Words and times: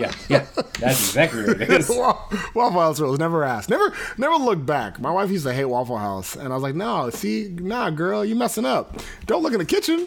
Yeah, 0.00 0.12
yeah, 0.28 0.46
that's 0.78 1.00
exactly 1.08 1.44
what 1.44 1.60
it 1.60 1.70
is. 1.80 1.88
Waffle 1.88 2.70
House 2.80 3.00
rules. 3.00 3.18
Never 3.18 3.44
ask. 3.44 3.68
Never, 3.70 3.92
never 4.16 4.36
look 4.36 4.64
back. 4.64 5.00
My 5.00 5.10
wife 5.10 5.30
used 5.30 5.44
to 5.46 5.52
hate 5.54 5.64
Waffle 5.66 5.98
House, 5.98 6.36
and 6.36 6.52
I 6.52 6.54
was 6.54 6.62
like, 6.62 6.74
"No, 6.74 7.10
see, 7.10 7.48
nah, 7.48 7.90
girl, 7.90 8.24
you 8.24 8.34
messing 8.34 8.64
up. 8.66 8.98
Don't 9.26 9.42
look 9.42 9.52
in 9.52 9.58
the 9.58 9.64
kitchen. 9.64 10.06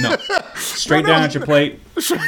No, 0.00 0.16
straight 0.54 1.04
down 1.04 1.22
at 1.24 1.34
your 1.34 1.44
plate. 1.44 1.80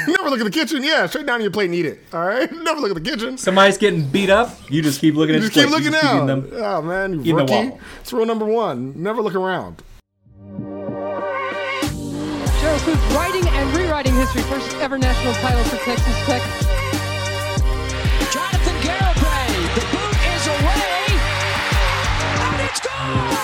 Never 0.09 0.31
look 0.31 0.41
in 0.41 0.45
the 0.47 0.51
kitchen. 0.51 0.83
Yeah, 0.83 1.07
straight 1.07 1.27
down 1.27 1.37
at 1.37 1.43
your 1.43 1.53
plate 1.53 1.67
and 1.67 1.75
eat 1.77 1.87
it. 1.87 2.01
All 2.13 2.27
right. 2.27 2.51
Never 2.51 2.81
look 2.81 2.91
at 2.91 3.01
the 3.01 3.09
kitchen. 3.09 3.39
Somebody's 3.39 3.79
getting 3.79 4.05
beat 4.09 4.31
up. 4.31 4.51
You 4.69 4.83
just 4.83 5.01
keep 5.01 5.15
looking 5.15 5.37
at 5.37 5.39
You 5.39 5.43
your 5.45 5.51
just 5.51 5.61
keep 5.61 5.69
plate. 5.69 5.85
looking 5.85 5.93
You 5.95 6.01
just 6.01 6.05
out. 6.05 6.17
eating 6.17 6.51
them. 6.51 6.65
Oh 6.65 6.83
man, 6.83 7.13
you 7.13 7.21
Eating 7.21 7.37
the 7.37 7.43
rookie. 7.45 7.79
It's 8.01 8.13
rule 8.13 8.27
number 8.27 8.47
one. 8.47 9.01
Never 9.01 9.23
look 9.23 9.37
around. 9.37 9.81
Show 12.81 12.91
includes 12.91 13.15
writing 13.15 13.47
and 13.49 13.77
rewriting 13.77 14.15
history. 14.15 14.43
First 14.43 14.75
ever 14.77 14.97
national 14.97 15.35
title 15.35 15.63
for 15.65 15.77
Texas 15.85 16.17
Tech. 16.25 16.43
Jonathan 18.33 18.77
Garibay. 18.81 19.75
The 19.75 19.81
boot 19.91 20.17
is 20.35 20.47
away. 20.47 21.05
And 22.47 22.61
it's 22.69 22.81
gone. 22.81 23.37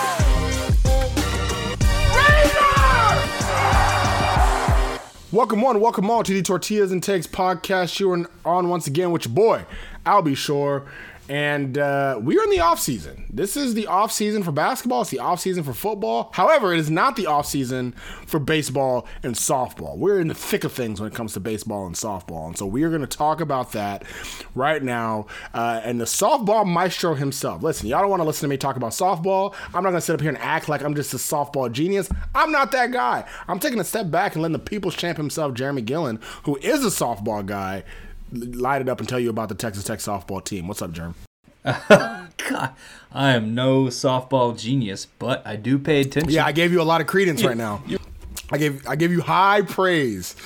Welcome 5.33 5.61
one, 5.61 5.81
welcome 5.81 6.09
all 6.09 6.23
to 6.23 6.33
the 6.33 6.43
Tortillas 6.43 6.93
and 6.93 7.03
Takes 7.03 7.27
podcast. 7.27 8.01
You 8.01 8.13
are 8.13 8.27
on 8.45 8.69
once 8.71 8.87
again 8.87 9.11
with 9.11 9.27
your 9.27 9.35
boy, 9.35 9.67
Albie 10.07 10.37
Shore. 10.37 10.85
And 11.29 11.77
uh, 11.77 12.21
we 12.23 12.39
are 12.39 12.45
in 12.45 12.51
the 12.51 12.61
off 12.61 12.79
season. 12.79 13.25
This 13.31 13.57
is 13.57 13.75
the 13.75 13.89
off 13.89 14.13
season 14.13 14.43
for 14.43 14.53
basketball. 14.53 15.03
It's 15.03 15.11
the 15.11 15.19
off 15.19 15.41
season 15.41 15.65
for 15.65 15.73
football. 15.73 16.31
However, 16.33 16.73
it 16.73 16.79
is 16.79 16.91
not 16.91 17.17
the 17.17 17.27
off 17.27 17.47
season 17.47 17.93
for 18.27 18.39
baseball 18.39 19.07
and 19.23 19.35
softball. 19.35 19.97
We're 19.97 20.21
in 20.21 20.29
the 20.29 20.35
thick 20.35 20.63
of 20.63 20.73
things 20.73 21.01
when 21.01 21.11
it 21.11 21.15
comes 21.15 21.33
to 21.33 21.41
baseball 21.41 21.87
and 21.87 21.97
softball, 21.97 22.47
and 22.47 22.57
so 22.57 22.67
we 22.67 22.85
are 22.85 22.91
going 22.91 23.01
to 23.01 23.07
talk 23.07 23.41
about 23.41 23.73
that 23.73 24.05
right 24.55 24.83
now. 24.83 25.27
Uh, 25.53 25.81
and 25.83 26.01
the 26.01 26.05
softball 26.05 26.67
maestro 26.67 27.15
himself. 27.15 27.63
Listen, 27.63 27.89
y'all 27.89 28.01
don't 28.01 28.11
want 28.11 28.21
to 28.21 28.27
listen 28.27 28.49
to 28.49 28.49
me 28.49 28.57
talk 28.57 28.77
about 28.77 28.93
softball. 28.93 29.55
I'm 29.75 29.83
not 29.83 29.91
going 29.91 29.95
to 29.95 30.01
sit 30.01 30.15
up 30.15 30.21
here 30.21 30.31
and 30.31 30.39
act 30.39 30.69
like 30.69 30.83
I'm 30.83 30.95
just 30.95 31.13
a 31.13 31.19
softball 31.19 31.71
genius. 31.71 32.09
I'm 32.35 32.53
not 32.53 32.71
that 32.73 32.93
guy. 32.93 33.25
I'm 33.49 33.59
taking 33.59 33.81
a 33.81 33.85
step 33.85 34.11
back 34.11 34.35
and 34.35 34.43
letting 34.43 34.53
the 34.53 34.59
people's 34.59 34.95
champ 34.95 35.17
himself, 35.17 35.55
Jeramey 35.55 35.85
Gillen, 35.85 36.21
who 36.45 36.57
is 36.59 36.85
a 36.85 36.89
softball 36.89 37.45
guy, 37.45 37.83
light 38.33 38.83
it 38.83 38.89
up 38.89 39.01
and 39.01 39.09
tell 39.09 39.21
you 39.21 39.31
about 39.31 39.49
the 39.49 39.55
Texas 39.55 39.85
Tech 39.85 39.99
softball 39.99 40.43
team. 40.43 40.69
What's 40.69 40.83
up, 40.83 40.93
Germ? 40.93 41.15
God, 41.65 42.75
I 43.13 43.33
am 43.33 43.55
no 43.55 43.87
softball 43.87 44.57
genius, 44.57 45.07
but 45.19 45.45
I 45.47 45.57
do 45.57 45.79
pay 45.79 46.01
attention. 46.01 46.33
Yeah, 46.33 46.47
I 46.47 46.53
gave 46.53 46.73
you 46.73 46.81
a 46.81 46.85
lot 46.85 47.01
of 47.01 47.07
credence 47.07 47.43
right 47.43 47.57
now. 47.57 47.83
I 48.51 48.59
gave 48.59 48.87
I 48.87 48.95
gave 48.95 49.11
you 49.11 49.23
high 49.23 49.63
praise, 49.63 50.37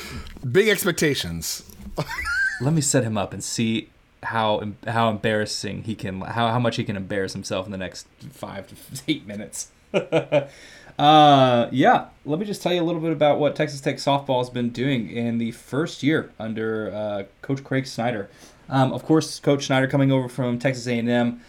big 0.50 0.68
expectations. 0.68 1.70
Let 2.60 2.72
me 2.72 2.80
set 2.80 3.04
him 3.04 3.18
up 3.18 3.32
and 3.32 3.44
see 3.44 3.90
how 4.22 4.72
how 4.86 5.10
embarrassing 5.10 5.82
he 5.84 5.94
can 5.94 6.22
how 6.22 6.48
how 6.48 6.58
much 6.58 6.76
he 6.76 6.84
can 6.84 6.96
embarrass 6.96 7.32
himself 7.34 7.66
in 7.66 7.72
the 7.72 7.78
next 7.78 8.06
five 8.30 8.68
to 8.68 9.02
eight 9.08 9.26
minutes. 9.26 9.70
uh, 10.98 11.68
yeah, 11.72 12.06
let 12.24 12.38
me 12.38 12.46
just 12.46 12.62
tell 12.62 12.72
you 12.72 12.82
a 12.82 12.84
little 12.84 13.00
bit 13.00 13.12
about 13.12 13.38
what 13.38 13.56
Texas 13.56 13.80
Tech 13.80 13.96
softball 13.96 14.38
has 14.38 14.50
been 14.50 14.70
doing 14.70 15.10
in 15.10 15.38
the 15.38 15.50
first 15.52 16.02
year 16.02 16.30
under 16.38 16.92
uh, 16.92 17.22
Coach 17.42 17.64
Craig 17.64 17.86
Snider. 17.86 18.30
Um, 18.68 18.92
of 18.92 19.04
course, 19.04 19.40
Coach 19.40 19.66
Snider 19.66 19.88
coming 19.88 20.12
over 20.12 20.28
from 20.28 20.58
Texas 20.58 20.86
A&M, 20.86 21.40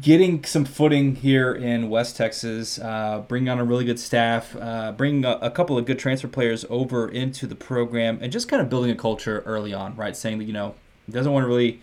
getting 0.00 0.44
some 0.44 0.64
footing 0.64 1.16
here 1.16 1.52
in 1.52 1.90
West 1.90 2.16
Texas, 2.16 2.78
uh, 2.78 3.24
bringing 3.26 3.48
on 3.48 3.58
a 3.58 3.64
really 3.64 3.84
good 3.84 3.98
staff, 3.98 4.54
uh, 4.60 4.92
bringing 4.92 5.24
a, 5.24 5.38
a 5.42 5.50
couple 5.50 5.76
of 5.76 5.86
good 5.86 5.98
transfer 5.98 6.28
players 6.28 6.64
over 6.70 7.08
into 7.08 7.48
the 7.48 7.56
program, 7.56 8.18
and 8.22 8.30
just 8.30 8.48
kind 8.48 8.62
of 8.62 8.70
building 8.70 8.92
a 8.92 8.96
culture 8.96 9.42
early 9.44 9.74
on, 9.74 9.96
right? 9.96 10.16
Saying 10.16 10.38
that 10.38 10.44
you 10.44 10.52
know 10.52 10.76
doesn't 11.10 11.32
want 11.32 11.42
to 11.42 11.48
really 11.48 11.80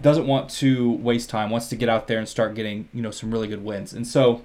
doesn't 0.00 0.26
want 0.26 0.48
to 0.50 0.92
waste 0.92 1.28
time, 1.28 1.50
wants 1.50 1.68
to 1.68 1.76
get 1.76 1.88
out 1.90 2.06
there 2.06 2.18
and 2.18 2.28
start 2.28 2.54
getting 2.54 2.88
you 2.94 3.02
know 3.02 3.10
some 3.10 3.30
really 3.30 3.48
good 3.48 3.62
wins, 3.62 3.92
and 3.92 4.06
so 4.06 4.42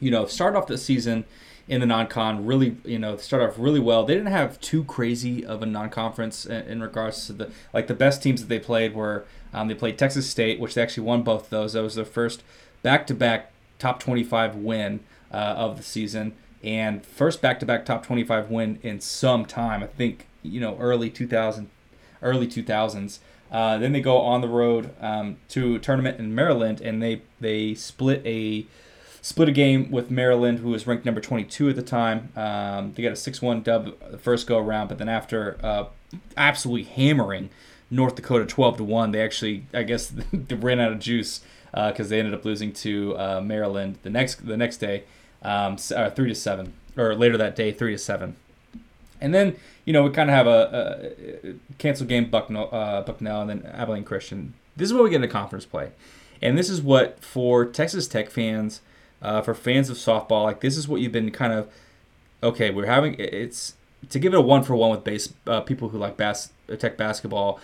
you 0.00 0.10
know 0.10 0.26
start 0.26 0.56
off 0.56 0.66
the 0.66 0.78
season 0.78 1.24
in 1.68 1.80
the 1.80 1.86
non-con 1.86 2.46
really 2.46 2.76
you 2.84 2.98
know 2.98 3.16
start 3.16 3.42
off 3.42 3.56
really 3.58 3.80
well. 3.80 4.04
They 4.04 4.14
didn't 4.14 4.32
have 4.32 4.60
too 4.60 4.84
crazy 4.84 5.44
of 5.44 5.62
a 5.62 5.66
non-conference 5.66 6.46
in, 6.46 6.62
in 6.62 6.82
regards 6.82 7.26
to 7.26 7.32
the 7.32 7.50
like 7.72 7.86
the 7.86 7.94
best 7.94 8.22
teams 8.22 8.40
that 8.40 8.48
they 8.48 8.58
played 8.58 8.94
were 8.94 9.24
um, 9.52 9.68
they 9.68 9.74
played 9.74 9.98
texas 9.98 10.28
state 10.28 10.60
which 10.60 10.74
they 10.74 10.82
actually 10.82 11.04
won 11.04 11.22
both 11.22 11.50
those. 11.50 11.74
That 11.74 11.82
was 11.82 11.94
their 11.94 12.04
first 12.04 12.42
back-to-back 12.82 13.52
top 13.78 14.00
25 14.00 14.56
win 14.56 15.00
uh, 15.32 15.36
of 15.36 15.76
the 15.76 15.82
season 15.82 16.34
and 16.62 17.04
first 17.04 17.40
back-to-back 17.40 17.84
top 17.84 18.04
25 18.04 18.50
win 18.50 18.78
in 18.82 19.00
some 19.00 19.44
time. 19.44 19.82
I 19.82 19.86
think 19.86 20.26
you 20.42 20.60
know 20.60 20.76
early 20.78 21.10
2000 21.10 21.68
early 22.22 22.46
2000s 22.46 23.18
uh, 23.50 23.78
then 23.78 23.92
they 23.92 24.00
go 24.00 24.18
on 24.18 24.40
the 24.40 24.48
road 24.48 24.94
um, 25.00 25.36
to 25.48 25.76
a 25.76 25.78
tournament 25.78 26.18
in 26.18 26.34
maryland 26.34 26.80
and 26.80 27.02
they 27.02 27.22
they 27.40 27.74
split 27.74 28.22
a 28.24 28.66
split 29.20 29.48
a 29.48 29.52
game 29.52 29.90
with 29.90 30.10
Maryland, 30.10 30.60
who 30.60 30.70
was 30.70 30.86
ranked 30.86 31.04
number 31.04 31.20
22 31.20 31.70
at 31.70 31.76
the 31.76 31.82
time. 31.82 32.30
Um, 32.36 32.92
they 32.94 33.02
got 33.02 33.10
a 33.10 33.12
6-1 33.12 33.62
dub 33.62 33.98
the 34.10 34.18
first 34.18 34.46
go 34.46 34.58
around, 34.58 34.88
but 34.88 34.98
then 34.98 35.08
after 35.08 35.58
uh, 35.62 35.86
absolutely 36.36 36.84
hammering 36.84 37.50
North 37.90 38.14
Dakota 38.14 38.46
12 38.46 38.78
to 38.78 38.84
one, 38.84 39.12
they 39.12 39.22
actually, 39.22 39.64
I 39.72 39.82
guess, 39.82 40.08
they 40.32 40.54
ran 40.54 40.80
out 40.80 40.92
of 40.92 40.98
juice 40.98 41.40
because 41.70 42.06
uh, 42.06 42.10
they 42.10 42.18
ended 42.18 42.34
up 42.34 42.44
losing 42.44 42.72
to 42.72 43.16
uh, 43.16 43.40
Maryland 43.40 43.98
the 44.02 44.10
next 44.10 44.46
the 44.46 44.56
next 44.56 44.78
day, 44.78 45.04
um, 45.42 45.76
uh, 45.94 46.10
three 46.10 46.28
to 46.28 46.34
seven, 46.34 46.72
or 46.96 47.14
later 47.14 47.36
that 47.36 47.56
day, 47.56 47.72
three 47.72 47.92
to 47.92 47.98
seven. 47.98 48.36
And 49.20 49.34
then 49.34 49.56
you 49.84 49.92
know 49.92 50.02
we 50.02 50.10
kind 50.10 50.30
of 50.30 50.36
have 50.36 50.46
a, 50.46 51.10
a, 51.44 51.48
a 51.50 51.54
canceled 51.78 52.08
game 52.08 52.30
Bucknell, 52.30 52.68
uh, 52.72 53.02
Bucknell, 53.02 53.42
and 53.42 53.50
then 53.50 53.72
Abilene 53.72 54.04
Christian. 54.04 54.54
This 54.76 54.86
is 54.86 54.94
what 54.94 55.04
we 55.04 55.10
get 55.10 55.16
into 55.16 55.28
conference 55.28 55.66
play, 55.66 55.90
and 56.40 56.56
this 56.56 56.70
is 56.70 56.80
what 56.80 57.22
for 57.22 57.64
Texas 57.64 58.08
Tech 58.08 58.30
fans, 58.30 58.80
uh, 59.22 59.42
for 59.42 59.54
fans 59.54 59.90
of 59.90 59.96
softball, 59.96 60.44
like 60.44 60.60
this 60.60 60.76
is 60.76 60.88
what 60.88 61.00
you've 61.00 61.12
been 61.12 61.30
kind 61.30 61.52
of 61.52 61.68
okay. 62.42 62.70
We're 62.70 62.86
having 62.86 63.16
it's 63.18 63.74
to 64.10 64.18
give 64.18 64.32
it 64.32 64.36
a 64.36 64.40
one 64.40 64.62
for 64.62 64.76
one 64.76 64.90
with 64.90 65.04
base 65.04 65.32
uh, 65.46 65.60
people 65.62 65.88
who 65.88 65.98
like 65.98 66.16
bas- 66.16 66.52
Tech 66.78 66.96
basketball. 66.96 67.60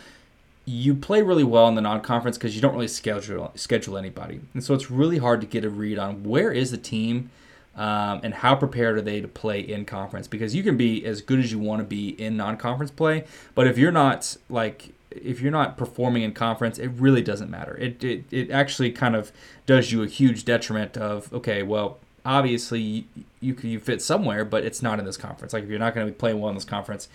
You 0.67 0.95
play 0.95 1.21
really 1.21 1.45
well 1.45 1.69
in 1.69 1.75
the 1.75 1.83
non-conference 1.83 2.39
because 2.39 2.57
you 2.57 2.63
don't 2.63 2.73
really 2.73 2.89
schedule 2.89 3.53
schedule 3.55 3.99
anybody, 3.99 4.41
and 4.55 4.65
so 4.65 4.75
it's 4.75 4.91
really 4.91 5.19
hard 5.19 5.41
to 5.43 5.47
get 5.47 5.65
a 5.65 5.71
read 5.71 5.99
on 5.99 6.25
where 6.25 6.51
is 6.53 6.71
the 6.71 6.79
team 6.79 7.31
um, 7.77 8.21
and 8.23 8.35
how 8.35 8.55
prepared 8.55 8.99
are 8.99 9.03
they 9.03 9.21
to 9.21 9.29
play 9.29 9.61
in 9.61 9.85
conference? 9.85 10.29
Because 10.29 10.55
you 10.55 10.63
can 10.63 10.77
be 10.77 11.05
as 11.05 11.21
good 11.21 11.39
as 11.39 11.53
you 11.53 11.59
want 11.59 11.81
to 11.81 11.85
be 11.85 12.09
in 12.11 12.37
non-conference 12.37 12.91
play, 12.91 13.25
but 13.55 13.67
if 13.67 13.79
you're 13.79 13.93
not 13.93 14.37
like 14.49 14.93
if 15.11 15.41
you're 15.41 15.53
not 15.53 15.77
performing 15.77 16.23
in 16.23 16.33
conference, 16.33 16.79
it 16.79 16.89
really 16.89 17.23
doesn't 17.23 17.51
matter. 17.51 17.77
It 17.77 18.03
it, 18.03 18.25
it 18.31 18.51
actually 18.51 18.93
kind 18.93 19.17
of 19.17 19.33
does 19.67 19.93
you 19.93 20.03
a 20.03 20.07
huge 20.07 20.45
detriment 20.45 20.97
of 20.97 21.33
okay, 21.33 21.63
well, 21.63 21.99
obviously 22.25 22.81
you 22.81 23.05
you, 23.41 23.57
you 23.63 23.81
fit 23.81 24.03
somewhere, 24.03 24.45
but 24.45 24.65
it's 24.65 24.83
not 24.83 24.99
in 24.99 25.05
this 25.05 25.17
conference. 25.17 25.53
Like 25.53 25.65
if 25.65 25.71
you're 25.71 25.79
not 25.79 25.95
going 25.95 26.07
to 26.07 26.13
be 26.13 26.17
playing 26.17 26.41
well 26.41 26.49
in 26.49 26.55
this 26.55 26.65
conference, 26.65 27.09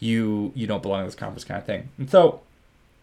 you 0.00 0.52
you 0.54 0.66
don't 0.66 0.82
belong 0.82 1.00
in 1.00 1.06
this 1.06 1.14
conference 1.14 1.44
kind 1.44 1.58
of 1.58 1.66
thing. 1.66 1.88
And 1.98 2.10
so 2.10 2.40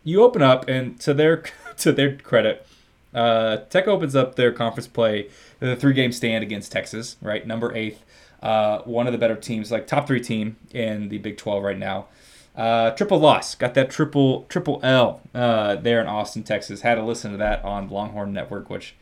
you 0.04 0.24
open 0.24 0.42
up, 0.42 0.68
and 0.68 1.00
to 1.02 1.14
their 1.14 1.44
to 1.78 1.92
their 1.92 2.18
credit, 2.18 2.66
uh, 3.14 3.58
Tech 3.70 3.88
opens 3.88 4.16
up 4.16 4.36
their 4.36 4.52
conference 4.52 4.88
play, 4.88 5.30
the 5.60 5.76
three 5.76 5.94
game 5.94 6.12
stand 6.12 6.44
against 6.44 6.72
Texas, 6.72 7.18
right, 7.22 7.46
number 7.46 7.76
eighth, 7.76 8.04
uh, 8.42 8.80
one 8.80 9.08
of 9.08 9.14
the 9.14 9.20
better 9.20 9.36
teams, 9.36 9.72
like 9.72 9.88
top 9.88 10.08
three 10.08 10.22
team 10.22 10.58
in 10.74 11.10
the 11.10 11.18
Big 11.18 11.38
Twelve 11.38 11.64
right 11.64 11.78
now. 11.78 12.08
Uh, 12.56 12.92
triple 12.92 13.20
loss, 13.20 13.56
got 13.56 13.74
that 13.76 13.90
triple 13.90 14.44
triple 14.50 14.80
L 14.84 15.22
uh, 15.34 15.76
there 15.76 16.02
in 16.02 16.08
Austin, 16.08 16.44
Texas. 16.44 16.82
Had 16.82 16.96
to 16.96 17.04
listen 17.04 17.32
to 17.32 17.38
that 17.38 17.64
on 17.64 17.90
Longhorn 17.90 18.34
Network, 18.34 18.70
which 18.70 18.96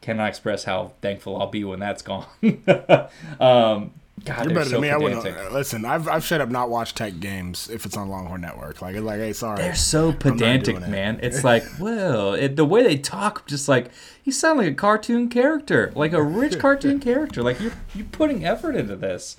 cannot 0.00 0.28
express 0.28 0.64
how 0.64 0.92
thankful 1.02 1.40
I'll 1.40 1.46
be 1.46 1.62
when 1.62 1.78
that's 1.78 2.02
gone. 2.02 2.26
um, 3.40 3.92
God, 4.24 4.44
You're 4.44 4.54
better 4.54 4.64
so 4.66 4.70
than 4.72 4.80
me. 4.82 4.90
I 4.90 4.96
wouldn't 4.96 5.52
listen. 5.52 5.84
I've 5.84 6.08
I've 6.08 6.24
straight 6.24 6.40
up 6.40 6.48
not 6.48 6.68
watched 6.68 6.96
Tech 6.96 7.20
games 7.20 7.68
if 7.70 7.86
it's 7.86 7.96
on 7.96 8.08
Longhorn 8.08 8.40
Network. 8.40 8.82
Like 8.82 8.94
it's 8.94 9.04
like, 9.04 9.18
hey, 9.18 9.32
sorry. 9.32 9.58
They're 9.58 9.74
so 9.74 10.12
pedantic, 10.12 10.76
it. 10.76 10.88
man. 10.88 11.18
It's 11.30 11.44
like, 11.44 11.64
well, 11.78 12.34
it, 12.34 12.56
the 12.56 12.64
way 12.64 12.82
they 12.82 12.96
talk, 12.96 13.46
just 13.46 13.68
like 13.68 13.90
you 14.24 14.32
sound 14.32 14.58
like 14.58 14.68
a 14.68 14.74
cartoon 14.74 15.28
character, 15.28 15.92
like 15.94 16.12
a 16.12 16.22
rich 16.22 16.58
cartoon 16.58 16.98
character. 17.08 17.42
Like 17.42 17.60
you're 17.60 17.72
you're 17.94 18.06
putting 18.06 18.44
effort 18.44 18.74
into 18.76 18.96
this, 18.96 19.36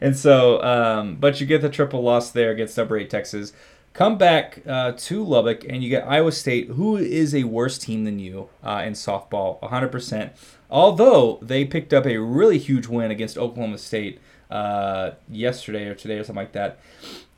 and 0.00 0.16
so, 0.16 0.62
um, 0.62 1.16
but 1.16 1.40
you 1.40 1.46
get 1.46 1.62
the 1.62 1.68
triple 1.68 2.02
loss 2.02 2.30
there 2.30 2.50
against 2.50 2.76
number 2.76 2.96
eight 2.96 3.10
Texas. 3.10 3.52
Come 3.92 4.16
back 4.16 4.62
uh, 4.66 4.92
to 4.92 5.22
Lubbock, 5.22 5.64
and 5.68 5.84
you 5.84 5.90
get 5.90 6.08
Iowa 6.08 6.32
State, 6.32 6.68
who 6.68 6.96
is 6.96 7.34
a 7.34 7.44
worse 7.44 7.76
team 7.76 8.04
than 8.04 8.18
you 8.18 8.48
uh, 8.62 8.82
in 8.86 8.94
softball, 8.94 9.60
100%. 9.60 10.30
Although 10.70 11.38
they 11.42 11.66
picked 11.66 11.92
up 11.92 12.06
a 12.06 12.16
really 12.16 12.56
huge 12.56 12.86
win 12.86 13.10
against 13.10 13.36
Oklahoma 13.36 13.76
State 13.76 14.18
uh, 14.50 15.12
yesterday 15.28 15.88
or 15.88 15.94
today 15.94 16.18
or 16.18 16.24
something 16.24 16.42
like 16.42 16.52
that. 16.52 16.78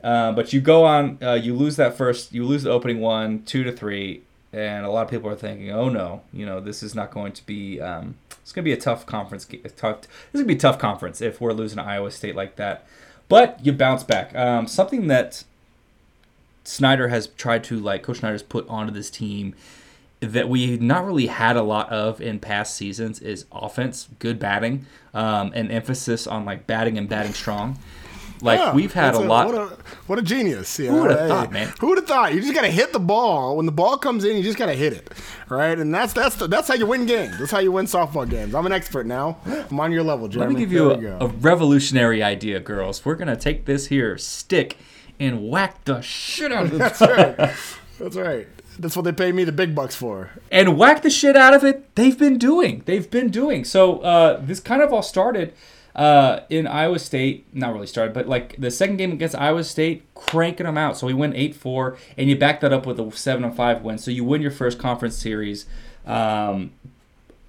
Uh, 0.02 0.30
but 0.30 0.52
you 0.52 0.60
go 0.60 0.84
on, 0.84 1.18
uh, 1.22 1.32
you 1.32 1.54
lose 1.54 1.74
that 1.76 1.96
first, 1.96 2.32
you 2.32 2.44
lose 2.44 2.62
the 2.62 2.70
opening 2.70 3.00
one, 3.00 3.42
two 3.42 3.64
to 3.64 3.72
three, 3.72 4.22
and 4.52 4.86
a 4.86 4.90
lot 4.90 5.02
of 5.02 5.10
people 5.10 5.28
are 5.28 5.34
thinking, 5.34 5.72
oh 5.72 5.88
no, 5.88 6.22
you 6.32 6.46
know, 6.46 6.60
this 6.60 6.84
is 6.84 6.94
not 6.94 7.10
going 7.10 7.32
to 7.32 7.44
be, 7.46 7.80
um, 7.80 8.14
it's 8.42 8.52
going 8.52 8.62
to 8.62 8.68
be 8.68 8.72
a 8.72 8.80
tough 8.80 9.06
conference. 9.06 9.48
a 9.50 9.56
Tough, 9.70 10.02
this 10.02 10.08
is 10.34 10.42
going 10.42 10.44
to 10.44 10.48
be 10.48 10.54
a 10.54 10.58
tough 10.58 10.78
conference 10.78 11.20
if 11.20 11.40
we're 11.40 11.52
losing 11.52 11.80
Iowa 11.80 12.12
State 12.12 12.36
like 12.36 12.54
that. 12.56 12.86
But 13.28 13.58
you 13.64 13.72
bounce 13.72 14.04
back. 14.04 14.34
Um, 14.36 14.68
something 14.68 15.08
that 15.08 15.44
Snider 16.64 17.08
has 17.08 17.28
tried 17.28 17.62
to 17.64 17.78
like 17.78 18.02
Coach 18.02 18.18
Snider's 18.18 18.42
put 18.42 18.66
onto 18.68 18.92
this 18.92 19.10
team 19.10 19.54
that 20.20 20.48
we 20.48 20.78
not 20.78 21.04
really 21.04 21.26
had 21.26 21.56
a 21.56 21.62
lot 21.62 21.88
of 21.90 22.20
in 22.20 22.40
past 22.40 22.74
seasons 22.74 23.20
is 23.20 23.44
offense, 23.52 24.08
good 24.18 24.38
batting, 24.38 24.86
um, 25.12 25.52
and 25.54 25.70
emphasis 25.70 26.26
on 26.26 26.44
like 26.44 26.66
batting 26.66 26.96
and 26.98 27.08
batting 27.08 27.34
strong. 27.34 27.78
Like 28.40 28.58
Yeah, 28.58 28.74
we've 28.74 28.92
had 28.92 29.14
a 29.14 29.18
that's 29.18 29.28
lot. 29.28 29.46
What 29.46 29.54
a, 29.54 29.76
what 30.06 30.18
a 30.18 30.22
genius! 30.22 30.78
you 30.78 30.90
Who 30.90 31.02
would've 31.02 31.18
Hey, 31.18 31.28
thought, 31.28 31.52
man? 31.52 31.72
Who 31.80 31.88
would 31.88 31.98
have 31.98 32.06
thought? 32.06 32.34
You 32.34 32.40
just 32.40 32.54
gotta 32.54 32.68
hit 32.68 32.92
the 32.92 32.98
ball. 32.98 33.56
When 33.56 33.64
the 33.64 33.72
ball 33.72 33.96
comes 33.96 34.24
in, 34.24 34.36
you 34.36 34.42
just 34.42 34.58
gotta 34.58 34.74
hit 34.74 34.92
it, 34.92 35.10
right? 35.48 35.78
And 35.78 35.94
that's 35.94 36.12
that's 36.12 36.36
the, 36.36 36.48
that's 36.48 36.68
how 36.68 36.74
you 36.74 36.86
win 36.86 37.06
games. 37.06 37.38
That's 37.38 37.52
how 37.52 37.60
you 37.60 37.72
win 37.72 37.86
softball 37.86 38.28
games. 38.28 38.54
I'm 38.54 38.66
an 38.66 38.72
expert 38.72 39.06
now. 39.06 39.38
I'm 39.46 39.78
on 39.78 39.92
your 39.92 40.02
level, 40.02 40.28
Let 40.28 40.48
me 40.48 40.56
give 40.56 40.72
you 40.72 40.90
a, 40.90 40.98
we 40.98 41.06
a 41.06 41.26
revolutionary 41.26 42.22
idea, 42.22 42.60
girls. 42.60 43.04
We're 43.04 43.14
gonna 43.14 43.36
take 43.36 43.66
this 43.66 43.86
here 43.86 44.18
stick 44.18 44.78
and 45.20 45.48
whack 45.48 45.84
the 45.84 46.00
shit 46.00 46.52
out 46.52 46.66
of 46.66 46.74
it. 46.74 46.78
That's 46.78 47.00
right. 47.00 47.36
That's 47.98 48.16
right. 48.16 48.48
That's 48.78 48.96
what 48.96 49.04
they 49.04 49.12
pay 49.12 49.30
me 49.30 49.44
the 49.44 49.52
big 49.52 49.74
bucks 49.74 49.94
for. 49.94 50.30
and 50.50 50.76
whack 50.76 51.02
the 51.02 51.10
shit 51.10 51.36
out 51.36 51.54
of 51.54 51.62
it. 51.64 51.94
They've 51.94 52.18
been 52.18 52.38
doing. 52.38 52.82
They've 52.86 53.08
been 53.08 53.30
doing. 53.30 53.64
So 53.64 54.00
uh, 54.00 54.40
this 54.42 54.58
kind 54.58 54.82
of 54.82 54.92
all 54.92 55.02
started 55.02 55.54
uh, 55.94 56.40
in 56.50 56.66
Iowa 56.66 56.98
State. 56.98 57.46
Not 57.54 57.72
really 57.72 57.86
started, 57.86 58.12
but 58.12 58.26
like 58.28 58.56
the 58.58 58.72
second 58.72 58.96
game 58.96 59.12
against 59.12 59.36
Iowa 59.36 59.62
State, 59.62 60.02
cranking 60.16 60.66
them 60.66 60.76
out. 60.76 60.96
So 60.98 61.06
we 61.06 61.14
win 61.14 61.34
eight 61.36 61.54
four, 61.54 61.96
and 62.18 62.28
you 62.28 62.36
back 62.36 62.60
that 62.62 62.72
up 62.72 62.84
with 62.84 62.98
a 62.98 63.12
seven 63.16 63.44
and 63.44 63.54
five 63.54 63.82
win. 63.82 63.98
So 63.98 64.10
you 64.10 64.24
win 64.24 64.42
your 64.42 64.50
first 64.50 64.76
conference 64.80 65.16
series. 65.16 65.66
Um, 66.04 66.72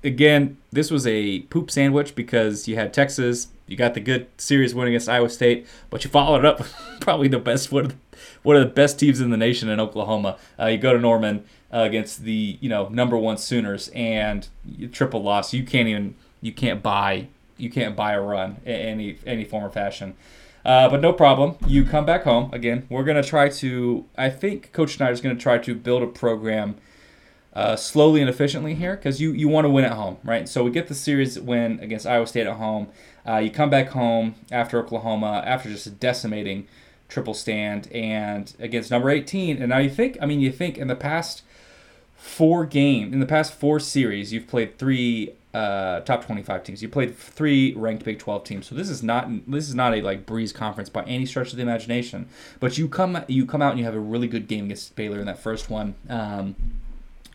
again, 0.03 0.57
this 0.71 0.91
was 0.91 1.07
a 1.07 1.39
poop 1.41 1.71
sandwich 1.71 2.13
because 2.13 2.68
you 2.68 2.75
had 2.75 2.94
Texas, 2.94 3.47
you 3.67 3.75
got 3.75 3.94
the 3.94 4.00
good 4.00 4.27
series 4.38 4.75
win 4.75 4.88
against 4.88 5.09
Iowa 5.09 5.29
State, 5.29 5.67
but 5.89 6.03
you 6.03 6.09
followed 6.09 6.39
it 6.39 6.45
up 6.45 6.59
with 6.59 6.73
probably 7.00 7.27
the 7.27 7.39
best 7.39 7.71
one 7.71 7.85
of 7.85 7.91
the, 7.91 7.97
one 8.44 8.56
of 8.56 8.63
the 8.63 8.73
best 8.73 9.00
teams 9.00 9.19
in 9.19 9.29
the 9.29 9.38
nation 9.38 9.69
in 9.69 9.79
Oklahoma. 9.79 10.38
Uh, 10.59 10.67
you 10.67 10.77
go 10.77 10.94
to 10.94 11.00
Norman 11.00 11.45
uh, 11.73 11.79
against 11.79 12.23
the 12.23 12.57
you 12.62 12.69
know 12.69 12.88
number 12.89 13.17
one 13.17 13.38
Sooners 13.38 13.89
and 13.89 14.47
you 14.65 14.88
triple 14.88 15.23
loss. 15.23 15.53
You 15.53 15.63
can't 15.63 15.88
even 15.88 16.15
you 16.41 16.51
can't 16.51 16.83
buy 16.83 17.27
you 17.57 17.69
can't 17.69 17.95
buy 17.95 18.13
a 18.13 18.21
run 18.21 18.57
in 18.65 18.75
any 18.75 19.17
any 19.25 19.44
form 19.44 19.63
or 19.63 19.69
fashion. 19.69 20.15
Uh, 20.63 20.89
but 20.89 21.00
no 21.00 21.13
problem. 21.13 21.57
You 21.68 21.85
come 21.85 22.06
back 22.06 22.23
home 22.23 22.50
again. 22.51 22.88
We're 22.89 23.03
gonna 23.03 23.23
try 23.23 23.50
to. 23.50 24.06
I 24.18 24.29
think 24.29 24.71
Coach 24.73 24.97
Snider's 24.97 25.21
gonna 25.21 25.35
try 25.35 25.57
to 25.59 25.75
build 25.75 26.01
a 26.03 26.07
program 26.07 26.75
uh, 27.56 27.75
slowly 27.75 28.19
and 28.19 28.29
efficiently 28.29 28.75
here 28.75 28.95
because 28.95 29.21
you, 29.21 29.31
you 29.31 29.47
want 29.47 29.65
to 29.65 29.69
win 29.69 29.85
at 29.85 29.94
home, 29.94 30.18
right? 30.23 30.50
So 30.50 30.63
we 30.63 30.71
get 30.71 30.88
the 30.88 30.95
series 30.95 31.39
win 31.39 31.79
against 31.79 32.06
Iowa 32.06 32.27
State 32.27 32.47
at 32.47 32.57
home. 32.57 32.88
Uh, 33.27 33.38
you 33.38 33.50
come 33.50 33.69
back 33.69 33.89
home 33.89 34.36
after 34.51 34.80
Oklahoma, 34.80 35.44
after 35.45 35.69
just 35.69 36.00
decimating 36.00 36.68
triple 37.07 37.33
stand, 37.33 37.92
and 37.92 38.54
against 38.60 38.92
number 38.92 39.10
18. 39.10 39.57
And 39.57 39.69
now 39.69 39.80
you 39.80 39.89
think, 39.89 40.18
I 40.22 40.25
mean, 40.25 40.39
you 40.39 40.51
think 40.51 40.77
in 40.77 40.88
the 40.88 40.95
past 40.95 41.44
four 42.16 42.66
game, 42.66 43.13
in 43.13 43.19
the 43.19 43.25
past 43.25 43.54
four 43.54 43.80
series, 43.80 44.33
you've 44.33 44.48
played 44.48 44.77
three 44.77 45.33
uh, 45.56 46.01
top 46.01 46.25
25 46.25 46.63
teams. 46.63 46.81
You 46.81 46.89
played 46.89 47.18
three 47.18 47.74
ranked 47.75 48.04
Big 48.04 48.19
12 48.19 48.44
teams. 48.44 48.68
So 48.68 48.75
this 48.75 48.89
is 48.89 49.01
not 49.01 49.30
this 49.50 49.69
is 49.69 49.75
not 49.75 49.94
a 49.94 50.01
like 50.01 50.25
breeze 50.25 50.51
conference 50.51 50.89
by 50.89 51.04
any 51.04 51.25
stretch 51.25 51.51
of 51.51 51.57
the 51.57 51.63
imagination. 51.63 52.28
But 52.60 52.78
you 52.78 52.89
come 52.89 53.24
you 53.28 53.45
come 53.45 53.62
out 53.62 53.71
and 53.71 53.80
you 53.80 53.86
have 53.86 53.95
a 53.95 54.00
really 54.00 54.28
good 54.28 54.48
game 54.50 54.66
against 54.66 54.95
Baylor 54.95 55.19
in 55.19 55.28
that 55.28 55.39
first 55.39 55.69
one. 55.69 55.95
Um, 56.10 56.56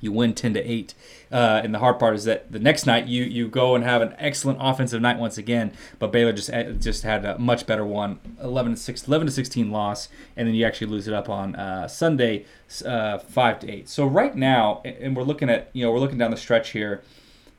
you 0.01 0.13
win 0.13 0.35
10 0.35 0.55
to 0.55 0.61
8 0.61 0.95
uh, 1.33 1.61
and 1.63 1.75
the 1.75 1.79
hard 1.79 1.99
part 1.99 2.15
is 2.15 2.25
that 2.25 2.51
the 2.51 2.59
next 2.59 2.87
night 2.87 3.07
you 3.07 3.25
you 3.25 3.49
go 3.49 3.75
and 3.75 3.85
have 3.85 4.03
an 4.03 4.15
excellent 4.19 4.59
offensive 4.61 5.01
night 5.01 5.19
once 5.19 5.39
again 5.39 5.73
but 5.99 6.11
baylor 6.11 6.33
just 6.33 6.51
eh, 6.51 6.73
just 6.73 7.03
had 7.03 7.25
a 7.25 7.39
much 7.39 7.67
better 7.67 7.85
one 7.85 8.19
11 8.43 8.75
to 8.75 8.81
6 8.81 9.07
11 9.07 9.27
to 9.27 9.33
16 9.33 9.71
loss 9.71 10.09
and 10.37 10.49
then 10.49 10.55
you 10.55 10.65
actually 10.65 10.87
lose 10.87 11.07
it 11.07 11.15
up 11.15 11.29
on 11.29 11.55
uh, 11.57 11.87
sunday 11.87 12.45
uh, 12.85 13.19
5 13.19 13.61
to 13.61 13.71
8 13.71 13.89
so 13.89 14.07
right 14.07 14.35
now 14.37 14.81
and 14.85 15.17
we're 15.17 15.23
looking 15.23 15.51
at 15.51 15.71
you 15.73 15.85
know 15.85 15.93
we're 15.93 16.01
looking 16.01 16.19
down 16.19 16.31
the 16.31 16.37
stretch 16.37 16.71
here 16.71 17.03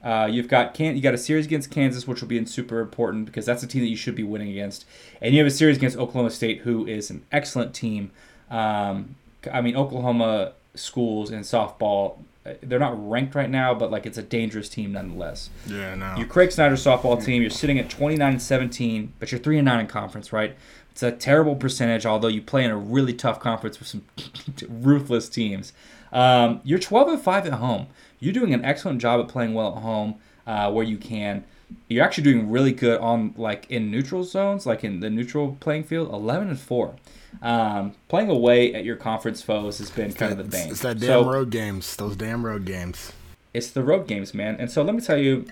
uh, 0.03 0.27
you've 0.31 0.47
got 0.47 0.73
can 0.73 0.95
you 0.95 1.01
got 1.01 1.13
a 1.13 1.17
series 1.17 1.45
against 1.45 1.69
Kansas, 1.69 2.07
which 2.07 2.21
will 2.21 2.27
be 2.27 2.43
super 2.45 2.79
important 2.79 3.25
because 3.25 3.45
that's 3.45 3.61
a 3.61 3.67
team 3.67 3.81
that 3.81 3.89
you 3.89 3.95
should 3.95 4.15
be 4.15 4.23
winning 4.23 4.49
against, 4.49 4.85
and 5.21 5.33
you 5.33 5.39
have 5.39 5.47
a 5.47 5.55
series 5.55 5.77
against 5.77 5.95
Oklahoma 5.95 6.31
State, 6.31 6.61
who 6.61 6.87
is 6.87 7.11
an 7.11 7.23
excellent 7.31 7.75
team. 7.75 8.11
Um, 8.49 9.15
I 9.51 9.61
mean, 9.61 9.75
Oklahoma 9.75 10.53
schools 10.73 11.31
in 11.31 11.41
softball, 11.41 12.17
uh, 12.17 12.23
they're 12.61 12.79
not 12.79 13.09
ranked 13.09 13.35
right 13.35 13.49
now, 13.49 13.73
but 13.73 13.91
like 13.91 14.05
it's 14.05 14.17
a 14.17 14.23
dangerous 14.23 14.67
team 14.67 14.93
nonetheless. 14.93 15.49
Yeah, 15.67 15.95
no. 15.95 16.15
You 16.17 16.25
Craig 16.25 16.51
Snider 16.51 16.75
softball 16.75 17.23
team, 17.23 17.41
you're 17.41 17.51
sitting 17.51 17.77
at 17.77 17.89
29 17.89 18.31
and 18.33 18.41
17, 18.41 19.13
but 19.19 19.31
you're 19.31 19.39
3 19.39 19.59
and 19.59 19.65
9 19.65 19.79
in 19.81 19.87
conference, 19.87 20.33
right? 20.33 20.55
It's 20.91 21.03
a 21.03 21.11
terrible 21.11 21.55
percentage, 21.55 22.05
although 22.05 22.27
you 22.27 22.41
play 22.41 22.65
in 22.65 22.71
a 22.71 22.77
really 22.77 23.13
tough 23.13 23.39
conference 23.39 23.79
with 23.79 23.87
some 23.87 24.03
ruthless 24.69 25.29
teams. 25.29 25.71
Um, 26.11 26.61
you're 26.63 26.79
12 26.79 27.07
and 27.07 27.21
5 27.21 27.45
at 27.45 27.53
home. 27.53 27.87
You're 28.19 28.33
doing 28.33 28.53
an 28.53 28.65
excellent 28.65 29.01
job 29.01 29.21
at 29.21 29.27
playing 29.27 29.53
well 29.53 29.75
at 29.75 29.81
home 29.81 30.15
uh, 30.45 30.71
where 30.71 30.83
you 30.83 30.97
can. 30.97 31.45
You're 31.87 32.03
actually 32.03 32.23
doing 32.25 32.49
really 32.49 32.71
good 32.71 32.99
on 32.99 33.33
like 33.37 33.69
in 33.69 33.91
neutral 33.91 34.23
zones, 34.23 34.65
like 34.65 34.83
in 34.83 34.99
the 34.99 35.09
neutral 35.09 35.57
playing 35.59 35.83
field. 35.85 36.09
11 36.13 36.49
and 36.49 36.59
4. 36.59 36.95
Um, 37.41 37.93
playing 38.09 38.29
away 38.29 38.73
at 38.73 38.83
your 38.83 38.95
conference 38.97 39.41
foes 39.41 39.77
has 39.79 39.89
been 39.89 40.11
kind 40.13 40.31
of 40.31 40.37
the 40.37 40.43
bane. 40.43 40.69
It's 40.69 40.81
that 40.81 40.99
damn 40.99 41.07
So- 41.23 41.31
road 41.31 41.49
games. 41.49 41.95
Those 41.95 42.15
damn 42.15 42.45
road 42.45 42.65
games. 42.65 43.13
it's 43.53 43.69
the 43.71 43.83
road 43.83 44.07
games, 44.07 44.33
man. 44.33 44.55
And 44.59 44.69
so 44.71 44.81
let 44.83 44.95
me 44.95 45.01
tell 45.01 45.17
you, 45.17 45.45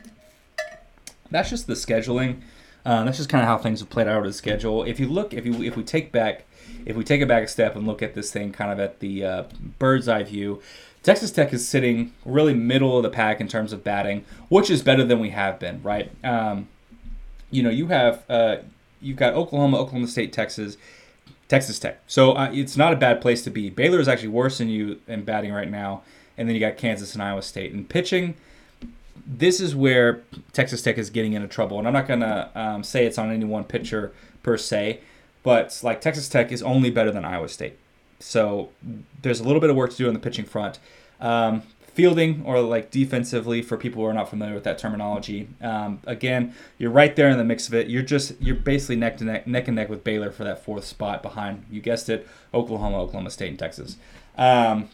that's 1.31 1.49
just 1.49 1.67
the 1.67 1.73
scheduling. 1.73 2.41
Um, 2.85 3.05
that's 3.05 3.17
just 3.17 3.29
kind 3.29 3.41
of 3.43 3.47
how 3.47 3.57
things 3.57 3.81
have 3.81 3.89
played 3.89 4.07
out 4.07 4.17
over 4.17 4.27
the 4.27 4.33
schedule. 4.33 4.83
If 4.83 4.99
you 4.99 5.07
look, 5.07 5.33
if 5.33 5.45
you 5.45 5.61
if 5.63 5.75
we 5.75 5.83
take 5.83 6.11
back, 6.11 6.45
if 6.85 6.95
we 6.95 7.03
take 7.03 7.21
it 7.21 7.27
back 7.27 7.43
a 7.43 7.47
step 7.47 7.75
and 7.75 7.85
look 7.85 8.01
at 8.01 8.15
this 8.15 8.31
thing 8.31 8.51
kind 8.51 8.71
of 8.71 8.79
at 8.79 8.99
the 8.99 9.25
uh, 9.25 9.43
bird's 9.79 10.07
eye 10.07 10.23
view, 10.23 10.61
Texas 11.03 11.31
Tech 11.31 11.53
is 11.53 11.67
sitting 11.67 12.13
really 12.25 12.53
middle 12.53 12.97
of 12.97 13.03
the 13.03 13.09
pack 13.09 13.39
in 13.39 13.47
terms 13.47 13.71
of 13.71 13.83
batting, 13.83 14.25
which 14.49 14.69
is 14.69 14.81
better 14.81 15.03
than 15.03 15.19
we 15.19 15.29
have 15.29 15.59
been, 15.59 15.81
right? 15.81 16.11
Um, 16.23 16.67
you 17.51 17.63
know, 17.63 17.69
you 17.69 17.87
have 17.87 18.23
uh, 18.29 18.57
you've 19.01 19.17
got 19.17 19.33
Oklahoma, 19.33 19.77
Oklahoma 19.77 20.07
State, 20.07 20.33
Texas, 20.33 20.77
Texas 21.47 21.79
Tech. 21.79 22.01
So 22.07 22.33
uh, 22.33 22.51
it's 22.53 22.77
not 22.77 22.93
a 22.93 22.95
bad 22.95 23.21
place 23.21 23.43
to 23.43 23.49
be. 23.49 23.69
Baylor 23.69 23.99
is 23.99 24.07
actually 24.07 24.29
worse 24.29 24.57
than 24.57 24.69
you 24.69 24.99
in 25.07 25.23
batting 25.23 25.53
right 25.53 25.69
now, 25.69 26.03
and 26.37 26.47
then 26.47 26.55
you 26.55 26.59
got 26.59 26.77
Kansas 26.77 27.13
and 27.13 27.23
Iowa 27.23 27.41
State. 27.41 27.73
And 27.73 27.87
pitching, 27.87 28.35
this 29.25 29.59
is 29.59 29.75
where 29.75 30.21
Texas 30.53 30.81
Tech 30.81 30.97
is 30.97 31.09
getting 31.09 31.33
into 31.33 31.47
trouble, 31.47 31.79
and 31.79 31.87
I'm 31.87 31.93
not 31.93 32.07
gonna 32.07 32.49
um, 32.55 32.83
say 32.83 33.05
it's 33.05 33.17
on 33.17 33.31
any 33.31 33.45
one 33.45 33.63
pitcher 33.63 34.11
per 34.43 34.57
se, 34.57 34.99
but 35.43 35.79
like 35.83 36.01
Texas 36.01 36.27
Tech 36.27 36.51
is 36.51 36.61
only 36.61 36.89
better 36.89 37.11
than 37.11 37.25
Iowa 37.25 37.47
State, 37.47 37.77
so 38.19 38.69
there's 39.21 39.39
a 39.39 39.43
little 39.43 39.61
bit 39.61 39.69
of 39.69 39.75
work 39.75 39.91
to 39.91 39.97
do 39.97 40.07
on 40.07 40.13
the 40.13 40.19
pitching 40.19 40.45
front. 40.45 40.79
Um, 41.19 41.63
fielding 41.99 42.41
or 42.45 42.61
like 42.61 42.91
defensively 42.91 43.61
for 43.61 43.75
people 43.75 44.01
who 44.01 44.07
are 44.07 44.13
not 44.13 44.29
familiar 44.29 44.53
with 44.53 44.63
that 44.63 44.77
terminology. 44.77 45.49
Um, 45.61 45.99
again, 46.05 46.53
you're 46.77 46.91
right 46.91 47.13
there 47.13 47.29
in 47.29 47.37
the 47.37 47.43
mix 47.43 47.67
of 47.67 47.73
it. 47.73 47.87
You're 47.87 48.03
just 48.03 48.39
you're 48.39 48.55
basically 48.55 48.95
neck 48.95 49.17
to 49.17 49.25
neck, 49.25 49.47
neck 49.47 49.67
and 49.67 49.75
neck 49.75 49.89
with 49.89 50.03
Baylor 50.05 50.31
for 50.31 50.45
that 50.45 50.63
fourth 50.63 50.85
spot 50.85 51.21
behind 51.21 51.65
you 51.69 51.81
guessed 51.81 52.07
it, 52.07 52.25
Oklahoma, 52.53 53.01
Oklahoma 53.01 53.29
State, 53.29 53.49
and 53.49 53.59
Texas. 53.59 53.97
Um, 54.37 54.87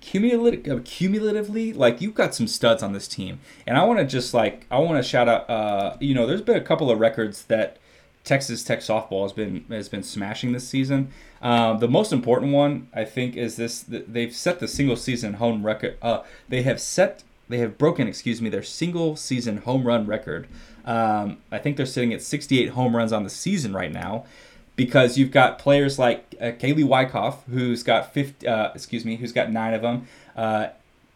cumulative, 0.00 0.82
cumulatively, 0.84 1.72
like 1.72 2.00
you've 2.00 2.14
got 2.14 2.34
some 2.34 2.48
studs 2.48 2.82
on 2.82 2.92
this 2.92 3.06
team, 3.06 3.38
and 3.64 3.78
I 3.78 3.84
want 3.84 4.00
to 4.00 4.06
just 4.06 4.34
like 4.34 4.66
I 4.70 4.78
want 4.78 5.02
to 5.02 5.08
shout 5.08 5.28
out. 5.28 5.48
Uh, 5.48 5.96
you 6.00 6.14
know, 6.14 6.26
there's 6.26 6.42
been 6.42 6.56
a 6.56 6.60
couple 6.64 6.90
of 6.90 6.98
records 6.98 7.44
that 7.44 7.76
Texas 8.26 8.64
Tech 8.64 8.80
softball 8.80 9.22
has 9.22 9.32
been 9.32 9.64
has 9.70 9.88
been 9.88 10.02
smashing 10.02 10.52
this 10.52 10.68
season. 10.68 11.12
Um, 11.40 11.78
the 11.78 11.88
most 11.88 12.12
important 12.12 12.52
one, 12.52 12.88
I 12.92 13.04
think, 13.04 13.36
is 13.36 13.54
this: 13.56 13.84
they've 13.86 14.34
set 14.34 14.58
the 14.58 14.68
single 14.68 14.96
season 14.96 15.34
home 15.34 15.64
record. 15.64 15.96
Uh, 16.02 16.24
they 16.48 16.62
have 16.62 16.80
set, 16.80 17.22
they 17.48 17.58
have 17.58 17.78
broken, 17.78 18.08
excuse 18.08 18.42
me, 18.42 18.50
their 18.50 18.64
single 18.64 19.14
season 19.14 19.58
home 19.58 19.86
run 19.86 20.06
record. 20.06 20.48
Um, 20.84 21.38
I 21.52 21.58
think 21.58 21.76
they're 21.76 21.86
sitting 21.86 22.12
at 22.12 22.20
68 22.20 22.70
home 22.70 22.96
runs 22.96 23.12
on 23.12 23.22
the 23.22 23.30
season 23.30 23.72
right 23.72 23.92
now, 23.92 24.24
because 24.74 25.16
you've 25.16 25.30
got 25.30 25.60
players 25.60 25.96
like 25.96 26.34
uh, 26.40 26.46
Kaylee 26.46 26.86
Wyckoff, 26.86 27.44
who's 27.46 27.84
got 27.84 28.12
50, 28.12 28.46
uh, 28.46 28.72
excuse 28.74 29.04
me, 29.04 29.16
who's 29.16 29.32
got 29.32 29.52
nine 29.52 29.72
of 29.72 29.82
them. 29.82 30.08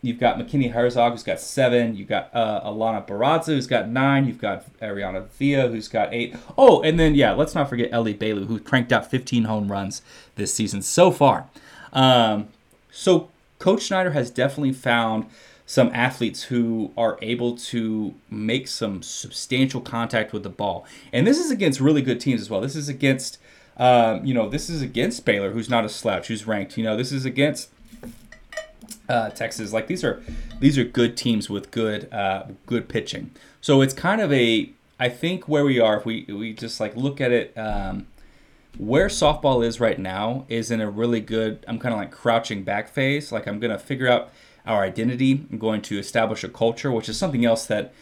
You've 0.03 0.19
got 0.19 0.39
McKinney 0.39 0.73
Herzog, 0.73 1.13
who's 1.13 1.23
got 1.23 1.41
seven. 1.41 1.95
You've 1.95 2.09
got 2.09 2.31
uh, 2.33 2.63
Alana 2.65 3.07
Barraza, 3.07 3.47
who's 3.47 3.67
got 3.67 3.89
nine. 3.89 4.27
You've 4.27 4.41
got 4.41 4.65
Ariana 4.81 5.29
Villa, 5.29 5.69
who's 5.69 5.89
got 5.89 6.13
eight. 6.15 6.35
Oh, 6.57 6.81
and 6.81 6.99
then, 6.99 7.15
yeah, 7.15 7.33
let's 7.33 7.55
not 7.55 7.69
forget 7.69 7.91
Ellie 7.93 8.15
Bailey, 8.15 8.47
who 8.47 8.59
cranked 8.61 8.93
out 8.93 9.11
15 9.11 9.45
home 9.45 9.71
runs 9.71 10.01
this 10.37 10.55
season 10.55 10.81
so 10.81 11.11
far. 11.11 11.49
Um, 11.93 12.49
so, 12.91 13.29
Coach 13.59 13.83
Snider 13.83 14.13
has 14.13 14.31
definitely 14.31 14.73
found 14.73 15.27
some 15.67 15.91
athletes 15.93 16.45
who 16.45 16.93
are 16.97 17.19
able 17.21 17.57
to 17.57 18.15
make 18.31 18.67
some 18.67 19.03
substantial 19.03 19.81
contact 19.81 20.33
with 20.33 20.43
the 20.43 20.51
ball. 20.51 20.87
And 21.13 21.27
this 21.27 21.39
is 21.39 21.51
against 21.51 21.79
really 21.79 22.03
good 22.03 22.21
teams 22.21 22.41
as 22.41 22.49
well. 22.49 22.61
This 22.61 22.75
is 22.75 22.89
against, 22.89 23.39
um, 23.77 24.25
you 24.25 24.33
know, 24.33 24.49
this 24.49 24.71
is 24.71 24.81
against 24.81 25.25
Baylor, 25.25 25.51
who's 25.51 25.71
not 25.71 25.85
a 25.85 25.89
slouch, 25.89 26.29
who's 26.29 26.47
ranked. 26.47 26.77
You 26.77 26.85
know, 26.85 26.97
this 26.97 27.13
is 27.13 27.25
against 27.25 27.69
uh, 29.09 29.31
Texas. 29.31 29.73
Like 29.73 29.87
these 29.87 30.05
are 30.05 30.23
these 30.59 30.79
are 30.79 30.85
good 30.85 31.17
teams 31.17 31.49
with 31.51 31.71
good 31.71 32.13
uh, 32.13 32.45
good 32.67 32.89
pitching. 32.89 33.31
So 33.61 33.81
it's 33.81 33.95
kind 33.95 34.21
of 34.21 34.33
a 34.33 34.71
I 34.99 35.09
think 35.09 35.49
where 35.49 35.65
we 35.65 35.81
are 35.81 35.97
if 35.99 36.05
we 36.05 36.25
we 36.29 36.53
just 36.53 36.81
like 36.81 36.97
look 36.97 37.21
at 37.21 37.33
it. 37.33 37.57
Um, 37.57 38.07
where 38.79 39.09
softball 39.09 39.65
is 39.65 39.81
right 39.81 39.99
now 39.99 40.45
is 40.49 40.71
in 40.71 40.81
a 40.81 40.89
really 40.89 41.21
good 41.21 41.65
i'm 41.69 41.79
kind 41.79 41.93
of 41.93 42.01
like 42.01 42.11
crouching 42.11 42.63
back 42.63 42.89
phase 42.89 43.33
like 43.33 43.47
i'm 43.47 43.59
going 43.59 43.71
to 43.71 43.79
figure 43.79 44.09
out 44.09 44.31
our 44.65 44.83
identity 44.83 45.45
i'm 45.51 45.59
going 45.59 45.83
to 45.83 45.99
establish 45.99 46.45
a 46.45 46.49
culture 46.49 46.91
which 46.91 47.09
is 47.09 47.19
something 47.19 47.45
else 47.45 47.67
that 47.67 47.93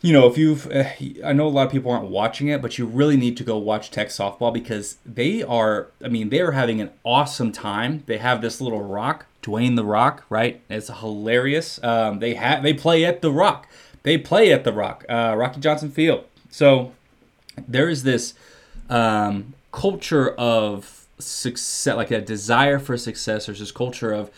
you 0.00 0.12
know 0.12 0.26
if 0.28 0.36
you've 0.36 0.70
uh, 0.70 0.84
i 1.24 1.32
know 1.32 1.46
a 1.46 1.48
lot 1.48 1.66
of 1.66 1.72
people 1.72 1.90
aren't 1.90 2.08
watching 2.08 2.48
it 2.48 2.60
but 2.60 2.78
you 2.78 2.84
really 2.84 3.16
need 3.16 3.36
to 3.36 3.44
go 3.44 3.56
watch 3.56 3.90
tech 3.90 4.08
softball 4.08 4.52
because 4.52 4.98
they 5.06 5.42
are 5.42 5.88
i 6.04 6.08
mean 6.08 6.28
they 6.28 6.40
are 6.40 6.52
having 6.52 6.80
an 6.80 6.90
awesome 7.04 7.50
time 7.50 8.02
they 8.06 8.18
have 8.18 8.42
this 8.42 8.60
little 8.60 8.82
rock 8.82 9.26
Dwayne 9.42 9.76
the 9.76 9.84
Rock, 9.84 10.24
right? 10.30 10.60
It's 10.70 10.88
hilarious. 10.88 11.82
Um, 11.82 12.20
they 12.20 12.34
have 12.34 12.62
they 12.62 12.72
play 12.72 13.04
at 13.04 13.22
the 13.22 13.32
Rock. 13.32 13.68
They 14.02 14.18
play 14.18 14.52
at 14.52 14.64
the 14.64 14.72
Rock, 14.72 15.04
uh, 15.08 15.34
Rocky 15.36 15.60
Johnson 15.60 15.90
Field. 15.90 16.24
So 16.50 16.92
there 17.68 17.88
is 17.88 18.02
this 18.02 18.34
um, 18.88 19.54
culture 19.70 20.30
of 20.30 21.06
success, 21.18 21.96
like 21.96 22.10
a 22.10 22.20
desire 22.20 22.78
for 22.78 22.96
success. 22.96 23.46
There's 23.46 23.60
this 23.60 23.72
culture 23.72 24.12
of 24.12 24.30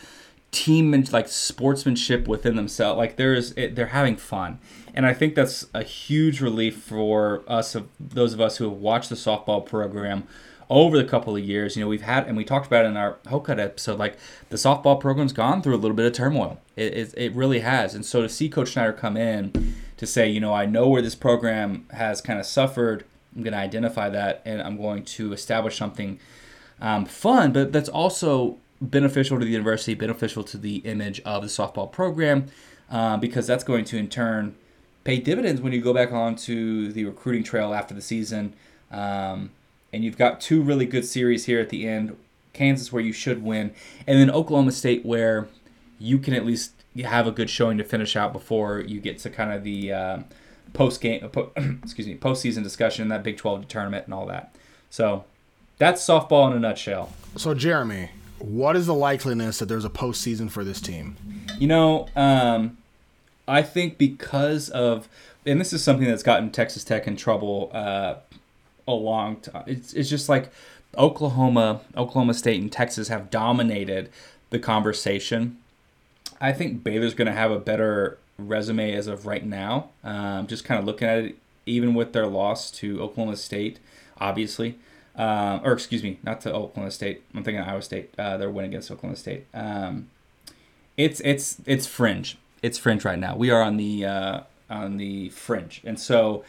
team 0.51 0.95
and 0.95 1.11
like 1.13 1.29
sportsmanship 1.29 2.29
within 2.29 2.57
themselves. 2.57 2.97
Like 2.97 3.17
there's 3.17 3.53
it, 3.53 3.75
they're 3.75 3.87
having 3.87 4.17
fun, 4.17 4.59
and 4.95 5.07
I 5.07 5.13
think 5.13 5.35
that's 5.35 5.67
a 5.75 5.83
huge 5.83 6.41
relief 6.41 6.77
for 6.77 7.43
us 7.49 7.75
of 7.75 7.89
those 7.99 8.33
of 8.33 8.41
us 8.41 8.59
who 8.59 8.69
have 8.69 8.79
watched 8.79 9.09
the 9.09 9.17
softball 9.17 9.65
program 9.65 10.27
over 10.75 10.99
the 10.99 11.04
couple 11.04 11.37
of 11.37 11.43
years. 11.43 11.76
You 11.76 11.83
know, 11.83 11.88
we've 11.88 12.02
had, 12.02 12.26
and 12.26 12.37
we 12.37 12.45
talked 12.45 12.66
about 12.66 12.85
it 12.85 12.88
in 12.88 12.97
our 12.97 13.19
Hocutt 13.28 13.61
episode, 13.61 13.99
like 13.99 14.16
the 14.50 14.57
softball 14.57 15.00
program's 15.00 15.33
gone 15.33 15.62
through 15.62 15.76
a 15.76 15.78
little 15.78 15.97
bit 15.97 16.07
of 16.07 16.12
turmoil. 16.12 16.61
It, 16.76 16.95
it, 16.95 17.14
it 17.16 17.35
really 17.35 17.61
has. 17.61 17.95
And 17.95 18.04
so 18.04 18.23
to 18.23 18.28
see 18.28 18.49
Coach 18.49 18.73
Snider 18.73 18.93
come 18.93 19.16
in 19.16 19.75
to 19.97 20.07
say, 20.07 20.28
you 20.28 20.40
know, 20.40 20.52
I 20.52 20.66
know 20.66 20.88
where 20.88 21.00
this 21.00 21.14
program 21.14 21.87
has 21.93 22.21
kind 22.21 22.40
of 22.40 22.47
suffered, 22.47 23.04
I'm 23.35 23.43
going 23.43 23.52
to 23.52 23.59
identify 23.59 24.09
that 24.11 24.43
and 24.45 24.61
I'm 24.61 24.76
going 24.76 25.04
to 25.04 25.33
establish 25.33 25.76
something 25.76 26.19
um, 26.81 27.07
fun, 27.07 27.52
but 27.52 27.73
that's 27.73 27.88
also 27.88 28.59
beneficial 28.81 29.38
to 29.38 29.45
the 29.45 29.50
university, 29.52 29.95
beneficial 29.95 30.43
to 30.45 30.59
the 30.59 30.78
image 30.78 31.21
of 31.21 31.43
the 31.43 31.49
softball 31.49 31.90
program, 31.90 32.47
uh, 32.90 33.16
because 33.16 33.47
that's 33.47 33.64
going 33.64 33.85
to 33.87 33.97
in 33.97 34.09
turn 34.09 34.57
pay 35.04 35.19
dividends 35.19 35.61
when 35.61 35.73
you 35.73 35.81
go 35.81 35.93
back 35.95 36.12
onto 36.12 36.90
the 36.90 37.04
recruiting 37.04 37.45
trail 37.45 37.73
after 37.73 37.95
the 37.95 38.02
season. 38.02 38.54
Um, 38.90 39.50
and 39.95 40.05
you've 40.05 40.19
got 40.19 40.41
two 40.41 40.61
really 40.61 40.87
good 40.87 41.05
series 41.05 41.45
here 41.47 41.61
at 41.61 41.69
the 41.69 41.87
end. 41.87 42.17
Kansas, 42.53 42.93
where 42.93 43.03
you 43.03 43.13
should 43.13 43.43
win, 43.43 43.73
and 44.07 44.19
then 44.19 44.31
Oklahoma 44.31 44.73
State, 44.73 45.05
where 45.05 45.49
you 45.99 46.19
can 46.19 46.35
at 46.35 46.45
least 46.47 46.73
have 47.03 47.27
a 47.27 47.33
good 47.33 47.51
showing 47.51 47.79
to 47.79 47.85
finish 47.85 48.15
out 48.15 48.33
before 48.33 48.81
you 48.81 49.01
get 49.01 49.19
to 49.19 49.31
kind 49.31 49.53
of 49.53 49.65
the 49.65 49.93
uh, 49.93 50.19
post 50.73 51.01
game, 51.01 51.29
uh, 51.35 51.43
excuse 51.83 52.07
me, 52.07 52.17
postseason 52.17 52.63
discussion, 52.63 53.09
that 53.09 53.23
Big 53.23 53.37
12 53.37 53.67
tournament, 53.67 54.05
and 54.05 54.15
all 54.15 54.27
that. 54.27 54.55
So 54.91 55.25
that's 55.79 56.05
softball 56.07 56.51
in 56.51 56.57
a 56.57 56.61
nutshell. 56.61 57.13
So 57.37 57.55
Jeramey, 57.55 58.11
what 58.39 58.77
is 58.77 58.87
the 58.87 58.95
likeliness 58.95 59.59
that 59.59 59.67
there's 59.67 59.85
a 59.85 59.91
postseason 59.91 60.51
for 60.51 60.63
this 60.63 60.81
team? 60.81 61.17
You 61.59 61.67
know, 61.67 62.07
um, 62.15 62.79
I 63.49 63.63
think 63.63 63.99
because 63.99 64.69
of, 64.71 65.09
and 65.45 65.61
this 65.61 65.73
is 65.73 65.83
something 65.83 66.07
that's 66.07 66.23
gotten 66.23 66.51
Texas 66.51 66.85
Tech 66.85 67.09
in 67.09 67.17
trouble 67.17 67.71
uh, 67.73 68.17
a 68.87 68.93
long 68.93 69.37
time. 69.37 69.64
It's 69.67 69.93
it's 69.93 70.09
just 70.09 70.29
like 70.29 70.50
Oklahoma, 70.97 71.81
Oklahoma 71.97 72.35
State, 72.35 72.61
and 72.61 72.71
Texas 72.71 73.09
have 73.09 73.31
dominated 73.31 74.11
the 74.50 74.59
conversation. 74.59 75.59
I 76.41 76.53
think 76.53 76.85
Baylor's 76.85 77.14
going 77.14 77.26
to 77.26 77.33
have 77.33 77.50
a 77.50 77.59
better 77.59 78.19
resume 78.38 78.93
as 78.95 79.07
of 79.07 79.26
right 79.26 79.45
now. 79.45 79.91
Um, 80.03 80.47
just 80.47 80.64
kind 80.64 80.79
of 80.79 80.85
looking 80.85 81.09
at 81.09 81.19
it, 81.19 81.38
even 81.67 81.95
with 81.95 82.12
their 82.12 82.26
loss 82.26 82.71
to 82.73 83.00
Oklahoma 83.00 83.37
State, 83.37 83.79
obviously. 84.19 84.79
Um, 85.17 85.61
or 85.64 85.73
excuse 85.73 86.03
me, 86.03 86.19
not 86.25 86.41
to 86.43 86.53
Oklahoma 86.53 86.91
State. 86.91 87.23
I'm 87.35 87.45
thinking 87.45 87.62
Iowa 87.62 87.83
State. 87.83 88.12
Uh, 88.19 88.37
their 88.37 88.50
win 88.50 88.64
against 88.64 88.91
Oklahoma 88.91 89.17
State. 89.17 89.47
Um, 89.55 90.11
it's 90.97 91.21
it's 91.21 91.59
it's 91.67 91.87
fringe. 91.87 92.37
It's 92.62 92.79
fringe 92.79 93.05
right 93.05 93.19
now. 93.19 93.37
We 93.37 93.50
are 93.50 93.62
on 93.62 93.76
the 93.76 94.05
uh, 94.05 94.41
on 94.69 94.97
the 94.97 95.29
fringe, 95.29 95.83
and 95.85 96.00
so 96.00 96.45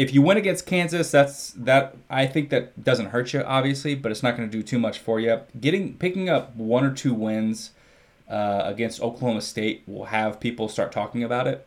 if 0.00 0.14
you 0.14 0.22
win 0.22 0.38
against 0.38 0.64
Kansas, 0.64 1.10
that's 1.10 1.50
that 1.50 1.94
I 2.08 2.26
think 2.26 2.48
that 2.48 2.82
doesn't 2.82 3.06
hurt 3.06 3.34
you 3.34 3.42
obviously, 3.42 3.94
but 3.94 4.10
it's 4.10 4.22
not 4.22 4.34
going 4.34 4.48
to 4.48 4.56
do 4.56 4.62
too 4.62 4.78
much 4.78 4.98
for 4.98 5.20
you. 5.20 5.40
Getting 5.60 5.92
picking 5.92 6.30
up 6.30 6.56
one 6.56 6.84
or 6.84 6.94
two 6.94 7.12
wins 7.12 7.72
uh, 8.26 8.62
against 8.64 9.02
Oklahoma 9.02 9.42
State 9.42 9.82
will 9.86 10.06
have 10.06 10.40
people 10.40 10.70
start 10.70 10.90
talking 10.90 11.22
about 11.22 11.46
it, 11.46 11.66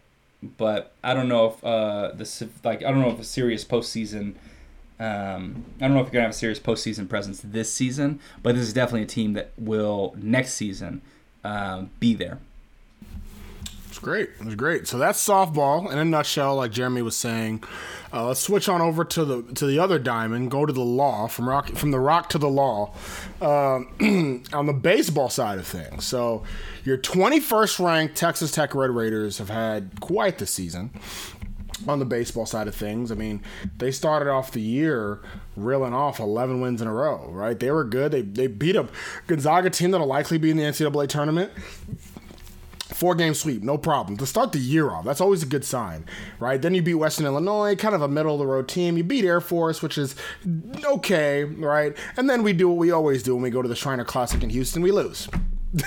but 0.57 0.93
I 1.03 1.13
don't 1.13 1.27
know 1.27 1.45
if 1.45 1.63
uh, 1.63 2.11
the 2.13 2.49
like 2.63 2.83
I 2.83 2.89
don't 2.89 3.01
know 3.01 3.11
if 3.11 3.19
a 3.19 3.23
serious 3.23 3.63
postseason. 3.63 4.33
Um, 4.99 5.65
I 5.79 5.87
don't 5.87 5.93
know 5.93 5.99
if 5.99 6.05
you're 6.05 6.13
gonna 6.13 6.23
have 6.23 6.31
a 6.31 6.33
serious 6.33 6.59
postseason 6.59 7.07
presence 7.07 7.39
this 7.43 7.71
season, 7.71 8.19
but 8.41 8.55
this 8.55 8.65
is 8.65 8.73
definitely 8.73 9.03
a 9.03 9.05
team 9.05 9.33
that 9.33 9.51
will 9.59 10.15
next 10.17 10.55
season 10.55 11.03
um, 11.43 11.91
be 11.99 12.15
there 12.15 12.39
great. 14.03 14.29
It 14.39 14.45
was 14.45 14.55
great. 14.55 14.87
So 14.87 14.97
that's 14.99 15.25
softball 15.25 15.91
in 15.91 15.97
a 15.97 16.05
nutshell, 16.05 16.55
like 16.55 16.71
Jeramey 16.71 17.03
was 17.03 17.15
saying. 17.15 17.63
Uh, 18.13 18.27
let's 18.27 18.39
switch 18.39 18.69
on 18.69 18.81
over 18.81 19.03
to 19.03 19.25
the 19.25 19.41
to 19.53 19.65
the 19.65 19.79
other 19.79 19.97
diamond. 19.97 20.51
Go 20.51 20.65
to 20.67 20.73
the 20.73 20.81
law 20.81 21.27
from 21.27 21.49
rock 21.49 21.69
from 21.69 21.89
the 21.89 21.99
rock 21.99 22.29
to 22.29 22.37
the 22.37 22.49
law 22.49 22.93
um, 23.41 24.43
on 24.53 24.67
the 24.67 24.73
baseball 24.73 25.29
side 25.29 25.57
of 25.57 25.65
things. 25.65 26.05
So 26.05 26.43
your 26.83 26.97
21st 26.97 27.83
ranked 27.83 28.15
Texas 28.15 28.51
Tech 28.51 28.75
Red 28.75 28.91
Raiders 28.91 29.39
have 29.39 29.49
had 29.49 29.99
quite 29.99 30.37
the 30.37 30.45
season 30.45 30.91
on 31.87 31.99
the 31.99 32.05
baseball 32.05 32.45
side 32.45 32.67
of 32.67 32.75
things. 32.75 33.11
I 33.11 33.15
mean, 33.15 33.41
they 33.77 33.91
started 33.91 34.29
off 34.29 34.51
the 34.51 34.61
year 34.61 35.19
reeling 35.55 35.93
off 35.93 36.19
11 36.19 36.61
wins 36.61 36.81
in 36.81 36.87
a 36.87 36.93
row, 36.93 37.27
right? 37.29 37.59
They 37.59 37.71
were 37.71 37.83
good. 37.83 38.11
They, 38.11 38.21
they 38.21 38.47
beat 38.47 38.75
a 38.75 38.87
Gonzaga 39.27 39.69
team 39.69 39.91
that'll 39.91 40.07
likely 40.07 40.37
be 40.37 40.49
in 40.49 40.57
the 40.57 40.63
NCAA 40.63 41.07
tournament. 41.07 41.51
Four 42.89 43.15
game 43.15 43.33
sweep, 43.33 43.63
no 43.63 43.77
problem. 43.77 44.17
To 44.17 44.25
start 44.25 44.51
the 44.51 44.59
year 44.59 44.91
off, 44.91 45.05
that's 45.05 45.21
always 45.21 45.41
a 45.41 45.45
good 45.45 45.63
sign, 45.63 46.05
right? 46.39 46.61
Then 46.61 46.75
you 46.75 46.81
beat 46.81 46.95
Western 46.95 47.25
Illinois, 47.25 47.75
kind 47.77 47.95
of 47.95 48.01
a 48.01 48.09
middle 48.09 48.33
of 48.33 48.39
the 48.39 48.45
road 48.45 48.67
team. 48.67 48.97
You 48.97 49.05
beat 49.05 49.23
Air 49.23 49.39
Force, 49.39 49.81
which 49.81 49.97
is 49.97 50.15
okay, 50.83 51.45
right? 51.45 51.95
And 52.17 52.29
then 52.29 52.43
we 52.43 52.51
do 52.51 52.67
what 52.67 52.77
we 52.77 52.91
always 52.91 53.23
do 53.23 53.35
when 53.35 53.43
we 53.43 53.49
go 53.49 53.61
to 53.61 53.69
the 53.69 53.75
Shriner 53.75 54.03
Classic 54.03 54.43
in 54.43 54.49
Houston, 54.49 54.81
we 54.81 54.91
lose. 54.91 55.29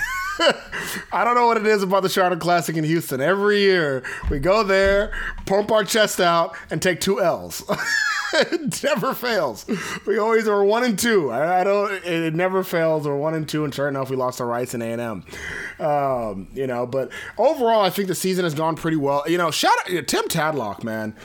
I 1.11 1.23
don't 1.23 1.35
know 1.35 1.47
what 1.47 1.57
it 1.57 1.67
is 1.67 1.83
about 1.83 2.03
the 2.03 2.09
Charlotte 2.09 2.39
Classic 2.39 2.75
in 2.75 2.83
Houston. 2.83 3.21
Every 3.21 3.59
year 3.59 4.03
we 4.29 4.39
go 4.39 4.63
there, 4.63 5.13
pump 5.45 5.71
our 5.71 5.83
chest 5.83 6.19
out, 6.19 6.55
and 6.71 6.81
take 6.81 6.99
two 6.99 7.21
L's. 7.21 7.63
it 8.51 8.83
never 8.83 9.13
fails. 9.13 9.65
We 10.05 10.17
always 10.17 10.47
are 10.47 10.63
one 10.63 10.83
and 10.83 10.97
two. 10.97 11.31
I, 11.31 11.61
I 11.61 11.63
don't. 11.63 11.91
It, 12.05 12.35
never 12.35 12.63
fails. 12.63 13.07
We're 13.07 13.15
one 13.15 13.33
and 13.33 13.47
two, 13.47 13.63
and 13.63 13.73
sure 13.73 13.87
enough, 13.87 14.09
we 14.09 14.15
lost 14.15 14.37
to 14.37 14.45
Rice 14.45 14.73
and 14.73 14.83
A 14.83 14.87
and 14.87 15.01
M. 15.01 15.85
Um, 15.85 16.47
you 16.53 16.67
know, 16.67 16.85
but 16.85 17.09
overall, 17.37 17.81
I 17.81 17.89
think 17.89 18.07
the 18.07 18.15
season 18.15 18.43
has 18.43 18.53
gone 18.53 18.75
pretty 18.75 18.97
well. 18.97 19.23
You 19.27 19.37
know, 19.37 19.51
shout 19.51 19.73
out 19.79 20.07
Tim 20.07 20.25
Tadlock, 20.25 20.83
man. 20.83 21.15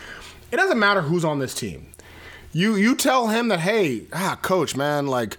It 0.51 0.57
doesn't 0.57 0.79
matter 0.79 1.03
who's 1.03 1.25
on 1.25 1.39
this 1.39 1.55
team. 1.55 1.89
You 2.53 2.75
you 2.77 2.95
tell 2.95 3.29
him 3.29 3.49
that, 3.49 3.61
hey, 3.61 4.07
ah, 4.13 4.39
coach, 4.41 4.77
man, 4.77 5.07
like 5.07 5.39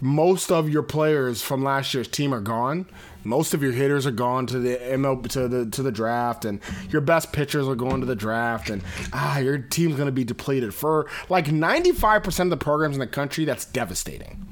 most 0.00 0.50
of 0.50 0.68
your 0.68 0.82
players 0.82 1.42
from 1.42 1.62
last 1.62 1.94
year's 1.94 2.08
team 2.08 2.34
are 2.34 2.40
gone. 2.40 2.86
Most 3.24 3.54
of 3.54 3.62
your 3.62 3.72
hitters 3.72 4.06
are 4.06 4.10
gone 4.10 4.46
to 4.46 4.58
the 4.58 4.76
ML 4.76 5.28
to 5.30 5.48
the 5.48 5.66
to 5.66 5.82
the 5.82 5.92
draft, 5.92 6.44
and 6.44 6.60
your 6.90 7.00
best 7.00 7.32
pitchers 7.32 7.66
are 7.66 7.74
going 7.74 8.00
to 8.00 8.06
the 8.06 8.14
draft, 8.14 8.70
and 8.70 8.82
ah, 9.12 9.38
your 9.38 9.58
team's 9.58 9.96
going 9.96 10.06
to 10.06 10.12
be 10.12 10.24
depleted 10.24 10.74
for 10.74 11.08
like 11.28 11.50
ninety 11.50 11.92
five 11.92 12.22
percent 12.22 12.52
of 12.52 12.58
the 12.58 12.62
programs 12.62 12.96
in 12.96 13.00
the 13.00 13.06
country. 13.06 13.44
That's 13.44 13.64
devastating. 13.64 14.46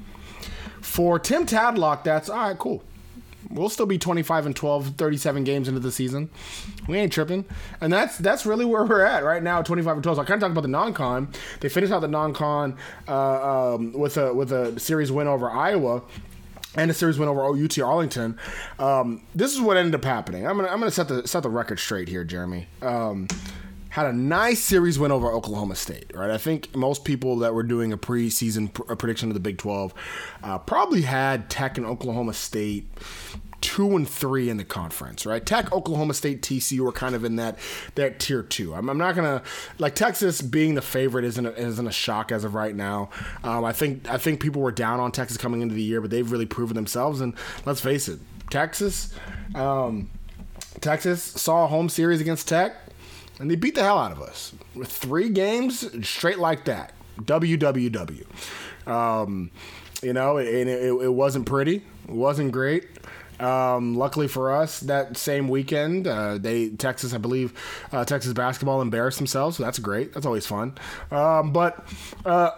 For 0.81 1.19
Tim 1.19 1.47
Tadlock, 1.47 2.03
that's 2.03 2.29
all 2.29 2.49
right. 2.49 2.59
Cool. 2.59 2.83
We'll 3.51 3.69
still 3.69 3.87
be 3.87 3.99
25 3.99 4.47
and 4.47 4.57
12, 4.57 4.95
37 4.97 5.45
games 5.45 5.69
into 5.69 5.81
the 5.81 5.93
season. 5.93 6.31
We 6.89 6.99
ain't 6.99 7.13
tripping. 7.13 7.45
And 7.81 7.93
that's 7.93 8.17
that's 8.19 8.47
really 8.47 8.65
where 8.65 8.85
we're 8.85 9.05
at 9.05 9.25
right 9.25 9.43
now, 9.43 9.63
25 9.63 9.97
and 9.97 10.03
12. 10.03 10.17
So 10.17 10.23
I 10.23 10.25
kind 10.25 10.43
of 10.43 10.49
talk 10.49 10.53
about 10.53 10.63
the 10.63 10.69
non-con. 10.69 11.29
They 11.61 11.69
finished 11.69 11.93
out 11.93 12.01
the 12.01 12.09
non-con 12.09 12.77
uh, 13.09 13.75
um, 13.75 13.93
with 13.93 14.17
a 14.17 14.33
with 14.33 14.53
a 14.53 14.79
series 14.81 15.13
win 15.13 15.27
over 15.29 15.51
Iowa 15.51 16.03
and 16.77 16.91
a 16.91 16.95
series 16.95 17.19
win 17.19 17.29
over 17.29 17.45
UT 17.45 17.79
Arlington. 17.79 18.39
Um, 18.79 19.23
this 19.35 19.55
is 19.55 19.61
what 19.61 19.77
ended 19.77 19.95
up 19.95 20.05
happening. 20.05 20.47
I'm 20.47 20.57
gonna 20.57 20.69
I'm 20.69 20.79
gonna 20.79 20.91
set 20.91 21.09
the 21.09 21.27
set 21.27 21.43
the 21.43 21.51
record 21.51 21.79
straight 21.79 22.09
here, 22.09 22.25
Jeramey. 22.25 22.67
Um, 22.83 23.29
had 23.91 24.07
a 24.07 24.13
nice 24.13 24.61
series 24.61 24.99
win 24.99 25.13
over 25.13 25.31
Oklahoma 25.31 25.75
State, 25.75 26.13
right? 26.15 26.31
I 26.31 26.39
think 26.39 26.75
most 26.75 27.05
people 27.05 27.37
that 27.39 27.53
were 27.53 27.63
doing 27.63 27.93
a 27.93 27.99
preseason 27.99 28.73
pr- 28.73 28.91
a 28.91 28.97
prediction 28.97 29.29
of 29.29 29.35
the 29.35 29.41
Big 29.41 29.59
12 29.59 29.93
uh, 30.43 30.59
probably 30.59 31.03
had 31.03 31.51
Tech 31.51 31.77
and 31.77 31.87
Oklahoma 31.87 32.33
State 32.33 32.91
two 33.63 33.97
and 33.97 34.07
three 34.07 34.51
in 34.51 34.59
the 34.59 34.65
conference, 34.65 35.25
right? 35.25 35.45
Tech, 35.45 35.73
Oklahoma 35.73 36.13
State, 36.13 36.43
TCU 36.43 36.87
are 36.87 36.93
kind 36.93 37.15
of 37.15 37.25
in 37.25 37.37
that 37.37 37.59
that 37.95 38.19
tier 38.19 38.43
two. 38.43 38.75
I'm, 38.75 38.91
I'm 38.91 38.99
not 38.99 39.15
gonna 39.15 39.43
like 39.79 39.95
Texas 39.95 40.43
being 40.43 40.75
the 40.75 40.83
favorite 40.83 41.25
isn't 41.25 41.47
a, 41.47 41.53
isn't 41.55 41.87
a 41.87 41.93
shock 41.93 42.31
as 42.31 42.45
of 42.45 42.55
right 42.55 42.75
now. 42.75 43.09
Um, 43.43 43.65
I 43.65 43.73
think 43.73 44.11
I 44.11 44.19
think 44.19 44.41
people 44.41 44.61
were 44.61 44.73
down 44.73 45.01
on 45.01 45.13
Texas 45.13 45.39
coming 45.39 45.63
into 45.63 45.75
the 45.75 45.83
year, 45.83 46.03
but 46.03 46.11
they've 46.11 46.31
really 46.31 46.47
proven 46.47 46.75
themselves. 46.75 47.23
And 47.23 47.35
let's 47.65 47.81
face 47.81 48.09
it, 48.09 48.19
Texas, 48.51 49.15
um, 49.55 50.11
Texas 50.81 51.23
saw 51.23 51.65
a 51.65 51.67
home 51.69 51.89
series 51.89 52.21
against 52.21 52.49
Tech 52.49 52.75
and 53.39 53.51
they 53.51 53.57
beat 53.57 53.75
the 53.75 53.83
hell 53.83 53.99
out 53.99 54.13
of 54.13 54.21
us 54.21 54.53
with 54.75 54.89
three 54.89 55.29
games 55.29 55.89
straight 56.07 56.39
like 56.39 56.65
that. 56.67 56.93
WWW. 57.21 58.25
Um, 58.87 59.51
you 60.03 60.13
know, 60.13 60.39
and 60.39 60.49
it, 60.49 60.83
it, 60.85 60.93
it 60.93 61.13
wasn't 61.13 61.47
pretty. 61.47 61.77
It 62.09 62.15
wasn't 62.15 62.53
great. 62.53 62.89
Um, 63.43 63.97
luckily 63.97 64.29
for 64.29 64.53
us, 64.53 64.81
that 64.81 65.17
same 65.17 65.49
weekend, 65.49 66.07
uh, 66.07 66.39
they 66.39 66.71
Texas, 66.71 67.13
I 67.13 67.19
believe, 67.19 67.53
uh, 67.91 68.05
Texas 68.05 68.33
basketball 68.33 68.81
embarrassed 68.81 69.19
themselves. 69.19 69.57
So 69.57 69.65
that's 69.65 69.79
great. 69.79 70.15
That's 70.15 70.27
always 70.27 70.47
fun. 70.47 70.75
Um, 71.11 71.53
but 71.53 71.85
uh, 72.25 72.51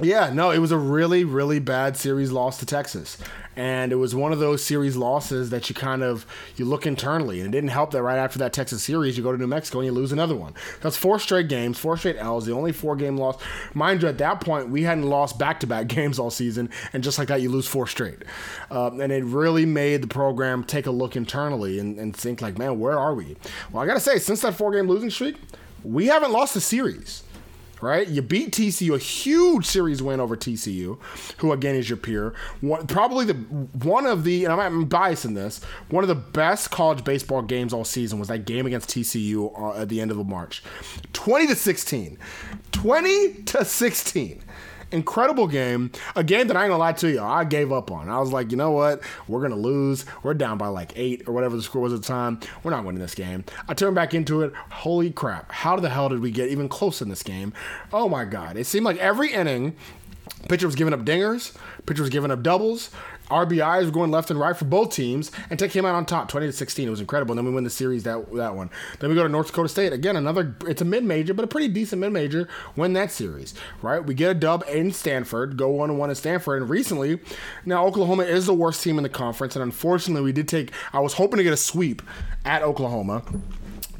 yeah, 0.00 0.30
no, 0.32 0.50
it 0.50 0.58
was 0.58 0.72
a 0.72 0.78
really, 0.78 1.24
really 1.24 1.58
bad 1.58 1.96
series 1.96 2.30
loss 2.30 2.58
to 2.58 2.66
Texas. 2.66 3.18
And 3.56 3.90
it 3.90 3.96
was 3.96 4.14
one 4.14 4.32
of 4.32 4.38
those 4.38 4.62
series 4.62 4.96
losses 4.96 5.50
that 5.50 5.68
you 5.68 5.74
kind 5.74 6.02
of 6.02 6.26
you 6.56 6.66
look 6.66 6.86
internally, 6.86 7.40
and 7.40 7.48
it 7.48 7.52
didn't 7.52 7.70
help 7.70 7.90
that 7.92 8.02
right 8.02 8.18
after 8.18 8.38
that 8.40 8.52
Texas 8.52 8.82
series, 8.82 9.16
you 9.16 9.22
go 9.22 9.32
to 9.32 9.38
New 9.38 9.46
Mexico 9.46 9.78
and 9.78 9.86
you 9.86 9.92
lose 9.92 10.12
another 10.12 10.36
one. 10.36 10.52
That's 10.82 10.96
four 10.96 11.18
straight 11.18 11.48
games, 11.48 11.78
four 11.78 11.96
straight 11.96 12.16
L's, 12.18 12.44
the 12.44 12.52
only 12.52 12.72
four 12.72 12.96
game 12.96 13.16
loss. 13.16 13.42
Mind 13.72 14.02
you, 14.02 14.08
at 14.08 14.18
that 14.18 14.40
point 14.40 14.68
we 14.68 14.82
hadn't 14.82 15.04
lost 15.04 15.38
back 15.38 15.60
to 15.60 15.66
back 15.66 15.88
games 15.88 16.18
all 16.18 16.30
season, 16.30 16.68
and 16.92 17.02
just 17.02 17.18
like 17.18 17.28
that, 17.28 17.40
you 17.40 17.50
lose 17.50 17.66
four 17.66 17.86
straight. 17.86 18.22
Um, 18.70 19.00
and 19.00 19.10
it 19.12 19.24
really 19.24 19.64
made 19.64 20.02
the 20.02 20.08
program 20.08 20.62
take 20.62 20.86
a 20.86 20.90
look 20.90 21.16
internally 21.16 21.78
and, 21.78 21.98
and 21.98 22.14
think 22.14 22.42
like, 22.42 22.58
man, 22.58 22.78
where 22.78 22.98
are 22.98 23.14
we? 23.14 23.36
Well, 23.72 23.82
I 23.82 23.86
gotta 23.86 24.00
say, 24.00 24.18
since 24.18 24.42
that 24.42 24.54
four 24.54 24.72
game 24.72 24.86
losing 24.86 25.10
streak, 25.10 25.36
we 25.82 26.06
haven't 26.06 26.32
lost 26.32 26.56
a 26.56 26.60
series 26.60 27.22
right? 27.82 28.06
You 28.06 28.22
beat 28.22 28.52
TCU, 28.52 28.94
a 28.94 28.98
huge 28.98 29.66
series 29.66 30.02
win 30.02 30.20
over 30.20 30.36
TCU, 30.36 30.98
who 31.38 31.52
again 31.52 31.74
is 31.74 31.88
your 31.88 31.96
peer. 31.96 32.34
One, 32.60 32.86
probably 32.86 33.24
the 33.26 33.34
one 33.34 34.06
of 34.06 34.24
the, 34.24 34.44
and 34.44 34.52
I'm 34.52 34.84
biased 34.84 35.24
in 35.24 35.34
this, 35.34 35.60
one 35.90 36.04
of 36.04 36.08
the 36.08 36.14
best 36.14 36.70
college 36.70 37.04
baseball 37.04 37.42
games 37.42 37.72
all 37.72 37.84
season 37.84 38.18
was 38.18 38.28
that 38.28 38.44
game 38.44 38.66
against 38.66 38.90
TCU 38.90 39.58
uh, 39.58 39.80
at 39.80 39.88
the 39.88 40.00
end 40.00 40.10
of 40.10 40.26
March, 40.26 40.62
twenty 41.12 41.46
to 41.46 41.54
sixteen, 41.54 42.18
20 42.72 43.42
to 43.44 43.64
sixteen. 43.64 44.42
Incredible 44.92 45.48
game. 45.48 45.90
A 46.14 46.22
game 46.22 46.46
that 46.46 46.56
I 46.56 46.62
ain't 46.64 46.70
gonna 46.70 46.78
lie 46.78 46.92
to 46.92 47.10
you, 47.10 47.20
I 47.20 47.44
gave 47.44 47.72
up 47.72 47.90
on. 47.90 48.08
I 48.08 48.20
was 48.20 48.32
like, 48.32 48.52
you 48.52 48.56
know 48.56 48.70
what? 48.70 49.02
We're 49.26 49.42
gonna 49.42 49.56
lose. 49.56 50.06
We're 50.22 50.34
down 50.34 50.58
by 50.58 50.68
like 50.68 50.92
eight 50.94 51.24
or 51.26 51.32
whatever 51.32 51.56
the 51.56 51.62
score 51.62 51.82
was 51.82 51.92
at 51.92 52.02
the 52.02 52.06
time. 52.06 52.38
We're 52.62 52.70
not 52.70 52.84
winning 52.84 53.00
this 53.00 53.14
game. 53.14 53.44
I 53.68 53.74
turned 53.74 53.96
back 53.96 54.14
into 54.14 54.42
it. 54.42 54.52
Holy 54.70 55.10
crap. 55.10 55.50
How 55.50 55.76
the 55.76 55.90
hell 55.90 56.08
did 56.08 56.20
we 56.20 56.30
get 56.30 56.50
even 56.50 56.68
close 56.68 57.02
in 57.02 57.08
this 57.08 57.24
game? 57.24 57.52
Oh 57.92 58.08
my 58.08 58.24
god. 58.24 58.56
It 58.56 58.66
seemed 58.66 58.84
like 58.84 58.98
every 58.98 59.32
inning, 59.32 59.74
pitcher 60.48 60.66
was 60.66 60.76
giving 60.76 60.94
up 60.94 61.00
dingers, 61.04 61.56
pitcher 61.84 62.02
was 62.02 62.10
giving 62.10 62.30
up 62.30 62.42
doubles. 62.42 62.90
RBIs 63.30 63.86
were 63.86 63.90
going 63.90 64.10
left 64.10 64.30
and 64.30 64.38
right 64.38 64.56
for 64.56 64.64
both 64.64 64.92
teams, 64.92 65.30
and 65.50 65.58
Tech 65.58 65.70
came 65.70 65.84
out 65.84 65.94
on 65.94 66.06
top, 66.06 66.28
twenty 66.28 66.46
to 66.46 66.52
sixteen. 66.52 66.88
It 66.88 66.90
was 66.90 67.00
incredible. 67.00 67.32
And 67.32 67.38
then 67.38 67.46
we 67.46 67.52
win 67.52 67.64
the 67.64 67.70
series 67.70 68.04
that 68.04 68.32
that 68.34 68.54
one. 68.54 68.70
Then 69.00 69.10
we 69.10 69.16
go 69.16 69.22
to 69.22 69.28
North 69.28 69.48
Dakota 69.48 69.68
State 69.68 69.92
again. 69.92 70.16
Another, 70.16 70.54
it's 70.66 70.82
a 70.82 70.84
mid 70.84 71.04
major, 71.04 71.34
but 71.34 71.44
a 71.44 71.48
pretty 71.48 71.68
decent 71.68 72.00
mid 72.00 72.12
major. 72.12 72.48
Win 72.76 72.92
that 72.94 73.10
series, 73.10 73.54
right? 73.82 74.04
We 74.04 74.14
get 74.14 74.30
a 74.30 74.34
dub 74.34 74.64
in 74.68 74.92
Stanford, 74.92 75.56
go 75.56 75.68
one 75.70 75.96
one 75.98 76.10
in 76.10 76.16
Stanford, 76.16 76.62
and 76.62 76.70
recently, 76.70 77.20
now 77.64 77.86
Oklahoma 77.86 78.24
is 78.24 78.46
the 78.46 78.54
worst 78.54 78.82
team 78.82 78.98
in 78.98 79.02
the 79.02 79.08
conference, 79.08 79.56
and 79.56 79.62
unfortunately, 79.62 80.22
we 80.22 80.32
did 80.32 80.48
take. 80.48 80.72
I 80.92 81.00
was 81.00 81.14
hoping 81.14 81.38
to 81.38 81.44
get 81.44 81.52
a 81.52 81.56
sweep 81.56 82.02
at 82.44 82.62
Oklahoma. 82.62 83.22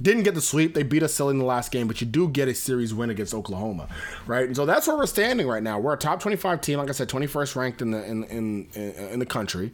Didn't 0.01 0.25
get 0.25 0.35
the 0.35 0.41
sweep. 0.41 0.75
They 0.75 0.83
beat 0.83 1.03
us 1.03 1.15
silly 1.15 1.33
in 1.33 1.39
the 1.39 1.45
last 1.45 1.73
game, 1.73 1.87
but 1.87 2.01
you 2.01 2.07
do 2.07 2.29
get 2.29 2.49
a 2.49 2.55
series 2.55 2.95
win 2.95 3.11
against 3.11 3.35
Oklahoma, 3.35 3.89
right? 4.27 4.47
And 4.47 4.57
so 4.57 4.67
that's 4.67 4.87
where 4.87 4.97
we're 4.97 5.07
standing 5.07 5.47
right 5.47 5.63
now. 5.63 5.79
We're 5.79 5.95
a 5.95 5.99
top 5.99 6.21
25 6.21 6.61
team, 6.61 6.79
like 6.79 6.89
I 6.89 6.93
said, 6.93 7.09
21st 7.09 7.57
ranked 7.57 7.83
in 7.83 7.91
the 7.91 8.05
in 8.05 8.25
in, 8.25 8.69
in 8.75 9.19
the 9.19 9.27
country, 9.27 9.73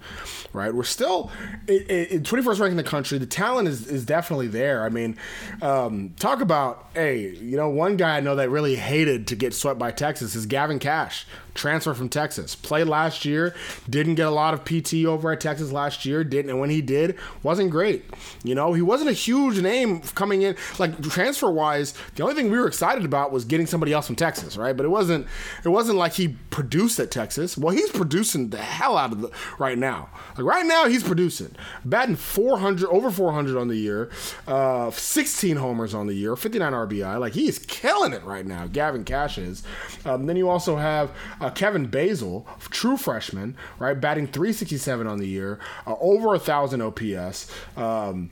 right? 0.53 0.75
We're 0.75 0.85
still 0.85 1.31
21st 1.67 2.47
ranked 2.47 2.71
in 2.71 2.77
the 2.77 2.83
country. 2.83 3.19
The 3.19 3.27
talent 3.27 3.69
is, 3.69 3.87
is 3.87 4.05
definitely 4.05 4.49
there. 4.49 4.85
I 4.85 4.89
mean, 4.89 5.17
um, 5.61 6.15
talk 6.19 6.41
about 6.41 6.89
hey, 6.95 7.31
you 7.31 7.57
know, 7.57 7.69
one 7.69 7.97
guy 7.97 8.17
I 8.17 8.21
know 8.21 8.37
that 8.37 8.51
really 8.51 8.77
hated 8.77 9.27
to 9.29 9.37
get 9.37 9.55
swept 9.55 9.79
by 9.79 9.91
Texas 9.91 10.35
is 10.35 10.47
Gavin 10.47 10.79
Kash 10.79 11.27
transfer 11.55 11.95
from 11.95 12.09
Texas. 12.09 12.55
Played 12.55 12.89
last 12.89 13.25
year, 13.25 13.55
didn't 13.89 14.15
get 14.15 14.27
a 14.27 14.31
lot 14.31 14.55
of 14.55 14.65
PT 14.65 15.05
over 15.07 15.33
at 15.33 15.41
Texas 15.41 15.73
last 15.73 16.05
year, 16.05 16.25
didn't 16.25 16.51
and 16.51 16.61
when 16.61 16.71
he 16.71 16.83
did, 16.83 17.19
wasn't 17.43 17.71
great. 17.71 18.05
You 18.45 18.55
know, 18.55 18.73
he 18.73 18.83
wasn't 18.83 19.11
a 19.11 19.15
huge 19.15 19.61
name 19.61 20.01
coming 20.01 20.43
in 20.43 20.57
like 20.79 21.01
transfer 21.03 21.51
wise. 21.51 21.95
The 22.15 22.23
only 22.23 22.35
thing 22.35 22.51
we 22.51 22.59
were 22.59 22.67
excited 22.67 23.05
about 23.05 23.33
was 23.33 23.45
getting 23.45 23.67
somebody 23.67 23.93
else 23.93 24.07
from 24.07 24.17
Texas, 24.17 24.57
right? 24.57 24.77
But 24.77 24.85
it 24.87 24.91
wasn't 24.91 25.27
it 25.65 25.69
wasn't 25.69 25.99
like 25.99 26.13
he 26.13 26.37
produced 26.51 26.99
at 27.01 27.11
Texas. 27.11 27.57
Well, 27.57 27.75
he's 27.75 27.91
producing 27.91 28.51
the 28.51 28.59
hell 28.59 28.97
out 28.97 29.13
of 29.13 29.23
the 29.23 29.31
right 29.59 29.79
now. 29.79 30.11
Like 30.37 30.47
right 30.47 30.67
now 30.67 30.87
he's 30.87 31.03
producing. 31.03 31.55
Batting 31.85 32.17
400 32.17 32.89
over 32.89 33.11
400 33.11 33.57
on 33.59 33.69
the 33.69 33.77
year, 33.77 34.11
uh 34.47 34.91
16 34.91 35.57
homers 35.57 35.95
on 35.95 36.07
the 36.07 36.15
year, 36.15 36.37
59 36.37 36.73
RBI. 36.73 37.19
Like 37.19 37.33
he 37.33 37.49
is 37.49 37.59
killing 37.59 38.13
it 38.13 38.23
right 38.25 38.47
now. 38.47 38.67
Gavin 38.67 39.05
Kash 39.05 39.39
is. 39.39 39.63
Um, 40.05 40.27
then 40.27 40.37
you 40.37 40.49
also 40.49 40.77
have 40.77 41.11
uh, 41.43 41.51
Kevin 41.51 41.89
Bazzell, 41.89 42.45
true 42.71 42.97
freshman, 42.97 43.57
right, 43.79 44.01
batting 44.01 44.27
367 44.27 45.07
on 45.07 45.19
the 45.19 45.27
year, 45.27 45.59
uh, 45.87 45.97
over 46.01 46.35
a 46.35 46.39
thousand 46.39 46.81
OPS. 46.81 47.51
Um, 47.77 48.31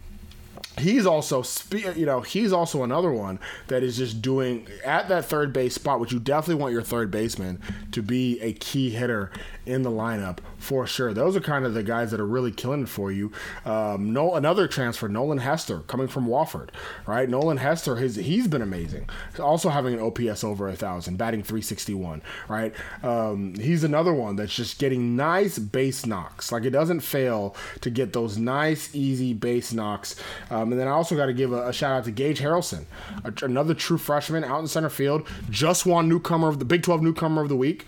he's 0.78 1.04
also 1.04 1.42
you 1.74 2.06
know 2.06 2.20
he's 2.20 2.52
also 2.52 2.84
another 2.84 3.10
one 3.10 3.38
that 3.66 3.82
is 3.82 3.96
just 3.96 4.22
doing 4.22 4.66
at 4.84 5.08
that 5.08 5.24
third 5.24 5.52
base 5.52 5.74
spot 5.74 5.98
which 5.98 6.12
you 6.12 6.20
definitely 6.20 6.60
want 6.60 6.72
your 6.72 6.82
third 6.82 7.10
baseman 7.10 7.60
to 7.90 8.00
be 8.00 8.40
a 8.40 8.52
key 8.52 8.90
hitter 8.90 9.30
in 9.66 9.82
the 9.82 9.90
lineup 9.90 10.38
for 10.60 10.86
sure. 10.86 11.12
Those 11.12 11.36
are 11.36 11.40
kind 11.40 11.64
of 11.64 11.74
the 11.74 11.82
guys 11.82 12.10
that 12.10 12.20
are 12.20 12.26
really 12.26 12.52
killing 12.52 12.82
it 12.82 12.88
for 12.88 13.10
you. 13.10 13.32
Um, 13.64 14.12
no 14.12 14.34
another 14.34 14.68
transfer 14.68 15.08
nolan 15.08 15.38
hester 15.38 15.80
coming 15.80 16.08
from 16.08 16.26
wofford 16.26 16.70
right? 17.06 17.28
Nolan 17.28 17.56
hester 17.56 17.96
his 17.96 18.16
he's 18.16 18.46
been 18.46 18.62
amazing. 18.62 19.08
Also 19.38 19.68
having 19.68 19.94
an 19.94 20.00
ops 20.00 20.44
over 20.44 20.68
a 20.68 20.76
thousand 20.76 21.16
batting 21.16 21.42
361 21.42 22.22
right? 22.48 22.74
Um, 23.02 23.54
he's 23.54 23.84
another 23.84 24.12
one 24.12 24.36
that's 24.36 24.54
just 24.54 24.78
getting 24.78 25.16
nice 25.16 25.58
base 25.58 26.06
knocks. 26.06 26.52
Like 26.52 26.64
it 26.64 26.70
doesn't 26.70 27.00
fail 27.00 27.56
to 27.80 27.90
get 27.90 28.12
those 28.12 28.38
nice 28.38 28.94
easy 28.94 29.32
base 29.34 29.72
knocks. 29.72 30.16
Um, 30.50 30.72
and 30.72 30.80
then 30.80 30.88
I 30.88 30.92
also 30.92 31.16
got 31.16 31.26
to 31.26 31.32
give 31.32 31.52
a, 31.52 31.68
a 31.68 31.72
shout 31.72 31.92
out 31.92 32.04
to 32.04 32.10
Gage 32.10 32.40
Harrelson, 32.40 32.84
a, 33.24 33.32
another 33.44 33.74
true 33.74 33.98
freshman 33.98 34.44
out 34.44 34.60
in 34.60 34.66
center 34.66 34.90
field, 34.90 35.26
just 35.48 35.86
won 35.86 36.08
newcomer 36.08 36.48
of 36.48 36.58
the 36.58 36.64
Big 36.64 36.82
12 36.82 37.02
newcomer 37.02 37.42
of 37.42 37.48
the 37.48 37.56
week. 37.56 37.86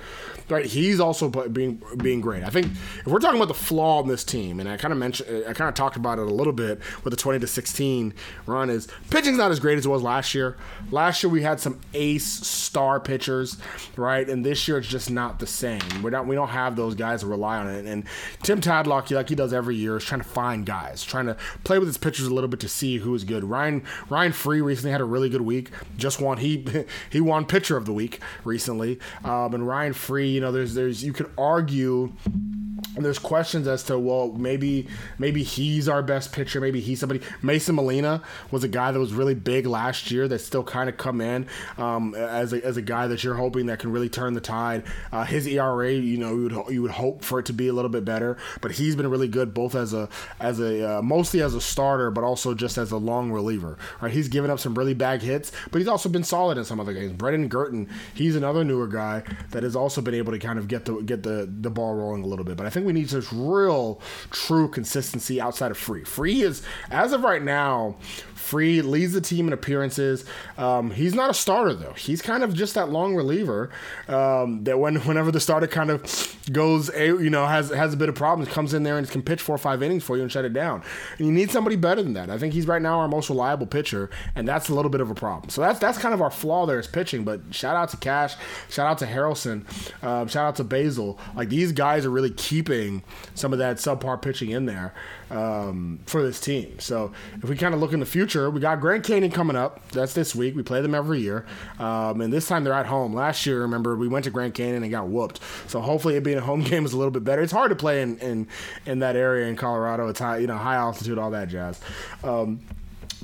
Right, 0.49 0.67
he's 0.67 1.01
also 1.01 1.31
being 1.31 1.81
being 1.99 2.21
great. 2.21 2.43
I 2.43 2.51
think 2.51 2.62
if 2.65 3.07
we're 3.07 3.19
talking 3.19 3.37
about 3.37 3.49
the 3.49 3.55
flaw 3.55 4.03
in 4.03 4.09
this 4.09 4.25
team, 4.25 4.61
and 4.61 4.69
I 4.69 4.77
kind 4.77 4.93
of 4.93 4.99
mentioned, 4.99 5.45
I 5.47 5.53
kind 5.53 5.69
of 5.69 5.75
talked 5.75 5.97
about 5.97 6.19
it 6.19 6.27
a 6.27 6.35
little 6.35 6.53
bit 6.53 6.81
with 7.05 7.13
the 7.13 7.17
20 7.17 7.39
to 7.39 7.47
16 7.47 8.15
run, 8.47 8.71
is 8.71 8.89
pitching's 9.11 9.39
not 9.39 9.51
as 9.51 9.61
great 9.61 9.79
as 9.79 9.87
it 9.87 9.89
was 9.89 10.03
last 10.03 10.35
year. 10.35 10.57
Last 10.91 11.23
year 11.23 11.31
we 11.31 11.43
had 11.43 11.61
some 11.61 11.81
ace 11.95 12.25
star 12.25 13.01
pitchers, 13.01 13.57
right, 13.97 14.29
and 14.29 14.45
this 14.45 14.67
year 14.69 14.79
it's 14.79 14.89
just 14.89 15.11
not 15.11 15.39
the 15.39 15.47
same. 15.47 15.81
We're 16.03 16.11
not, 16.11 16.27
we 16.27 16.35
don't 16.35 16.49
have 16.49 16.77
those 16.77 16.95
guys 16.95 17.21
to 17.21 17.27
rely 17.27 17.59
on 17.59 17.69
it. 17.69 17.87
And 17.87 18.05
Tim 18.43 18.61
Tadlock, 18.61 19.11
like 19.11 19.29
he 19.29 19.35
does 19.35 19.53
every 19.53 19.77
year, 19.77 19.97
is 19.97 20.05
trying 20.05 20.21
to 20.21 20.29
find 20.29 20.65
guys, 20.67 21.05
trying 21.05 21.27
to 21.27 21.37
play 21.65 21.79
with 21.79 21.89
his 21.89 21.99
pitchers 21.99 22.27
a 22.27 22.35
little 22.35 22.49
bit 22.49 22.61
to 22.61 22.69
see 22.69 22.99
who's 22.99 23.25
good. 23.25 23.45
Ryan 23.45 23.83
Ryan 24.09 24.33
Free 24.33 24.61
recently 24.61 24.93
had 24.93 25.01
a 25.01 25.05
really 25.05 25.29
good 25.29 25.43
week. 25.43 25.71
Just 25.97 26.21
won 26.21 26.39
he 26.39 26.65
he 27.11 27.21
won 27.21 27.47
pitcher 27.47 27.77
of 27.77 27.87
the 27.87 27.93
week 27.93 28.21
recently. 28.45 28.99
Um, 29.25 29.55
and 29.55 29.67
Ryan 29.67 29.93
Free, 29.93 30.29
you 30.29 30.41
know, 30.41 30.53
there's 30.53 30.75
there's 30.75 31.05
you 31.05 31.13
could 31.13 31.31
argue 31.39 32.13
and 32.53 32.72
there's 32.97 33.19
questions 33.19 33.67
as 33.67 33.83
to 33.85 33.99
well 33.99 34.33
maybe 34.33 34.87
maybe 35.19 35.43
he's 35.43 35.89
our 35.89 36.03
best 36.03 36.33
pitcher 36.33 36.61
maybe 36.61 36.81
he's 36.81 37.01
somebody 37.01 37.21
Mason 37.41 37.75
Molina 37.75 38.23
was 38.51 38.65
a 38.65 38.69
guy 38.69 38.93
that 38.93 38.99
was 38.99 39.15
really 39.15 39.35
big 39.35 39.67
last 39.67 40.11
year 40.11 40.29
that 40.29 40.41
still 40.41 40.63
kind 40.63 40.89
of 40.89 40.97
come 40.97 41.21
in 41.21 41.47
um, 41.79 42.15
as, 42.15 42.53
a, 42.53 42.65
as 42.65 42.77
a 42.77 42.83
guy 42.83 43.07
that 43.07 43.25
you're 43.25 43.35
hoping 43.35 43.67
that 43.67 43.79
can 43.79 43.93
really 43.93 44.09
turn 44.09 44.35
the 44.35 44.41
tide. 44.41 44.85
Uh, 45.11 45.25
his 45.25 45.47
ERA 45.47 45.93
you 45.93 46.19
know 46.19 46.35
you 46.35 46.43
would 46.43 46.75
you 46.75 46.83
would 46.83 46.91
hope 46.91 47.25
for 47.25 47.39
it 47.39 47.47
to 47.47 47.53
be 47.53 47.69
a 47.69 47.73
little 47.73 47.91
bit 47.91 48.05
better 48.05 48.37
but 48.61 48.73
he's 48.73 48.95
been 48.97 49.09
really 49.09 49.29
good 49.29 49.55
both 49.55 49.75
as 49.75 49.95
a 49.95 50.09
as 50.41 50.61
a 50.61 50.99
uh, 50.99 51.03
mostly 51.03 51.41
as 51.41 51.55
a 51.55 51.61
starter 51.61 52.11
but 52.11 52.25
also 52.25 52.55
just 52.55 52.77
as 52.79 52.93
a 52.93 52.97
long 52.97 53.31
reliever 53.31 53.79
right? 54.01 54.13
He's 54.13 54.29
given 54.29 54.51
up 54.51 54.61
some 54.61 54.75
really 54.75 54.95
bad 54.95 55.23
hits 55.23 55.51
but 55.71 55.79
he's 55.79 55.89
also 55.89 56.09
been 56.09 56.25
solid 56.25 56.59
in 56.59 56.65
some 56.65 56.79
other 56.79 56.93
games. 56.93 57.13
Brendan 57.13 57.49
Gurton 57.49 57.89
he's 58.15 58.37
another 58.37 58.65
newer 58.65 58.87
guy 58.87 59.23
that 59.51 59.63
has 59.63 59.77
also 59.77 60.01
been 60.01 60.15
able 60.15 60.33
to 60.33 60.39
kind 60.39 60.59
of 60.59 60.69
get 60.69 60.85
the 60.85 61.01
get 61.03 61.23
the 61.23 61.49
the 61.61 61.71
ball 61.71 61.95
rolling 61.95 62.23
a 62.23 62.27
little 62.27 62.45
bit 62.45 62.57
but 62.57 62.67
I 62.67 62.71
think 62.73 62.87
we 62.87 62.93
need 62.93 63.09
this 63.09 63.33
real, 63.33 64.01
true 64.31 64.69
consistency 64.69 65.41
outside 65.41 65.71
of 65.71 65.79
Free. 65.79 66.05
Free 66.05 66.43
is, 66.43 66.63
as 66.91 67.13
of 67.13 67.23
right 67.23 67.43
now, 67.43 67.97
Free 68.43 68.83
leads 68.83 69.13
the 69.13 69.21
team 69.21 69.47
in 69.47 69.53
appearances. 69.53 70.25
Um, 70.59 70.91
he's 70.91 71.15
not 71.15 71.31
a 71.31 71.35
starter 71.35 71.75
though. 71.75 71.93
He's 71.93 72.21
kind 72.21 72.43
of 72.43 72.53
just 72.53 72.75
that 72.75 72.91
long 72.91 73.15
reliever 73.15 73.71
um, 74.09 74.65
that 74.65 74.79
when 74.81 74.97
whenever 74.97 75.31
the 75.31 75.39
starter 75.39 75.69
kind 75.69 75.91
of 75.91 76.37
goes, 76.51 76.91
you 76.95 77.31
know, 77.31 77.47
has 77.47 77.71
has 77.71 77.95
a 77.95 77.97
bit 77.97 78.09
of 78.09 78.17
problems, 78.17 78.53
comes 78.53 78.75
in 78.75 78.83
there 78.83 78.99
and 78.99 79.09
can 79.09 79.23
pitch 79.23 79.41
four 79.41 79.55
or 79.55 79.59
five 79.59 79.81
innings 79.81 80.03
for 80.03 80.17
you 80.17 80.23
and 80.23 80.33
shut 80.33 80.45
it 80.45 80.53
down. 80.53 80.83
And 81.19 81.29
you 81.29 81.33
need 81.33 81.53
somebody 81.53 81.77
better 81.77 82.03
than 82.03 82.15
that. 82.15 82.31
I 82.31 82.37
think 82.37 82.53
he's 82.53 82.67
right 82.67 82.83
now 82.83 82.99
our 82.99 83.09
most 83.09 83.31
reliable 83.31 83.67
pitcher, 83.67 84.11
and 84.35 84.47
that's 84.47 84.69
a 84.69 84.75
little 84.75 84.91
bit 84.91 85.01
of 85.01 85.09
a 85.09 85.15
problem. 85.15 85.49
So 85.49 85.61
that's 85.61 85.79
that's 85.79 85.97
kind 85.99 86.13
of 86.13 86.21
our 86.21 86.31
flaw 86.31 86.67
there 86.67 86.81
is 86.81 86.89
pitching. 86.89 87.23
But 87.25 87.41
shout 87.53 87.77
out 87.77 87.91
to 87.91 87.97
Kash, 87.97 88.35
shout 88.69 88.89
out 88.89 88.99
to 88.99 89.07
Harrelson, 89.07 89.65
um, 90.03 90.27
shout 90.27 90.47
out 90.47 90.57
to 90.57 90.65
Bazzell. 90.65 91.17
Like 91.37 91.49
these 91.49 91.71
guys 91.71 92.05
are 92.05 92.11
really 92.11 92.31
keeping 92.63 93.03
some 93.35 93.53
of 93.53 93.59
that 93.59 93.77
subpar 93.77 94.21
pitching 94.21 94.51
in 94.51 94.67
there 94.67 94.95
um, 95.31 95.99
for 96.07 96.23
this 96.23 96.41
team. 96.41 96.79
So 96.79 97.13
if 97.43 97.49
we 97.49 97.57
kind 97.57 97.75
of 97.75 97.81
look 97.81 97.93
in 97.93 98.01
the 98.01 98.07
future, 98.07 98.51
we 98.51 98.61
got 98.61 98.81
Grand 98.81 99.03
Canyon 99.03 99.33
coming 99.33 99.57
up. 99.57 99.89
That's 99.91 100.13
this 100.13 100.35
week. 100.35 100.55
We 100.55 100.63
play 100.63 100.81
them 100.81 100.95
every 100.95 101.21
year, 101.21 101.45
um, 101.79 102.21
and 102.21 102.33
this 102.33 102.47
time 102.47 102.65
they're 102.65 102.73
at 102.73 102.87
home. 102.87 103.15
Last 103.15 103.47
year, 103.47 103.63
remember, 103.63 103.97
we 103.97 104.09
went 104.09 104.25
to 104.25 104.31
Grand 104.31 104.55
Canyon 104.55 104.83
and 104.83 104.93
got 104.93 105.09
whooped. 105.09 105.41
So 105.67 105.81
hopefully, 105.81 106.17
it 106.17 106.23
being 106.23 106.39
a 106.39 106.43
home 106.43 106.63
game 106.65 106.85
is 106.85 106.93
a 106.93 106.97
little 106.97 107.11
bit 107.11 107.25
better. 107.25 107.43
It's 107.43 107.53
hard 107.53 107.71
to 107.71 107.77
play 107.77 108.03
in 108.03 108.19
in, 108.19 108.47
in 108.87 109.01
that 109.01 109.17
area 109.17 109.49
in 109.49 109.57
Colorado. 109.57 110.09
It's 110.09 110.21
high, 110.21 110.39
you 110.39 110.47
know, 110.47 110.57
high 110.57 110.77
altitude, 110.77 111.19
all 111.19 111.31
that 111.31 111.49
jazz. 111.49 111.81
Um, 112.23 112.61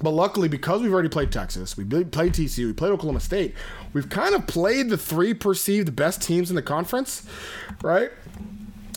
but 0.00 0.10
luckily, 0.10 0.48
because 0.48 0.80
we've 0.80 0.92
already 0.92 1.08
played 1.08 1.32
Texas, 1.32 1.76
we 1.76 1.84
played 1.84 2.12
TCU, 2.12 2.66
we 2.66 2.72
played 2.72 2.92
Oklahoma 2.92 3.18
State, 3.18 3.54
we've 3.92 4.08
kind 4.08 4.34
of 4.34 4.46
played 4.46 4.90
the 4.90 4.96
three 4.96 5.34
perceived 5.34 5.96
best 5.96 6.22
teams 6.22 6.50
in 6.50 6.56
the 6.56 6.62
conference, 6.62 7.26
right? 7.82 8.12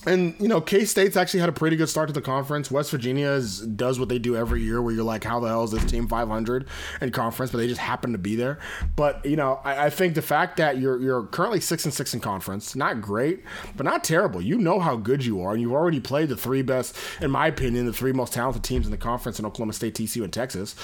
And 0.05 0.35
you 0.39 0.47
know, 0.47 0.59
K 0.59 0.85
State's 0.85 1.15
actually 1.15 1.41
had 1.41 1.49
a 1.49 1.53
pretty 1.53 1.75
good 1.75 1.87
start 1.87 2.07
to 2.07 2.13
the 2.13 2.21
conference. 2.21 2.71
West 2.71 2.89
Virginia 2.89 3.27
is, 3.27 3.59
does 3.59 3.99
what 3.99 4.09
they 4.09 4.17
do 4.17 4.35
every 4.35 4.63
year, 4.63 4.81
where 4.81 4.93
you're 4.93 5.03
like, 5.03 5.23
how 5.23 5.39
the 5.39 5.47
hell 5.47 5.63
is 5.63 5.71
this 5.71 5.85
team 5.85 6.07
500 6.07 6.67
in 7.01 7.11
conference? 7.11 7.51
But 7.51 7.59
they 7.59 7.67
just 7.67 7.79
happen 7.79 8.11
to 8.11 8.17
be 8.17 8.35
there. 8.35 8.57
But 8.95 9.23
you 9.25 9.35
know, 9.35 9.59
I, 9.63 9.85
I, 9.85 9.89
think 9.91 10.15
the 10.15 10.21
fact 10.23 10.57
that 10.57 10.79
you're 10.79 10.99
you're 10.99 11.23
currently 11.27 11.59
six 11.59 11.85
and 11.85 11.93
six 11.93 12.15
in 12.15 12.19
conference, 12.19 12.75
not 12.75 12.99
great, 12.99 13.43
but 13.75 13.85
not 13.85 14.03
terrible. 14.03 14.41
You 14.41 14.57
know 14.57 14.79
how 14.79 14.95
good 14.95 15.23
you 15.23 15.41
are, 15.41 15.51
and 15.51 15.61
you've 15.61 15.73
already 15.73 15.99
played 15.99 16.29
the 16.29 16.37
three 16.37 16.63
best, 16.63 16.97
in 17.21 17.29
my 17.29 17.47
opinion, 17.47 17.85
the 17.85 17.93
three 17.93 18.11
most 18.11 18.33
talented 18.33 18.63
teams 18.63 18.85
in 18.85 18.91
the 18.91 18.97
conference 18.97 19.37
in 19.37 19.45
Oklahoma 19.45 19.73
State, 19.73 19.93
TCU, 19.93 20.23
and 20.23 20.33
Texas. 20.33 20.75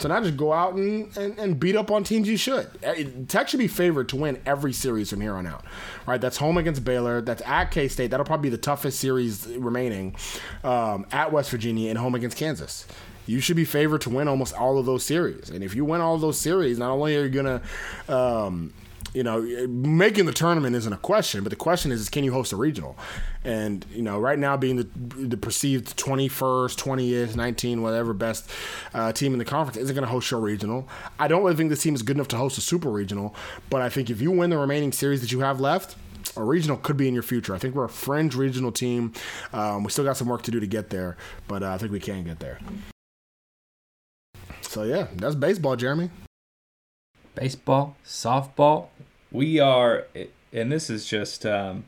So 0.00 0.08
now 0.08 0.20
just 0.20 0.36
go 0.36 0.52
out 0.52 0.74
and, 0.74 1.16
and, 1.16 1.38
and 1.38 1.60
beat 1.60 1.76
up 1.76 1.92
on 1.92 2.02
teams 2.02 2.28
you 2.28 2.36
should. 2.36 2.68
Eh, 2.82 3.04
Tech 3.28 3.48
should 3.48 3.58
be 3.58 3.68
favored 3.68 4.08
to 4.08 4.16
win 4.16 4.40
every 4.44 4.72
series 4.72 5.10
from 5.10 5.20
here 5.20 5.34
on 5.34 5.46
out. 5.46 5.64
Right? 6.06 6.20
That's 6.20 6.38
home 6.38 6.58
against 6.58 6.84
Baylor. 6.84 7.20
That's 7.20 7.42
at 7.42 7.70
K 7.70 7.86
State. 7.86 8.10
That'll 8.10 8.26
probably 8.26 8.50
be 8.50 8.56
the 8.56 8.63
toughest 8.64 8.98
series 8.98 9.46
remaining 9.46 10.16
um, 10.64 11.06
at 11.12 11.30
West 11.32 11.50
Virginia 11.50 11.90
and 11.90 11.98
home 11.98 12.14
against 12.14 12.36
Kansas. 12.36 12.86
You 13.26 13.40
should 13.40 13.56
be 13.56 13.64
favored 13.64 14.00
to 14.02 14.10
win 14.10 14.26
almost 14.26 14.54
all 14.54 14.78
of 14.78 14.86
those 14.86 15.04
series. 15.04 15.50
And 15.50 15.62
if 15.62 15.74
you 15.74 15.84
win 15.84 16.00
all 16.00 16.18
those 16.18 16.38
series, 16.38 16.78
not 16.78 16.90
only 16.90 17.16
are 17.16 17.26
you 17.26 17.42
to, 17.42 17.62
um, 18.08 18.72
you 19.14 19.22
know, 19.22 19.40
making 19.68 20.26
the 20.26 20.32
tournament 20.32 20.74
isn't 20.76 20.92
a 20.92 20.98
question, 20.98 21.42
but 21.42 21.50
the 21.50 21.56
question 21.56 21.92
is, 21.92 22.00
is 22.00 22.08
can 22.08 22.24
you 22.24 22.32
host 22.32 22.52
a 22.52 22.56
regional? 22.56 22.96
And 23.44 23.84
you 23.92 24.02
know, 24.02 24.18
right 24.18 24.38
now 24.38 24.56
being 24.56 24.76
the 24.76 24.88
the 25.26 25.36
perceived 25.36 25.96
21st, 25.96 26.76
20th, 26.76 27.36
19, 27.36 27.82
whatever 27.82 28.12
best 28.12 28.50
uh, 28.92 29.12
team 29.12 29.32
in 29.32 29.38
the 29.38 29.44
conference 29.44 29.76
isn't 29.78 29.94
going 29.94 30.06
to 30.06 30.10
host 30.10 30.30
your 30.30 30.40
regional. 30.40 30.88
I 31.18 31.28
don't 31.28 31.42
really 31.44 31.56
think 31.56 31.70
this 31.70 31.82
team 31.82 31.94
is 31.94 32.02
good 32.02 32.16
enough 32.16 32.28
to 32.28 32.36
host 32.36 32.58
a 32.58 32.60
super 32.60 32.90
regional, 32.90 33.34
but 33.70 33.82
I 33.82 33.88
think 33.88 34.10
if 34.10 34.20
you 34.20 34.30
win 34.30 34.50
the 34.50 34.58
remaining 34.58 34.92
series 34.92 35.20
that 35.20 35.30
you 35.30 35.40
have 35.40 35.60
left, 35.60 35.96
a 36.36 36.42
regional 36.42 36.76
could 36.76 36.96
be 36.96 37.08
in 37.08 37.14
your 37.14 37.22
future. 37.22 37.54
I 37.54 37.58
think 37.58 37.74
we're 37.74 37.84
a 37.84 37.88
fringe 37.88 38.34
regional 38.34 38.72
team. 38.72 39.12
Um, 39.52 39.84
we 39.84 39.90
still 39.90 40.04
got 40.04 40.16
some 40.16 40.28
work 40.28 40.42
to 40.42 40.50
do 40.50 40.60
to 40.60 40.66
get 40.66 40.90
there, 40.90 41.16
but 41.48 41.62
uh, 41.62 41.72
I 41.72 41.78
think 41.78 41.92
we 41.92 42.00
can 42.00 42.24
get 42.24 42.40
there. 42.40 42.58
So 44.62 44.82
yeah, 44.82 45.06
that's 45.14 45.34
baseball, 45.34 45.76
Jeramey. 45.76 46.10
Baseball, 47.34 47.96
softball. 48.04 48.88
We 49.30 49.60
are, 49.60 50.06
and 50.52 50.70
this 50.70 50.90
is 50.90 51.06
just. 51.06 51.44
Um, 51.46 51.84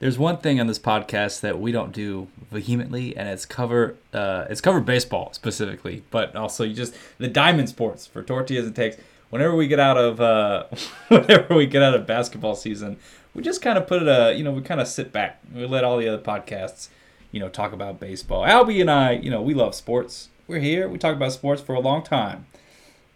there's 0.00 0.18
one 0.18 0.38
thing 0.38 0.60
on 0.60 0.66
this 0.66 0.78
podcast 0.78 1.40
that 1.40 1.58
we 1.58 1.72
don't 1.72 1.92
do 1.92 2.28
vehemently, 2.50 3.16
and 3.16 3.28
it's 3.28 3.46
cover 3.46 3.96
uh, 4.12 4.44
it's 4.50 4.60
cover 4.60 4.80
baseball 4.80 5.32
specifically, 5.32 6.04
but 6.10 6.36
also 6.36 6.64
you 6.64 6.74
just 6.74 6.94
the 7.18 7.28
diamond 7.28 7.68
sports 7.68 8.06
for 8.06 8.22
tortillas 8.22 8.66
and 8.66 8.76
takes. 8.76 8.96
Whenever 9.30 9.56
we 9.56 9.66
get 9.66 9.80
out 9.80 9.96
of 9.96 10.20
uh, 10.20 10.64
whenever 11.08 11.54
we 11.54 11.66
get 11.66 11.82
out 11.82 11.94
of 11.94 12.06
basketball 12.06 12.54
season, 12.54 12.98
we 13.34 13.42
just 13.42 13.60
kind 13.62 13.76
of 13.76 13.86
put 13.86 14.02
it 14.02 14.08
a 14.08 14.34
you 14.34 14.44
know 14.44 14.52
we 14.52 14.62
kind 14.62 14.80
of 14.80 14.88
sit 14.88 15.12
back. 15.12 15.40
We 15.54 15.66
let 15.66 15.84
all 15.84 15.98
the 15.98 16.08
other 16.08 16.22
podcasts 16.22 16.88
you 17.32 17.40
know 17.40 17.48
talk 17.48 17.72
about 17.72 18.00
baseball. 18.00 18.44
Albie 18.44 18.80
and 18.80 18.90
i 18.90 19.12
you 19.12 19.30
know 19.30 19.42
we 19.42 19.54
love 19.54 19.74
sports. 19.74 20.28
We're 20.46 20.60
here 20.60 20.88
we 20.88 20.98
talk 20.98 21.16
about 21.16 21.32
sports 21.32 21.62
for 21.62 21.74
a 21.74 21.80
long 21.80 22.02
time 22.02 22.46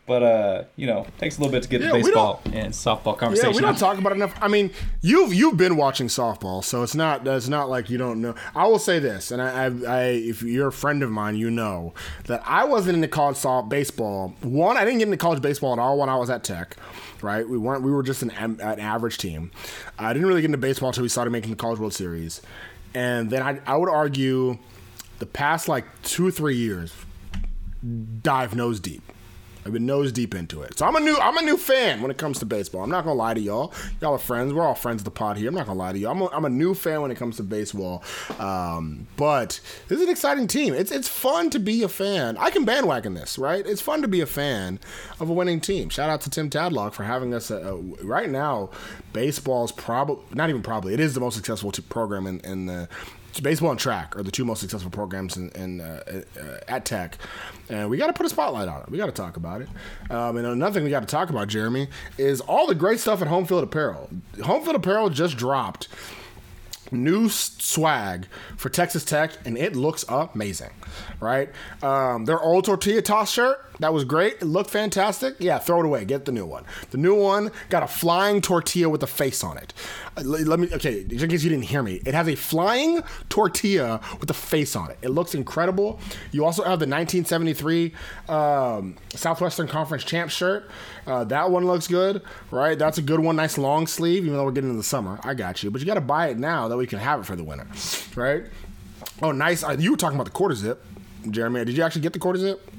but 0.09 0.23
uh, 0.23 0.65
you 0.75 0.87
know, 0.87 1.07
takes 1.19 1.37
a 1.37 1.41
little 1.41 1.53
bit 1.53 1.63
to 1.63 1.69
get 1.69 1.83
yeah, 1.83 1.89
the 1.89 1.93
baseball 1.93 2.41
and 2.47 2.73
softball 2.73 3.17
conversation. 3.17 3.51
Yeah, 3.51 3.57
we 3.57 3.61
don't 3.61 3.79
talk 3.79 3.99
about 3.99 4.13
enough. 4.13 4.35
I 4.41 4.49
mean, 4.49 4.73
you've 5.03 5.35
you've 5.35 5.59
been 5.59 5.77
watching 5.77 6.09
softball, 6.09 6.65
so 6.65 6.83
it's 6.83 6.95
not 6.95 7.27
it's 7.29 7.47
not 7.47 7.69
like 7.69 7.91
you 7.91 7.99
don't 7.99 8.23
know. 8.23 8.35
I 8.57 8.67
will 8.67 8.79
say 8.79 8.99
this, 8.99 9.31
and 9.31 9.43
I, 9.43 9.67
I, 9.67 9.67
I 9.67 10.03
if 10.05 10.43
you're 10.43 10.69
a 10.69 10.73
friend 10.73 11.03
of 11.03 11.11
mine, 11.11 11.37
you 11.37 11.51
know 11.51 11.93
that 12.25 12.43
I 12.47 12.65
wasn't 12.65 12.97
into 12.97 13.07
college 13.09 13.37
soft 13.37 13.69
baseball. 13.69 14.35
One, 14.41 14.79
I 14.79 14.85
didn't 14.85 14.99
get 14.99 15.09
into 15.09 15.19
college 15.19 15.43
baseball 15.43 15.75
at 15.75 15.79
all 15.79 15.99
when 15.99 16.09
I 16.09 16.17
was 16.17 16.31
at 16.31 16.43
Tech. 16.43 16.77
Right, 17.21 17.47
we 17.47 17.59
weren't. 17.59 17.83
We 17.83 17.93
were 17.93 18.03
just 18.03 18.23
an, 18.23 18.31
an 18.31 18.81
average 18.81 19.19
team. 19.19 19.51
I 19.99 20.15
didn't 20.15 20.27
really 20.27 20.41
get 20.41 20.47
into 20.47 20.59
baseball 20.59 20.89
until 20.89 21.03
we 21.03 21.11
started 21.11 21.31
making 21.31 21.51
the 21.51 21.57
College 21.57 21.79
World 21.79 21.93
Series, 21.93 22.41
and 22.95 23.29
then 23.29 23.43
I, 23.43 23.61
I 23.67 23.77
would 23.77 23.91
argue 23.91 24.59
the 25.19 25.27
past 25.27 25.69
like 25.69 25.85
two 26.03 26.27
or 26.27 26.31
three 26.31 26.57
years 26.57 26.95
dive 28.23 28.57
nose 28.57 28.81
deep 28.81 29.03
I've 29.65 29.73
been 29.73 29.87
nose 29.87 30.13
deep 30.13 30.35
into 30.35 30.63
it. 30.63 30.79
So 30.79 30.87
I'm 30.87 30.97
a 30.97 31.01
new 31.01 31.17
I'm 31.17 31.37
a 31.37 31.43
new 31.43 31.57
fan 31.57 32.01
when 32.01 32.11
it 32.11 32.19
comes 32.19 32.39
to 32.39 32.47
baseball. 32.47 32.83
I'm 32.83 32.91
not 32.91 33.05
gonna 33.05 33.17
lie 33.17 33.35
to 33.35 33.41
y'all. 33.41 33.73
Y'all 34.01 34.15
are 34.15 34.19
friends. 34.19 34.53
We're 34.53 34.63
all 34.63 34.75
friends 34.75 35.01
of 35.01 35.05
the 35.05 35.11
pod 35.11 35.37
here. 35.37 35.49
I'm 35.49 35.55
not 35.55 35.67
gonna 35.67 35.79
lie 35.79 35.93
to 35.93 35.99
you. 35.99 36.09
I'm 36.09 36.23
a, 36.23 36.27
I'm 36.29 36.45
a 36.45 36.51
new 36.51 36.75
fan 36.75 37.03
when 37.03 37.11
it 37.11 37.17
comes 37.17 37.37
to 37.37 37.43
baseball. 37.43 38.03
Um, 38.39 39.07
but 39.17 39.61
this 39.89 39.99
is 39.99 40.05
an 40.05 40.11
exciting 40.11 40.47
team. 40.47 40.75
It's 40.75 40.91
it's 40.91 41.09
fun 41.09 41.51
to 41.51 41.59
be 41.59 41.83
a 41.83 41.89
fan. 41.89 42.37
I 42.39 42.51
can 42.51 42.65
bandwagon 42.65 43.15
this, 43.15 43.39
right? 43.39 43.67
It's 43.67 43.81
fun 43.81 44.03
to 44.03 44.09
be 44.09 44.21
a 44.21 44.27
fan 44.27 44.79
of 45.21 45.29
a 45.29 45.33
winning 45.33 45.61
team. 45.61 45.89
Shout 45.89 46.09
out 46.11 46.21
to 46.23 46.31
Tim 46.31 46.49
Tadlock 46.51 46.93
for 46.93 47.05
having 47.05 47.35
us. 47.35 47.51
Uh, 47.51 47.77
right 48.03 48.31
now, 48.31 48.71
baseball 49.13 49.65
is 49.65 49.73
probably 49.73 50.23
not 50.35 50.49
even 50.49 50.63
probably. 50.63 50.95
It 50.95 51.01
is 51.01 51.15
the 51.15 51.21
most 51.21 51.35
successful 51.35 51.73
t- 51.73 51.83
program 51.83 52.27
in, 52.27 52.41
in 52.41 52.67
the 52.67 52.89
baseball 53.43 53.71
and 53.71 53.81
track 53.81 54.17
are 54.17 54.23
the 54.23 54.31
two 54.31 54.45
most 54.45 54.61
successful 54.61 54.91
programs 54.91 55.37
in, 55.37 55.51
in 55.51 55.81
uh, 55.81 56.23
uh, 56.41 56.43
at 56.69 56.85
Tech, 56.85 57.17
and 57.69 57.89
we 57.91 57.97
got 57.97 58.09
to 58.09 58.13
put 58.13 58.27
a 58.27 58.29
spotlight 58.29 58.69
on 58.69 58.83
it. 58.83 58.91
We 58.91 58.99
got 58.99 59.07
to 59.07 59.13
talk 59.13 59.37
about 59.37 59.63
it. 59.63 59.69
Um, 60.11 60.37
and 60.37 60.47
another 60.47 60.75
thing 60.75 60.85
we 60.85 60.91
got 60.91 61.01
to 61.01 61.07
talk 61.07 61.31
about, 61.31 61.49
Jeramey, 61.49 61.89
is 62.17 62.41
all 62.41 62.67
the 62.67 62.75
great 62.75 63.01
stuff 63.01 63.23
at 63.23 63.29
Home 63.29 63.47
Field 63.47 63.65
Apparel. 63.65 64.11
Home 64.43 64.63
Field 64.63 64.77
Apparel 64.77 65.11
just 65.11 65.37
dropped 65.37 65.89
new 66.93 67.29
swag 67.29 68.27
for 68.57 68.69
Texas 68.69 69.05
Tech, 69.05 69.33
and 69.45 69.59
it 69.59 69.77
looks 69.77 70.05
amazing, 70.09 70.71
right? 71.21 71.51
Um, 71.83 72.25
their 72.25 72.41
old 72.41 72.65
tortilla 72.65 73.03
toss 73.03 73.31
shirt 73.31 73.68
that 73.81 73.93
was 73.93 74.05
great. 74.05 74.35
It 74.35 74.45
looked 74.45 74.71
fantastic. 74.71 75.37
Yeah, 75.39 75.59
throw 75.59 75.81
it 75.81 75.87
away. 75.87 76.05
Get 76.05 76.25
the 76.25 76.33
new 76.33 76.47
one. 76.47 76.65
The 76.91 76.99
new 76.99 77.15
one 77.15 77.51
got 77.69 77.83
a 77.83 77.87
flying 77.87 78.41
tortilla 78.41 78.89
with 78.89 79.03
a 79.03 79.07
face 79.07 79.45
on 79.45 79.57
it. 79.59 79.73
Uh, 80.17 80.23
let 80.23 80.59
me 80.59 80.69
okay, 80.73 81.05
just 81.05 81.23
in 81.23 81.31
case 81.31 81.45
you 81.45 81.51
didn't 81.51 81.65
hear 81.67 81.83
me, 81.83 82.01
it 82.05 82.15
has 82.15 82.29
a 82.29 82.35
flying 82.35 83.03
tortilla 83.29 84.01
with 84.21 84.31
a 84.31 84.35
face 84.35 84.75
on 84.75 84.91
it. 84.91 84.99
It 85.03 85.11
looks 85.11 85.35
incredible. 85.35 86.01
You 86.33 86.45
also 86.45 86.63
have 86.63 86.81
the 86.81 86.87
1973 86.87 87.93
um, 88.29 88.97
Southwestern 89.15 89.69
Conference 89.69 90.05
champ 90.05 90.31
shirt. 90.31 90.69
Uh, 91.07 91.25
that 91.25 91.51
one 91.51 91.67
looks 91.67 91.87
good, 91.87 92.23
right? 92.51 92.79
That's 92.79 92.99
a 92.99 93.03
good 93.03 93.21
one. 93.21 93.37
Nice 93.37 93.57
long 93.57 93.87
sleeve, 93.87 94.25
even 94.25 94.37
though 94.37 94.45
we're 94.45 94.53
getting 94.53 94.71
into 94.71 94.79
the 94.79 94.85
summer. 94.85 95.19
I 95.23 95.35
got 95.35 95.63
you, 95.63 95.71
but 95.71 95.81
you 95.81 95.87
got 95.87 95.95
to 95.95 96.01
buy 96.01 96.29
it 96.29 96.39
now 96.39 96.69
that 96.69 96.77
we 96.77 96.87
can 96.87 96.99
have 96.99 97.21
it 97.21 97.25
for 97.25 97.37
the 97.37 97.45
winter, 97.45 97.67
right? 98.15 98.45
Oh, 99.23 99.33
nice. 99.33 99.63
Uh, 99.65 99.77
you 99.79 99.93
were 99.93 99.97
talking 99.97 100.17
about 100.17 100.25
the 100.27 100.33
quarter 100.33 100.55
zip, 100.55 100.85
Jeramey. 101.25 101.65
Did 101.65 101.77
you 101.77 101.83
actually 101.83 102.03
get 102.03 102.13
the 102.13 102.19
quarter 102.19 102.39
zip? 102.39 102.71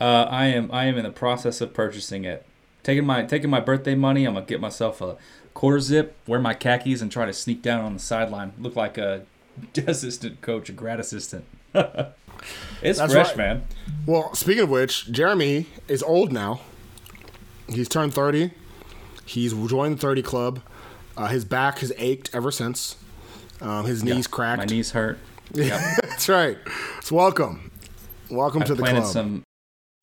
Uh, 0.00 0.26
I 0.28 0.46
am 0.46 0.70
I 0.72 0.84
am 0.84 0.96
in 0.96 1.04
the 1.04 1.10
process 1.10 1.60
of 1.60 1.72
purchasing 1.72 2.24
it. 2.24 2.44
Taking 2.82 3.06
my 3.06 3.22
taking 3.24 3.50
my 3.50 3.60
birthday 3.60 3.94
money, 3.94 4.24
I'm 4.24 4.34
gonna 4.34 4.46
get 4.46 4.60
myself 4.60 5.00
a 5.00 5.16
quarter 5.54 5.80
zip, 5.80 6.16
wear 6.26 6.40
my 6.40 6.54
khakis, 6.54 7.00
and 7.00 7.10
try 7.10 7.26
to 7.26 7.32
sneak 7.32 7.62
down 7.62 7.84
on 7.84 7.94
the 7.94 8.00
sideline. 8.00 8.52
Look 8.58 8.76
like 8.76 8.98
a 8.98 9.24
assistant 9.86 10.40
coach, 10.40 10.68
a 10.68 10.72
grad 10.72 11.00
assistant. 11.00 11.44
it's 11.74 12.98
That's 12.98 13.12
fresh, 13.12 13.28
right. 13.28 13.36
man. 13.36 13.64
Well, 14.06 14.34
speaking 14.34 14.64
of 14.64 14.70
which, 14.70 15.06
Jeramey 15.10 15.66
is 15.88 16.02
old 16.02 16.32
now. 16.32 16.60
He's 17.68 17.88
turned 17.88 18.12
30. 18.12 18.50
He's 19.24 19.54
joined 19.54 19.96
the 19.96 20.00
30 20.00 20.22
club. 20.22 20.60
Uh, 21.16 21.28
his 21.28 21.44
back 21.44 21.78
has 21.78 21.92
ached 21.96 22.30
ever 22.34 22.50
since. 22.50 22.96
Um, 23.60 23.86
his 23.86 24.04
knees 24.04 24.26
cracked. 24.26 24.58
My 24.58 24.64
knees 24.66 24.90
hurt. 24.92 25.18
Yeah, 25.52 25.94
That's 26.02 26.28
right. 26.28 26.58
So 27.02 27.14
welcome. 27.16 27.70
Welcome 28.30 28.62
I 28.62 28.66
to 28.66 28.74
the 28.74 28.82
planted 28.82 29.02
club. 29.02 29.12
some 29.12 29.44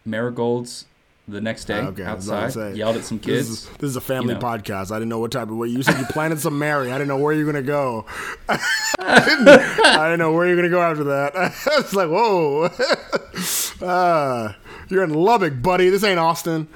marigolds 0.06 0.86
the 1.28 1.40
next 1.40 1.66
day 1.66 1.76
Okay, 1.76 2.02
about 2.02 2.22
to 2.22 2.34
outside. 2.34 2.76
Yelled 2.76 2.98
at 2.98 3.04
some 3.06 3.18
This 3.20 3.26
kids. 3.26 3.50
is, 3.50 3.70
this 3.78 3.90
is 3.92 3.96
a 3.96 4.02
family 4.02 4.34
you 4.34 4.40
know. 4.40 4.46
podcast. 4.46 4.92
I 4.92 4.96
didn't 4.96 5.10
know 5.10 5.20
what 5.20 5.32
type 5.32 5.50
of 5.50 5.56
way 5.56 5.68
you 5.70 5.82
said 5.84 5.98
you 6.00 6.06
planted 6.10 6.40
some 6.40 6.58
Mary. 6.60 6.90
I 6.92 6.96
didn't 6.98 7.08
know 7.08 7.18
where 7.18 7.34
you're 7.34 7.46
gonna 7.46 7.62
go. 7.62 8.06
I, 8.50 8.58
didn't, 9.26 9.48
I 9.48 10.06
didn't 10.06 10.20
know 10.20 10.34
where 10.34 10.48
you're 10.48 10.56
gonna 10.58 10.70
go 10.70 10.82
after 10.82 11.04
that. 11.06 11.36
I 11.36 11.52
was 11.78 11.94
like, 11.94 12.10
whoa. 12.10 13.86
uh, 13.88 14.54
you're 14.90 15.04
in 15.04 15.14
Lubbock, 15.14 15.62
buddy. 15.62 15.90
This 15.90 16.04
ain't 16.04 16.20
Austin. 16.20 16.68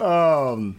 um, 0.00 0.76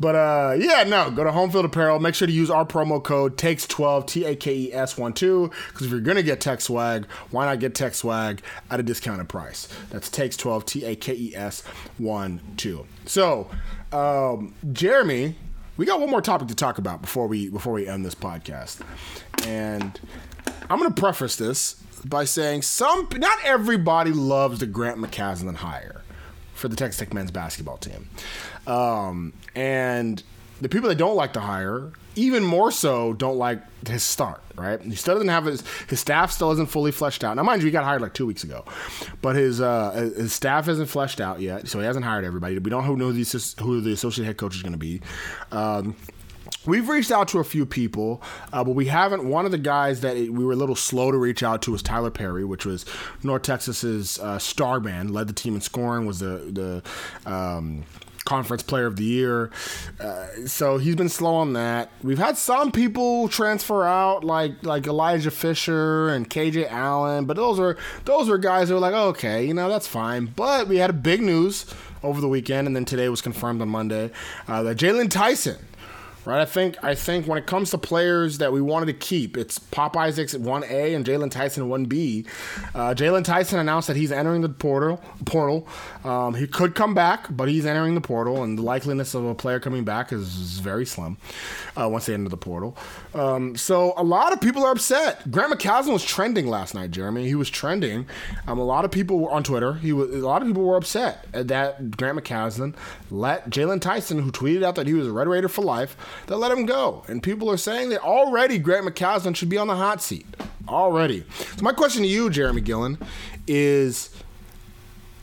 but 0.00 0.14
uh, 0.14 0.56
yeah, 0.58 0.84
no, 0.84 1.10
go 1.10 1.24
to 1.24 1.32
Home 1.32 1.50
Field 1.50 1.64
Apparel. 1.64 1.98
Make 2.00 2.14
sure 2.14 2.26
to 2.26 2.32
use 2.32 2.50
our 2.50 2.64
promo 2.64 3.02
code 3.02 3.36
TAKES12, 3.36 4.06
T 4.06 4.24
A 4.24 4.36
K 4.36 4.54
E 4.54 4.72
S 4.72 4.96
1 4.96 5.12
2. 5.12 5.50
Because 5.68 5.86
if 5.86 5.92
you're 5.92 6.00
going 6.00 6.16
to 6.16 6.22
get 6.22 6.40
Tech 6.40 6.60
Swag, 6.60 7.06
why 7.30 7.46
not 7.46 7.58
get 7.58 7.74
Tech 7.74 7.94
Swag 7.94 8.42
at 8.70 8.80
a 8.80 8.82
discounted 8.82 9.28
price? 9.28 9.68
That's 9.90 10.08
TAKES12, 10.08 10.66
T 10.66 10.84
A 10.84 10.96
K 10.96 11.14
E 11.14 11.36
S 11.36 11.62
1 11.98 12.40
2. 12.56 12.86
So, 13.06 13.50
um, 13.92 14.54
Jeramey, 14.66 15.34
we 15.76 15.86
got 15.86 16.00
one 16.00 16.10
more 16.10 16.22
topic 16.22 16.48
to 16.48 16.54
talk 16.54 16.78
about 16.78 17.00
before 17.00 17.26
we 17.26 17.48
before 17.48 17.72
we 17.72 17.88
end 17.88 18.04
this 18.04 18.14
podcast. 18.14 18.80
And 19.46 19.98
I'm 20.68 20.78
going 20.78 20.92
to 20.92 21.00
preface 21.00 21.36
this 21.36 21.74
by 22.04 22.24
saying 22.24 22.62
some 22.62 23.08
not 23.16 23.38
everybody 23.44 24.12
loves 24.12 24.60
the 24.60 24.66
Grant 24.66 24.98
McCasland 24.98 25.56
hire 25.56 26.02
for 26.58 26.68
the 26.68 26.76
Texas 26.76 26.98
Tech 26.98 27.14
men's 27.14 27.30
basketball 27.30 27.78
team. 27.78 28.08
Um, 28.66 29.32
and 29.54 30.22
the 30.60 30.68
people 30.68 30.88
that 30.88 30.96
don't 30.96 31.16
like 31.16 31.32
to 31.34 31.40
hire, 31.40 31.92
even 32.16 32.42
more 32.42 32.72
so, 32.72 33.12
don't 33.12 33.36
like 33.36 33.60
his 33.86 34.02
start, 34.02 34.42
right? 34.56 34.80
He 34.80 34.96
still 34.96 35.14
doesn't 35.14 35.28
have 35.28 35.44
his, 35.44 35.62
his 35.88 36.00
staff 36.00 36.32
still 36.32 36.50
isn't 36.52 36.68
fully 36.68 36.90
fleshed 36.90 37.22
out. 37.22 37.36
Now, 37.36 37.44
mind 37.44 37.62
you, 37.62 37.66
he 37.66 37.72
got 37.72 37.84
hired 37.84 38.02
like 38.02 38.12
two 38.12 38.26
weeks 38.26 38.42
ago, 38.42 38.64
but 39.22 39.36
his 39.36 39.60
uh, 39.60 40.10
his 40.16 40.32
staff 40.32 40.68
isn't 40.68 40.86
fleshed 40.86 41.20
out 41.20 41.40
yet, 41.40 41.68
so 41.68 41.78
he 41.78 41.84
hasn't 41.84 42.04
hired 42.04 42.24
everybody. 42.24 42.58
We 42.58 42.70
don't 42.70 42.84
know 42.98 43.12
who, 43.12 43.12
the, 43.12 43.54
who 43.62 43.80
the 43.80 43.92
associate 43.92 44.24
head 44.24 44.36
coach 44.36 44.56
is 44.56 44.62
going 44.62 44.72
to 44.72 44.78
be. 44.78 45.00
Um, 45.52 45.94
We've 46.68 46.86
reached 46.86 47.10
out 47.10 47.28
to 47.28 47.38
a 47.38 47.44
few 47.44 47.64
people, 47.64 48.22
uh, 48.52 48.62
but 48.62 48.72
we 48.72 48.84
haven't. 48.86 49.26
One 49.26 49.46
of 49.46 49.52
the 49.52 49.58
guys 49.58 50.02
that 50.02 50.16
we 50.16 50.44
were 50.44 50.52
a 50.52 50.56
little 50.56 50.76
slow 50.76 51.10
to 51.10 51.16
reach 51.16 51.42
out 51.42 51.62
to 51.62 51.72
was 51.72 51.82
Tylor 51.82 52.10
Perry, 52.10 52.44
which 52.44 52.66
was 52.66 52.84
North 53.22 53.40
Texas's 53.40 54.18
uh, 54.18 54.38
star 54.38 54.78
man, 54.78 55.08
led 55.08 55.28
the 55.28 55.32
team 55.32 55.54
in 55.54 55.62
scoring, 55.62 56.04
was 56.04 56.18
the 56.18 56.82
the 57.24 57.30
um, 57.30 57.84
conference 58.26 58.62
player 58.62 58.84
of 58.84 58.96
the 58.96 59.04
year. 59.04 59.50
Uh, 59.98 60.26
so 60.44 60.76
he's 60.76 60.94
been 60.94 61.08
slow 61.08 61.36
on 61.36 61.54
that. 61.54 61.90
We've 62.02 62.18
had 62.18 62.36
some 62.36 62.70
people 62.70 63.28
transfer 63.28 63.84
out, 63.84 64.22
like 64.22 64.62
like 64.62 64.86
Elijah 64.86 65.30
Fisher 65.30 66.10
and 66.10 66.28
KJ 66.28 66.70
Allen, 66.70 67.24
but 67.24 67.38
those 67.38 67.58
are 67.58 67.78
those 68.04 68.28
are 68.28 68.36
guys 68.36 68.68
who 68.68 68.76
are 68.76 68.80
like, 68.80 68.92
okay, 68.92 69.46
you 69.46 69.54
know, 69.54 69.70
that's 69.70 69.86
fine. 69.86 70.26
But 70.26 70.68
we 70.68 70.76
had 70.76 70.90
a 70.90 70.92
big 70.92 71.22
news 71.22 71.64
over 72.02 72.20
the 72.20 72.28
weekend, 72.28 72.66
and 72.66 72.76
then 72.76 72.84
today 72.84 73.08
was 73.08 73.22
confirmed 73.22 73.62
on 73.62 73.70
Monday 73.70 74.10
uh, 74.46 74.62
that 74.64 74.76
Jaylon 74.76 75.10
Tyson 75.10 75.56
right? 76.28 76.40
I 76.40 76.44
think 76.44 76.82
I 76.84 76.94
think 76.94 77.26
when 77.26 77.38
it 77.38 77.46
comes 77.46 77.70
to 77.70 77.78
players 77.78 78.38
that 78.38 78.52
we 78.52 78.60
wanted 78.60 78.86
to 78.86 78.92
keep, 78.92 79.36
it's 79.36 79.58
Pop 79.58 79.96
Isaacs 79.96 80.34
one 80.34 80.62
A 80.64 80.94
and 80.94 81.04
Jaylon 81.04 81.30
Tyson 81.30 81.68
one 81.68 81.86
B. 81.86 82.26
Uh, 82.74 82.94
Jaylon 82.94 83.24
Tyson 83.24 83.58
announced 83.58 83.88
that 83.88 83.96
he's 83.96 84.12
entering 84.12 84.42
the 84.42 84.48
portal. 84.48 85.02
Portal. 85.24 85.66
Um, 86.04 86.34
he 86.34 86.46
could 86.46 86.74
come 86.74 86.94
back, 86.94 87.26
but 87.30 87.48
he's 87.48 87.64
entering 87.64 87.94
the 87.94 88.00
portal, 88.00 88.42
and 88.42 88.58
the 88.58 88.62
likeliness 88.62 89.14
of 89.14 89.24
a 89.24 89.34
player 89.34 89.58
coming 89.58 89.84
back 89.84 90.12
is, 90.12 90.36
is 90.36 90.58
very 90.58 90.84
slim 90.84 91.16
uh, 91.80 91.88
once 91.88 92.06
they 92.06 92.14
enter 92.14 92.28
the 92.28 92.36
portal. 92.36 92.76
Um, 93.14 93.56
so 93.56 93.94
a 93.96 94.04
lot 94.04 94.32
of 94.32 94.40
people 94.40 94.64
are 94.64 94.72
upset. 94.72 95.30
Grant 95.30 95.52
McCasland 95.52 95.92
was 95.94 96.04
trending 96.04 96.46
last 96.46 96.74
night, 96.74 96.90
Jeramey. 96.90 97.24
He 97.24 97.34
was 97.34 97.48
trending. 97.48 98.06
Um, 98.46 98.58
a 98.58 98.64
lot 98.64 98.84
of 98.84 98.90
people 98.90 99.18
were 99.18 99.30
on 99.30 99.42
Twitter. 99.42 99.74
He 99.74 99.92
was 99.92 100.10
a 100.10 100.18
lot 100.18 100.42
of 100.42 100.48
people 100.48 100.64
were 100.64 100.76
upset 100.76 101.26
that 101.32 101.96
Grant 101.96 102.18
McCasland 102.18 102.74
let 103.10 103.48
Jaylon 103.48 103.80
Tyson, 103.80 104.20
who 104.20 104.30
tweeted 104.30 104.62
out 104.62 104.74
that 104.74 104.86
he 104.86 104.92
was 104.92 105.06
a 105.06 105.12
Red 105.12 105.28
Raider 105.28 105.48
for 105.48 105.62
life, 105.62 105.96
that 106.26 106.36
let 106.36 106.52
him 106.52 106.66
go. 106.66 107.04
And 107.08 107.22
people 107.22 107.50
are 107.50 107.56
saying 107.56 107.90
that 107.90 108.02
already 108.02 108.58
Grant 108.58 108.86
McCasland 108.86 109.36
should 109.36 109.48
be 109.48 109.58
on 109.58 109.66
the 109.66 109.76
hot 109.76 110.02
seat. 110.02 110.26
Already. 110.68 111.24
So 111.56 111.62
my 111.62 111.72
question 111.72 112.02
to 112.02 112.08
you, 112.08 112.28
Jeramey 112.28 112.62
Gillen, 112.62 112.98
is 113.46 114.10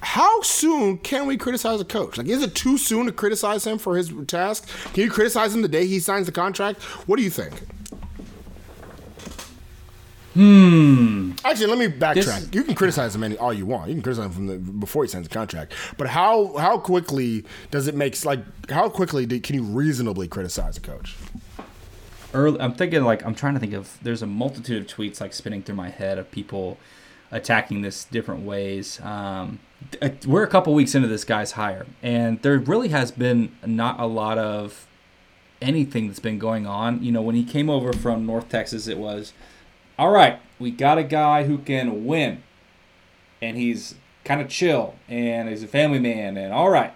how 0.02 0.42
soon 0.42 0.98
can 1.00 1.26
we 1.26 1.38
criticize 1.38 1.82
a 1.82 1.86
coach? 1.86 2.18
Like, 2.18 2.28
is 2.28 2.44
it 2.44 2.56
too 2.56 2.78
soon 2.78 3.08
to 3.08 3.12
criticize 3.12 3.66
him 3.66 3.78
for 3.78 3.98
his 3.98 4.14
task? 4.28 4.68
Can 4.94 5.04
you 5.04 5.10
criticize 5.10 5.54
him 5.54 5.62
the 5.62 5.68
day 5.68 5.88
he 5.88 6.00
signs 6.00 6.26
the 6.26 6.32
contract? 6.32 6.82
What 7.08 7.18
do 7.18 7.24
you 7.24 7.30
think? 7.30 7.54
Hmm. 10.36 11.32
Actually, 11.46 11.68
let 11.68 11.78
me 11.78 11.88
backtrack. 11.88 12.16
This- 12.16 12.50
you 12.52 12.64
can 12.64 12.76
criticize 12.76 13.16
him 13.16 13.24
any 13.24 13.38
all 13.38 13.54
you 13.54 13.66
want. 13.66 13.88
You 13.88 13.96
can 13.96 14.04
criticize 14.04 14.26
him 14.26 14.32
from 14.32 14.48
the 14.48 14.58
before 14.58 15.04
he 15.04 15.10
signs 15.10 15.28
the 15.28 15.34
contract. 15.34 15.74
But 15.98 16.08
how 16.08 16.58
how 16.58 16.78
quickly 16.78 17.46
does 17.72 17.88
it 17.88 17.96
make 17.96 18.24
like 18.26 18.40
how 18.70 18.90
quickly 18.90 19.26
do, 19.26 19.40
can 19.40 19.56
you 19.56 19.64
reasonably 19.64 20.28
criticize 20.28 20.78
a 20.78 20.82
coach? 20.82 21.16
early 22.34 22.60
i'm 22.60 22.74
thinking 22.74 23.02
like 23.04 23.26
i'm 23.26 23.34
trying 23.34 23.54
to 23.54 23.60
think 23.60 23.72
of 23.72 23.98
there's 24.02 24.22
a 24.22 24.28
multitude 24.28 24.82
of 24.82 24.88
tweets 24.94 25.22
like 25.22 25.32
spinning 25.34 25.64
through 25.64 25.76
my 25.76 25.90
head 25.90 26.18
of 26.18 26.30
people 26.32 26.78
attacking 27.32 27.82
this 27.82 28.04
different 28.06 28.42
ways 28.44 29.00
um, 29.02 29.60
we're 30.28 30.44
a 30.44 30.48
couple 30.48 30.74
weeks 30.74 30.94
into 30.94 31.08
this 31.08 31.24
guy's 31.24 31.54
hire 31.54 31.86
and 32.04 32.42
there 32.42 32.58
really 32.60 32.90
has 32.90 33.10
been 33.10 33.56
not 33.66 34.00
a 34.00 34.06
lot 34.06 34.38
of 34.38 34.86
anything 35.62 36.08
that's 36.08 36.20
been 36.20 36.38
going 36.38 36.68
on 36.68 37.02
you 37.02 37.12
know 37.12 37.22
when 37.22 37.36
he 37.36 37.44
came 37.44 37.70
over 37.70 37.94
from 37.94 38.26
north 38.26 38.50
texas 38.50 38.86
it 38.88 38.98
was 38.98 39.32
all 39.98 40.12
right 40.12 40.40
we 40.60 40.72
got 40.72 40.98
a 40.98 41.04
guy 41.04 41.44
who 41.44 41.58
can 41.58 42.06
win 42.06 42.42
and 43.42 43.58
he's 43.58 43.96
kind 44.24 44.42
of 44.42 44.50
chill 44.50 44.96
and 45.08 45.50
he's 45.50 45.64
a 45.64 45.68
family 45.68 46.00
man 46.00 46.38
and 46.38 46.54
all 46.54 46.70
right 46.70 46.94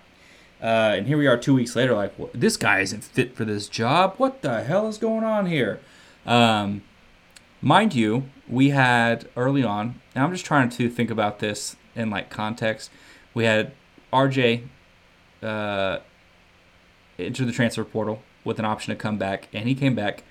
uh, 0.62 0.96
and 0.98 1.08
here 1.08 1.18
we 1.18 1.26
are 1.26 1.38
two 1.38 1.54
weeks 1.54 1.76
later, 1.76 1.94
like, 1.96 2.14
this 2.34 2.58
guy 2.58 2.82
isn't 2.82 3.04
fit 3.04 3.36
for 3.36 3.46
this 3.46 3.70
job. 3.70 4.16
What 4.18 4.42
the 4.42 4.64
hell 4.64 4.88
is 4.88 4.98
going 4.98 5.24
on 5.24 5.46
here? 5.46 5.80
Um, 6.26 6.84
mind 7.62 7.96
you, 7.96 8.30
we 8.48 8.72
had 8.72 9.30
early 9.38 9.64
on, 9.64 10.02
and 10.14 10.24
I'm 10.24 10.34
just 10.34 10.46
trying 10.46 10.70
to 10.70 10.90
think 10.90 11.10
about 11.10 11.40
this 11.40 11.78
in 11.96 12.10
like 12.10 12.30
context. 12.30 12.92
We 13.34 13.46
had 13.46 13.72
RJ 14.12 14.68
uh, 15.42 16.00
enter 17.18 17.46
the 17.46 17.54
transfer 17.54 17.86
portal 17.86 18.22
with 18.44 18.60
an 18.60 18.66
option 18.66 18.94
to 18.94 19.02
come 19.02 19.18
back, 19.18 19.48
and 19.54 19.68
he 19.68 19.76
came 19.76 19.96
back. 19.96 20.24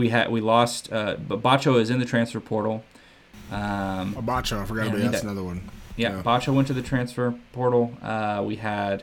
We 0.00 0.08
had 0.08 0.30
we 0.30 0.40
lost, 0.40 0.90
uh, 0.90 1.16
but 1.28 1.42
Batcho 1.42 1.78
is 1.78 1.90
in 1.90 1.98
the 1.98 2.06
transfer 2.06 2.40
portal. 2.40 2.82
Um, 3.52 4.14
Abacha, 4.14 4.62
I 4.62 4.64
forgot 4.64 4.86
about 4.86 5.12
that's 5.12 5.22
another 5.22 5.42
one. 5.42 5.68
yeah, 5.96 6.16
Yeah. 6.16 6.22
Batcho 6.22 6.54
went 6.54 6.68
to 6.68 6.72
the 6.72 6.80
transfer 6.82 7.34
portal. 7.52 7.92
Uh, 8.02 8.42
we 8.46 8.56
had 8.56 9.02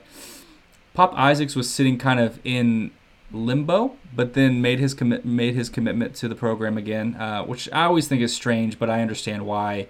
Pop 0.95 1.13
Isaacs 1.13 1.55
was 1.55 1.69
sitting 1.69 1.99
kind 1.99 2.19
of 2.19 2.39
in 2.43 2.89
limbo, 3.31 3.95
but 4.15 4.33
then 4.33 4.60
made 4.60 4.79
his 4.79 4.95
commit 4.95 5.23
made 5.23 5.53
his 5.53 5.69
commitment 5.69 6.15
to 6.15 6.27
the 6.27 6.33
program 6.33 6.79
again, 6.79 7.15
uh, 7.19 7.43
which 7.43 7.69
I 7.71 7.83
always 7.83 8.07
think 8.07 8.23
is 8.23 8.33
strange, 8.33 8.79
but 8.79 8.89
I 8.89 9.01
understand 9.03 9.45
why 9.45 9.86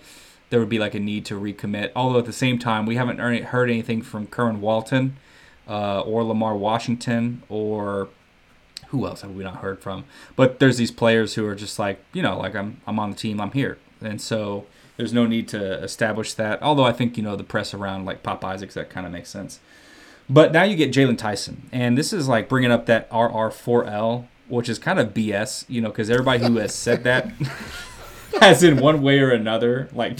there 0.50 0.60
would 0.60 0.70
be 0.70 0.80
like 0.80 0.93
a 0.93 1.00
need 1.00 1.24
to 1.28 1.39
recommit. 1.39 1.91
Although 1.96 2.20
at 2.20 2.26
the 2.26 2.34
same 2.34 2.60
time, 2.60 2.86
we 2.86 2.98
haven't 2.98 3.20
heard 3.20 3.70
anything 3.70 4.02
from 4.02 4.28
Kerwin 4.28 4.60
Walton 4.60 5.15
uh, 5.70 6.02
or 6.02 6.26
Lamar 6.26 6.58
Washington 6.58 7.43
or 7.48 8.10
who 8.89 9.06
else 9.06 9.21
have 9.21 9.36
we 9.36 9.43
not 9.43 9.58
heard 9.58 9.80
from? 9.80 10.06
But 10.36 10.60
there's 10.60 10.78
these 10.78 10.91
players 10.91 11.36
who 11.36 11.45
are 11.45 11.56
just 11.56 11.80
like, 11.80 12.04
you 12.13 12.21
know, 12.21 12.38
like 12.38 12.56
I'm 12.56 12.82
I'm 12.88 13.00
on 13.00 13.12
the 13.12 13.15
team, 13.15 13.39
I'm 13.39 13.52
here, 13.52 13.78
and 14.02 14.21
so 14.21 14.65
there's 14.97 15.13
no 15.13 15.26
need 15.26 15.47
to 15.50 15.84
establish 15.84 16.34
that. 16.34 16.62
Although 16.62 16.86
I 16.86 16.93
think 16.93 17.17
you 17.17 17.23
know 17.23 17.36
the 17.36 17.43
press 17.43 17.73
around 17.73 18.06
like 18.06 18.23
Pop 18.23 18.43
Isaacs 18.43 18.73
that 18.73 18.89
kind 18.89 19.06
of 19.06 19.12
makes 19.12 19.30
sense. 19.30 19.60
But 20.30 20.52
now 20.52 20.63
you 20.63 20.76
get 20.76 20.91
Jaylon 20.91 21.17
Tyson, 21.17 21.69
and 21.71 21.97
this 21.97 22.12
is 22.12 22.28
like 22.28 22.50
bringing 22.50 22.71
up 22.71 22.86
that 22.88 23.10
RR4L, 23.12 24.28
which 24.50 24.67
is 24.67 24.78
kind 24.78 25.00
of 25.00 25.13
BS, 25.13 25.63
you 25.69 25.80
know, 25.80 25.89
because 25.89 26.10
everybody 26.10 26.43
who 26.43 26.58
has 26.58 26.76
said 26.76 27.04
that 27.06 27.32
has 28.41 28.62
in 28.63 28.78
one 28.78 29.02
way 29.02 29.19
or 29.19 29.32
another 29.32 29.88
like 29.93 30.19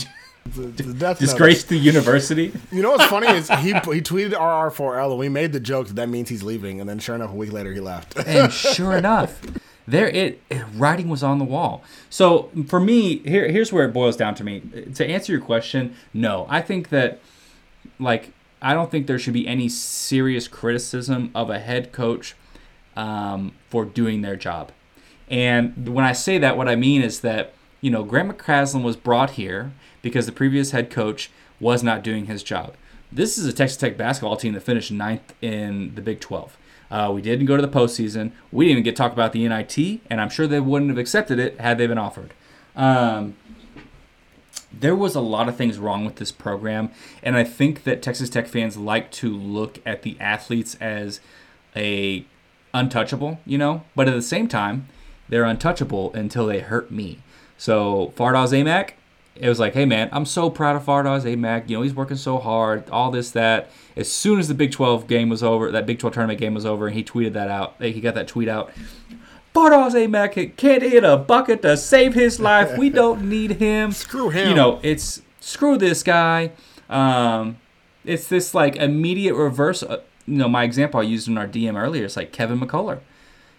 The 0.56 0.94
death 0.94 1.20
disgraced 1.20 1.70
the 1.70 1.78
university. 1.78 2.52
You 2.72 2.82
know 2.82 2.92
what's 2.92 3.06
funny 3.06 3.28
is 3.28 3.50
he 3.50 3.74
he 3.74 3.74
tweeted 4.02 4.34
RR4L 4.34 5.12
and 5.12 5.20
we 5.20 5.30
made 5.30 5.54
the 5.54 5.60
joke 5.60 5.88
that 5.88 5.96
that 5.96 6.10
means 6.10 6.30
he's 6.30 6.44
leaving, 6.44 6.80
and 6.80 6.90
then 6.90 7.00
sure 7.00 7.16
enough, 7.16 7.32
a 7.32 7.36
week 7.36 7.52
later 7.52 7.74
he 7.74 7.80
left. 7.80 8.18
and 8.26 8.52
sure 8.52 8.94
enough, 8.98 9.42
there 9.88 10.10
it, 10.10 10.42
it 10.50 10.64
writing 10.76 11.10
was 11.10 11.24
on 11.24 11.40
the 11.40 11.46
wall. 11.46 11.84
So 12.10 12.52
for 12.68 12.80
me, 12.80 13.20
here 13.20 13.50
here's 13.50 13.72
where 13.72 13.86
it 13.86 13.94
boils 13.94 14.18
down 14.18 14.36
to 14.36 14.44
me. 14.44 14.62
To 14.96 15.06
answer 15.06 15.32
your 15.32 15.42
question, 15.42 15.96
no, 16.14 16.46
I 16.50 16.62
think 16.62 16.90
that 16.90 17.20
like 18.00 18.34
I 18.62 18.74
don't 18.74 18.92
think 18.92 19.08
there 19.08 19.20
should 19.20 19.34
be 19.34 19.48
any 19.48 19.70
serious 19.70 20.48
criticism 20.48 21.32
of 21.36 21.50
a 21.50 21.60
head 21.60 21.92
coach 21.92 22.36
um, 22.96 23.54
for 23.70 23.86
doing 23.86 24.22
their 24.22 24.36
job. 24.36 24.72
And 25.30 25.90
when 25.90 26.06
I 26.06 26.14
say 26.14 26.38
that, 26.38 26.58
what 26.58 26.68
I 26.68 26.76
mean 26.76 27.02
is 27.02 27.22
that 27.22 27.54
you 27.82 27.92
know 27.92 28.04
Grant 28.04 28.36
McCasland 28.36 28.84
was 28.84 28.96
brought 28.96 29.32
here 29.32 29.72
because 30.08 30.26
the 30.26 30.32
previous 30.32 30.72
head 30.72 30.90
coach 30.90 31.30
was 31.60 31.84
not 31.84 32.04
doing 32.04 32.26
his 32.26 32.44
job. 32.44 32.76
This 33.12 33.38
is 33.38 33.46
a 33.46 33.54
Texas 33.54 33.78
Tech 33.78 33.98
basketball 33.98 34.38
team 34.38 34.54
that 34.54 34.62
finished 34.62 34.92
ninth 34.92 35.34
in 35.42 35.96
the 35.96 36.02
Big 36.02 36.20
12. 36.20 36.58
Uh, 36.90 37.12
we 37.14 37.22
didn't 37.22 37.46
go 37.46 37.56
to 37.56 37.62
the 37.62 37.68
postseason. 37.68 38.32
We 38.52 38.66
didn't 38.66 38.72
even 38.72 38.84
get 38.84 38.96
talked 38.96 39.14
about 39.14 39.34
the 39.34 39.48
NIT, 39.48 40.02
and 40.10 40.22
I'm 40.22 40.30
sure 40.30 40.48
they 40.48 40.60
wouldn't 40.60 40.90
have 40.90 40.98
accepted 40.98 41.40
it 41.40 41.60
had 41.60 41.78
they 41.78 41.88
been 41.88 41.98
offered. 41.98 42.34
Um, 42.76 43.36
there 44.72 44.96
was 44.96 45.16
a 45.16 45.22
lot 45.22 45.50
of 45.50 45.56
things 45.56 45.80
wrong 45.80 46.06
with 46.06 46.16
this 46.18 46.32
program, 46.32 46.92
and 47.24 47.36
I 47.36 47.44
think 47.44 47.84
that 47.84 48.02
Texas 48.02 48.30
Tech 48.30 48.48
fans 48.48 48.78
like 48.78 49.12
to 49.14 49.36
look 49.36 49.80
at 49.86 50.04
the 50.04 50.18
athletes 50.20 50.76
as 50.80 51.20
a 51.76 52.26
untouchable, 52.74 53.40
you 53.46 53.58
know, 53.58 53.84
but 53.96 54.08
at 54.08 54.14
the 54.14 54.22
same 54.22 54.48
time, 54.48 54.88
they're 55.30 55.46
untouchable 55.46 56.14
until 56.14 56.46
they 56.46 56.60
hurt 56.60 56.92
me. 56.92 57.20
So 57.58 58.14
Fardaws 58.16 58.54
Aimaq, 58.54 58.92
it 59.40 59.48
was 59.50 59.60
like, 59.60 59.74
hey 59.74 59.86
man, 59.86 60.10
I'm 60.12 60.26
so 60.26 60.50
proud 60.50 60.76
of 60.76 60.84
Fardaws 60.86 61.24
Aimaq. 61.24 61.70
You 61.70 61.78
know, 61.78 61.82
he's 61.84 61.94
working 61.94 62.18
so 62.18 62.38
hard, 62.38 62.90
all 62.90 63.12
this, 63.12 63.32
that. 63.32 63.70
As 63.96 64.12
soon 64.12 64.38
as 64.40 64.48
the 64.48 64.54
Big 64.54 64.72
12 64.72 65.08
game 65.08 65.28
was 65.30 65.42
over, 65.42 65.72
that 65.72 65.86
Big 65.88 65.98
12 66.00 66.14
tournament 66.14 66.40
game 66.40 66.54
was 66.54 66.66
over, 66.66 66.88
and 66.88 66.96
he 66.96 67.04
tweeted 67.04 67.34
that 67.34 67.50
out. 67.50 67.76
He 67.82 68.00
got 68.00 68.14
that 68.16 68.28
tweet 68.28 68.48
out. 68.48 68.72
Fardaws 69.56 69.94
Aimaq 69.94 70.56
can't 70.56 70.84
hit 70.84 71.04
a 71.04 71.18
bucket 71.18 71.62
to 71.64 71.76
save 71.78 72.14
his 72.14 72.40
life. 72.52 72.78
We 72.78 72.90
don't 72.90 73.28
need 73.28 73.52
him. 73.54 73.92
Screw 73.92 74.30
him. 74.30 74.50
You 74.50 74.56
know, 74.56 74.80
it's 74.84 75.22
screw 75.40 75.78
this 75.78 76.04
guy. 76.04 76.52
Um, 76.90 77.58
it's 78.06 78.28
this 78.28 78.54
like 78.54 78.76
immediate 78.76 79.34
reverse. 79.36 79.82
uh, 79.84 80.02
You 80.28 80.36
know, 80.38 80.48
my 80.50 80.64
example 80.64 81.00
I 81.00 81.04
used 81.04 81.28
in 81.28 81.38
our 81.38 81.48
DM 81.48 81.76
earlier 81.82 82.06
is 82.06 82.16
like 82.16 82.32
Kevin 82.32 82.60
McCullar. 82.60 83.00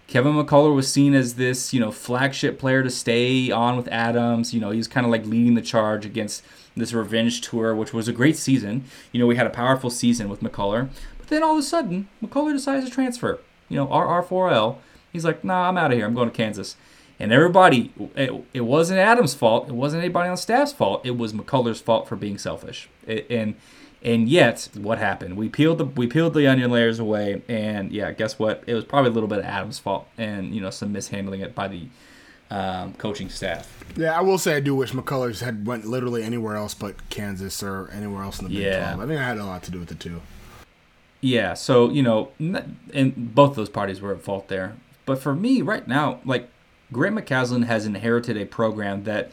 Kevin 0.08 0.32
McCullar 0.32 0.74
was 0.74 0.90
seen 0.90 1.14
as 1.14 1.34
this, 1.34 1.74
you 1.74 1.80
know, 1.80 1.92
flagship 1.92 2.58
player 2.58 2.82
to 2.82 2.88
stay 2.88 3.50
on 3.50 3.76
with 3.76 3.86
Adams. 3.88 4.54
You 4.54 4.60
know, 4.60 4.70
he 4.70 4.78
was 4.78 4.88
kind 4.88 5.04
of 5.04 5.12
like 5.12 5.26
leading 5.26 5.54
the 5.54 5.60
charge 5.60 6.06
against 6.06 6.42
this 6.74 6.94
revenge 6.94 7.42
tour, 7.42 7.74
which 7.74 7.92
was 7.92 8.08
a 8.08 8.12
great 8.12 8.36
season. 8.38 8.84
You 9.12 9.20
know, 9.20 9.26
we 9.26 9.36
had 9.36 9.46
a 9.46 9.50
powerful 9.50 9.90
season 9.90 10.30
with 10.30 10.40
McCullar. 10.40 10.88
But 11.18 11.28
then 11.28 11.42
all 11.42 11.52
of 11.52 11.58
a 11.58 11.62
sudden, 11.62 12.08
McCullar 12.24 12.54
decides 12.54 12.86
to 12.86 12.90
transfer. 12.90 13.38
You 13.68 13.76
know, 13.76 13.86
RR4L. 13.86 14.78
He's 15.12 15.26
like, 15.26 15.44
nah, 15.44 15.68
I'm 15.68 15.76
out 15.76 15.92
of 15.92 15.98
here. 15.98 16.06
I'm 16.06 16.14
going 16.14 16.30
to 16.30 16.36
Kansas. 16.36 16.76
And 17.20 17.30
everybody, 17.30 17.92
it, 18.16 18.32
it 18.54 18.60
wasn't 18.62 19.00
Adams' 19.00 19.34
fault. 19.34 19.68
It 19.68 19.74
wasn't 19.74 20.04
anybody 20.04 20.30
on 20.30 20.38
staff's 20.38 20.72
fault. 20.72 21.04
It 21.04 21.18
was 21.18 21.34
McCullar's 21.34 21.82
fault 21.82 22.08
for 22.08 22.16
being 22.16 22.38
selfish. 22.38 22.88
It, 23.06 23.26
and 23.28 23.56
and 24.02 24.28
yet, 24.28 24.68
what 24.74 24.98
happened? 24.98 25.37
We 25.37 25.48
peeled 25.48 25.78
the 25.78 25.84
we 25.84 26.06
peeled 26.06 26.34
the 26.34 26.46
onion 26.46 26.70
layers 26.70 26.98
away, 26.98 27.42
and 27.48 27.90
yeah, 27.92 28.12
guess 28.12 28.38
what? 28.38 28.62
It 28.66 28.74
was 28.74 28.84
probably 28.84 29.11
a 29.11 29.14
little 29.14 29.28
bit 29.28 29.38
of 29.38 29.44
Adams' 29.44 29.78
fault, 29.78 30.06
and 30.16 30.54
you 30.54 30.61
know 30.61 30.70
some 30.70 30.92
mishandling 30.92 31.40
it 31.40 31.54
by 31.54 31.68
the 31.68 31.87
um, 32.50 32.94
coaching 32.94 33.28
staff. 33.28 33.84
Yeah, 33.96 34.16
I 34.16 34.20
will 34.20 34.38
say 34.38 34.54
I 34.56 34.61
do 34.61 34.74
wish 34.74 34.92
McCullers 34.92 35.40
had 35.40 35.66
went 35.66 35.84
literally 35.87 36.22
anywhere 36.22 36.56
else 36.56 36.74
but 36.74 37.08
Kansas 37.11 37.62
or 37.62 37.90
anywhere 37.90 38.22
else 38.22 38.38
in 38.38 38.44
the 38.48 38.54
Big 38.54 38.64
Yeah. 38.64 38.94
12. 38.94 39.00
I 39.00 39.06
think 39.06 39.20
I 39.20 39.24
had 39.24 39.38
a 39.38 39.44
lot 39.44 39.62
to 39.64 39.70
do 39.70 39.78
with 39.80 39.88
the 39.88 39.94
two. 39.94 40.20
Yeah, 41.20 41.54
so 41.54 41.90
you 41.90 42.02
know, 42.02 42.30
and 42.38 43.34
both 43.34 43.56
those 43.56 43.68
parties 43.68 44.00
were 44.00 44.12
at 44.14 44.22
fault 44.22 44.48
there. 44.48 44.76
But 45.04 45.18
for 45.18 45.34
me, 45.34 45.62
right 45.62 45.87
now, 45.88 46.20
like 46.24 46.48
Grant 46.92 47.16
McCasland 47.16 47.64
has 47.64 47.84
inherited 47.87 48.37
a 48.37 48.44
program 48.46 49.04
that 49.04 49.32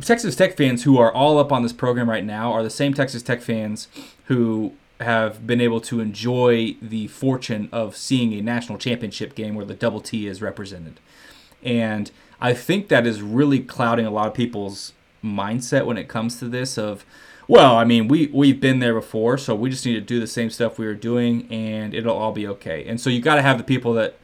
Texas 0.00 0.36
Tech 0.36 0.56
fans 0.56 0.84
who 0.84 0.98
are 0.98 1.12
all 1.12 1.38
up 1.38 1.52
on 1.52 1.62
this 1.62 1.72
program 1.72 2.10
right 2.10 2.24
now 2.24 2.52
are 2.52 2.62
the 2.62 2.70
same 2.70 2.94
Texas 2.94 3.22
Tech 3.22 3.40
fans 3.40 3.88
who 4.24 4.72
have 5.00 5.46
been 5.46 5.60
able 5.60 5.80
to 5.80 6.00
enjoy 6.00 6.76
the 6.82 7.06
fortune 7.08 7.68
of 7.72 7.96
seeing 7.96 8.34
a 8.34 8.42
national 8.42 8.78
championship 8.78 9.34
game 9.34 9.54
where 9.54 9.64
the 9.64 9.74
double 9.74 10.00
T 10.00 10.26
is 10.26 10.42
represented. 10.42 11.00
And 11.62 12.10
I 12.40 12.52
think 12.54 12.88
that 12.88 13.06
is 13.06 13.22
really 13.22 13.60
clouding 13.60 14.06
a 14.06 14.10
lot 14.10 14.26
of 14.26 14.34
people's 14.34 14.92
mindset 15.24 15.86
when 15.86 15.98
it 15.98 16.08
comes 16.08 16.38
to 16.38 16.48
this 16.48 16.78
of 16.78 17.04
well, 17.48 17.74
I 17.76 17.84
mean, 17.84 18.06
we 18.06 18.28
we've 18.28 18.60
been 18.60 18.78
there 18.78 18.94
before, 18.94 19.36
so 19.36 19.56
we 19.56 19.70
just 19.70 19.84
need 19.84 19.94
to 19.94 20.00
do 20.00 20.20
the 20.20 20.26
same 20.28 20.50
stuff 20.50 20.78
we 20.78 20.86
were 20.86 20.94
doing 20.94 21.48
and 21.50 21.94
it'll 21.94 22.16
all 22.16 22.30
be 22.30 22.46
okay. 22.46 22.86
And 22.86 23.00
so 23.00 23.10
you 23.10 23.20
got 23.20 23.34
to 23.36 23.42
have 23.42 23.58
the 23.58 23.64
people 23.64 23.92
that 23.94 24.16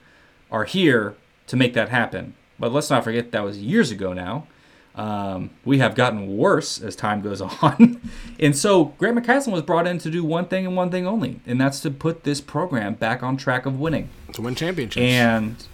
are 0.51 0.65
here 0.65 1.17
to 1.49 1.57
make 1.57 1.75
that 1.75 1.89
happen. 1.89 2.35
But 2.59 2.73
let's 2.73 2.89
not 2.89 3.03
forget 3.03 3.33
that 3.33 3.43
was 3.43 3.59
years 3.59 3.91
ago 3.91 4.13
now. 4.13 4.47
Um, 4.97 5.51
we 5.65 5.77
have 5.79 5.95
gotten 5.95 6.37
worse 6.39 6.81
as 6.81 6.97
time 6.97 7.21
goes 7.21 7.41
on. 7.63 8.01
and 8.41 8.57
so 8.57 8.87
Grant 8.99 9.19
McCasland 9.19 9.53
was 9.53 9.63
brought 9.63 9.87
in 9.87 9.99
to 9.99 10.11
do 10.11 10.25
one 10.25 10.47
thing 10.47 10.67
and 10.67 10.75
one 10.75 10.91
thing 10.91 11.07
only, 11.07 11.41
and 11.47 11.61
that's 11.61 11.81
to 11.81 11.91
put 11.91 12.25
this 12.25 12.41
program 12.41 12.95
back 12.95 13.23
on 13.23 13.37
track 13.37 13.67
of 13.67 13.79
winning 13.79 14.09
To 14.33 14.41
win 14.43 14.55
championships. 14.55 15.03
and 15.05 15.67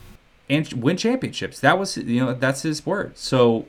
and 0.51 0.73
win 0.73 0.97
championships. 0.97 1.61
That 1.61 1.79
was 1.79 1.97
you 1.97 2.19
know 2.25 2.35
that's 2.35 2.63
his 2.63 2.85
word. 2.85 3.17
So 3.17 3.67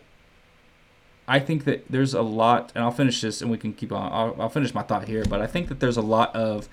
I 1.27 1.39
think 1.39 1.65
that 1.65 1.85
there's 1.89 2.13
a 2.15 2.21
lot, 2.23 2.71
and 2.73 2.83
I'll 2.83 2.91
finish 2.91 3.21
this, 3.21 3.41
and 3.41 3.49
we 3.51 3.57
can 3.59 3.73
keep 3.73 3.91
on. 3.91 4.11
I'll, 4.11 4.35
I'll 4.41 4.49
finish 4.49 4.73
my 4.73 4.81
thought 4.81 5.07
here, 5.07 5.23
but 5.29 5.39
I 5.39 5.45
think 5.47 5.69
that 5.69 5.79
there's 5.79 5.97
a 5.97 6.01
lot 6.01 6.35
of 6.35 6.67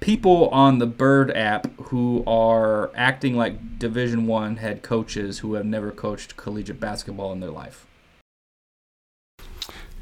people 0.00 0.48
on 0.48 0.78
the 0.78 0.86
Bird 0.86 1.30
app 1.36 1.66
who 1.82 2.24
are 2.26 2.90
acting 2.94 3.36
like 3.36 3.78
Division 3.78 4.26
One 4.26 4.56
head 4.56 4.82
coaches 4.82 5.40
who 5.40 5.54
have 5.54 5.66
never 5.66 5.90
coached 5.90 6.36
collegiate 6.38 6.80
basketball 6.80 7.32
in 7.32 7.40
their 7.40 7.50
life. 7.50 7.84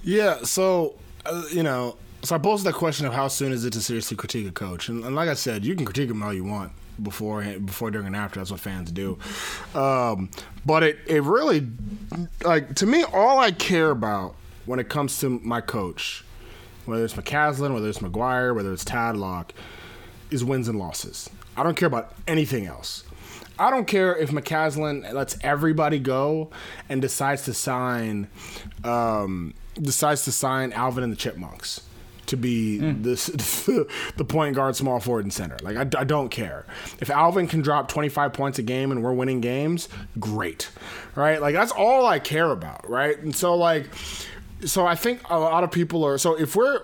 Yeah, 0.07 0.45
so 0.45 0.95
uh, 1.27 1.43
you 1.51 1.65
know, 1.65 1.97
so 2.23 2.37
I 2.37 2.39
posed 2.39 2.65
that 2.65 2.75
question 2.75 3.07
of 3.07 3.13
how 3.13 3.27
soon 3.27 3.51
is 3.51 3.65
it 3.65 3.73
to 3.73 3.81
seriously 3.81 4.17
critique 4.17 4.47
a 4.47 4.53
coach, 4.53 4.89
and, 4.89 5.05
and 5.05 5.17
like 5.17 5.29
I 5.29 5.35
said, 5.35 5.65
you 5.65 5.75
can 5.75 5.85
critique 5.85 6.09
him 6.09 6.23
all 6.23 6.33
you 6.33 6.45
want 6.45 6.71
before, 7.03 7.43
before, 7.43 7.91
during, 7.91 8.07
and 8.07 8.15
after. 8.15 8.39
That's 8.39 8.53
what 8.53 8.61
fans 8.61 8.93
do. 8.93 9.19
Um, 9.75 10.31
but 10.65 10.85
it, 10.85 10.99
it 11.09 11.25
really, 11.25 11.67
like 12.45 12.77
to 12.77 12.87
me, 12.87 13.03
all 13.03 13.41
I 13.41 13.51
care 13.51 13.91
about 13.91 14.37
when 14.65 14.79
it 14.79 14.89
comes 14.89 15.19
to 15.21 15.29
my 15.29 15.61
coach, 15.61 16.25
whether 16.85 17.05
it's 17.05 17.15
McCasland, 17.15 17.75
whether 17.75 17.89
it's 17.89 17.99
McGuire, 17.99 18.55
whether 18.55 18.73
it's 18.73 18.85
Tadlock, 18.85 19.51
is 20.31 20.45
wins 20.45 20.69
and 20.69 20.79
losses. 20.79 21.29
I 21.57 21.65
don't 21.65 21.77
care 21.77 21.89
about 21.89 22.15
anything 22.29 22.67
else. 22.67 23.03
I 23.59 23.71
don't 23.71 23.87
care 23.87 24.17
if 24.17 24.31
McCasland 24.31 25.13
lets 25.13 25.37
everybody 25.41 25.99
go 25.99 26.51
and 26.89 27.03
decides 27.03 27.43
to 27.47 27.55
sign, 27.55 28.29
um, 28.85 29.55
decides 29.81 30.25
to 30.25 30.33
sign 30.33 30.73
Alvin 30.73 31.05
and 31.05 31.13
the 31.13 31.17
Chipmunks 31.17 31.83
to 32.27 32.37
be 32.37 32.79
mm. 32.81 33.03
this 33.03 33.27
the 34.17 34.25
point 34.25 34.57
guard, 34.57 34.77
small 34.77 35.01
forward, 35.01 35.25
and 35.25 35.33
center. 35.33 35.57
Like 35.63 35.77
I, 35.77 36.01
I 36.01 36.05
don't 36.05 36.29
care 36.29 36.67
if 37.01 37.11
Alvin 37.11 37.47
can 37.47 37.63
drop 37.63 37.89
25 37.89 38.33
points 38.33 38.59
a 38.59 38.63
game 38.63 38.91
and 38.91 39.03
we're 39.03 39.13
winning 39.13 39.41
games. 39.41 39.89
Great, 40.19 40.71
right? 41.15 41.41
Like 41.41 41.55
that's 41.55 41.73
all 41.73 42.07
I 42.07 42.19
care 42.19 42.51
about, 42.51 42.89
right? 42.89 43.19
And 43.19 43.35
so 43.35 43.55
like, 43.55 43.89
so 44.65 44.87
I 44.87 44.95
think 44.95 45.29
a 45.31 45.39
lot 45.39 45.65
of 45.65 45.71
people 45.71 46.05
are. 46.05 46.19
So 46.19 46.39
if 46.39 46.57
we're 46.57 46.81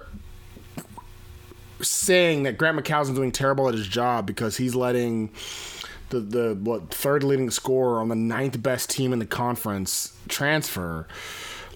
saying 1.81 2.44
that 2.44 2.57
Grant 2.57 2.78
McCasland's 2.78 3.16
doing 3.16 3.33
terrible 3.33 3.68
at 3.68 3.74
his 3.74 3.88
job 3.88 4.26
because 4.26 4.57
he's 4.57 4.74
letting 4.74 5.31
the 6.11 6.20
the 6.20 6.59
what 6.62 6.90
third 6.90 7.24
leading 7.24 7.50
scorer 7.50 8.00
on 8.00 8.09
the 8.09 8.14
ninth 8.14 8.62
best 8.62 8.90
team 8.90 9.12
in 9.12 9.18
the 9.18 9.26
conference 9.26 10.16
transfer. 10.28 11.07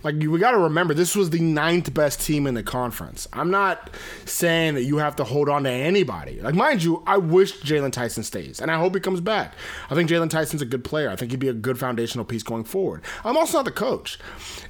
Like 0.07 0.14
we 0.23 0.38
got 0.38 0.53
to 0.53 0.59
remember, 0.59 0.95
this 0.95 1.16
was 1.16 1.31
the 1.31 1.40
ninth 1.40 1.92
best 1.92 2.21
team 2.21 2.46
in 2.46 2.54
the 2.54 2.63
conference. 2.63 3.27
I'm 3.33 3.50
not 3.50 3.90
saying 4.25 4.75
that 4.75 4.85
you 4.85 4.98
have 4.98 5.17
to 5.17 5.25
hold 5.25 5.48
on 5.48 5.65
to 5.65 5.71
anybody. 5.71 6.40
Like, 6.40 6.54
mind 6.54 6.85
you, 6.85 7.02
I 7.09 7.17
wish 7.17 7.59
Jaylon 7.61 7.90
Tyson 7.90 8.23
stays, 8.23 8.61
and 8.61 8.71
I 8.71 8.79
hope 8.79 8.94
he 8.94 9.00
comes 9.00 9.21
back. 9.21 9.54
I 9.90 9.96
think 9.96 10.09
Jaylon 10.09 10.31
Tyson's 10.31 10.63
a 10.63 10.65
good 10.65 10.85
player. 10.85 11.11
I 11.11 11.17
think 11.17 11.33
he'd 11.33 11.40
be 11.40 11.48
a 11.48 11.52
good 11.52 11.77
foundational 11.77 12.25
piece 12.25 12.44
going 12.44 12.63
forward. 12.63 13.02
I'm 13.25 13.37
also 13.37 13.59
not 13.59 13.65
the 13.65 13.73
coach. 13.73 14.17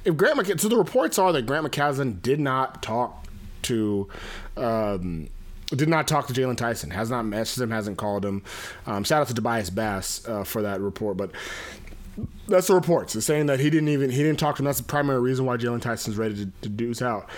If 0.03 0.17
Grant 0.17 0.39
McC- 0.39 0.59
so 0.59 0.69
the 0.69 0.75
reports 0.75 1.19
are 1.19 1.31
that 1.33 1.45
Grant 1.45 1.67
McCasland 1.67 2.23
did 2.23 2.39
not 2.39 2.81
talk 2.81 3.27
to 3.61 4.07
um, 4.55 5.27
did 5.67 5.87
not 5.87 6.07
talk 6.07 6.25
to 6.27 6.33
Jaylon 6.33 6.57
Tyson. 6.57 6.89
Has 6.89 7.11
not 7.11 7.25
messaged 7.25 7.61
him. 7.61 7.69
Hasn't 7.69 7.97
called 7.97 8.25
him. 8.25 8.41
Um, 8.87 9.03
shout 9.03 9.21
out 9.21 9.27
to 9.27 9.35
Tobias 9.35 9.69
Bass 9.69 10.27
uh, 10.27 10.43
for 10.43 10.63
that 10.63 10.81
report, 10.81 11.15
but. 11.15 11.29
That's 12.47 12.67
the 12.67 12.75
reports. 12.75 13.15
It's 13.15 13.25
saying 13.25 13.47
that 13.47 13.59
he 13.59 13.69
didn't 13.69 13.89
even 13.89 14.09
he 14.09 14.23
didn't 14.23 14.39
talk 14.39 14.55
to 14.55 14.61
him. 14.61 14.65
That's 14.65 14.79
the 14.79 14.85
primary 14.85 15.19
reason 15.19 15.45
why 15.45 15.57
Jaylon 15.57 15.81
Tyson's 15.81 16.17
ready 16.17 16.35
to, 16.35 16.51
to 16.61 16.69
deuce 16.69 17.01
out. 17.01 17.29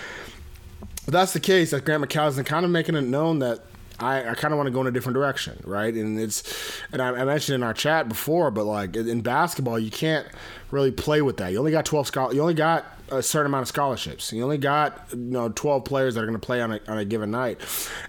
That's 1.08 1.34
the 1.34 1.40
case, 1.40 1.72
that 1.72 1.86
Grant 1.86 2.04
McCasland 2.04 2.46
kind 2.46 2.66
of 2.66 2.72
making 2.72 2.96
it 2.96 3.02
known 3.02 3.40
that 3.40 3.62
I, 4.00 4.30
I 4.30 4.36
kind 4.36 4.54
of 4.54 4.58
want 4.58 4.68
to 4.68 4.72
go 4.72 4.82
in 4.82 4.88
a 4.88 4.92
different 4.92 5.16
direction, 5.16 5.62
right? 5.66 5.94
And 5.94 6.20
it's, 6.20 6.82
and 6.92 7.02
I, 7.02 7.10
I 7.10 7.26
mentioned 7.26 7.56
in 7.56 7.64
our 7.64 7.74
chat 7.74 8.08
before, 8.08 8.52
but 8.52 8.66
like 8.66 8.96
in, 8.96 9.22
basketball, 9.22 9.80
you 9.80 9.92
can't 9.92 10.28
really 10.72 10.92
play 10.92 11.22
with 11.22 11.38
that. 11.38 11.52
You 11.52 11.60
only 11.60 11.72
got 11.72 11.86
twelve 11.86 12.08
schol- 12.08 12.34
You 12.34 12.42
only 12.42 12.54
got 12.54 12.86
a 13.12 13.24
certain 13.24 13.48
amount 13.48 13.64
of 13.64 13.68
scholarships. 13.68 14.32
You 14.32 14.44
only 14.44 14.60
got 14.60 15.08
you 15.12 15.18
know 15.18 15.50
twelve 15.50 15.84
players 15.84 16.16
that 16.16 16.22
are 16.22 16.28
going 16.28 16.40
to 16.40 16.46
play 16.46 16.62
on 16.62 16.74
a, 16.74 16.80
on 16.88 16.98
a 16.98 17.06
given 17.06 17.32
night, 17.32 17.60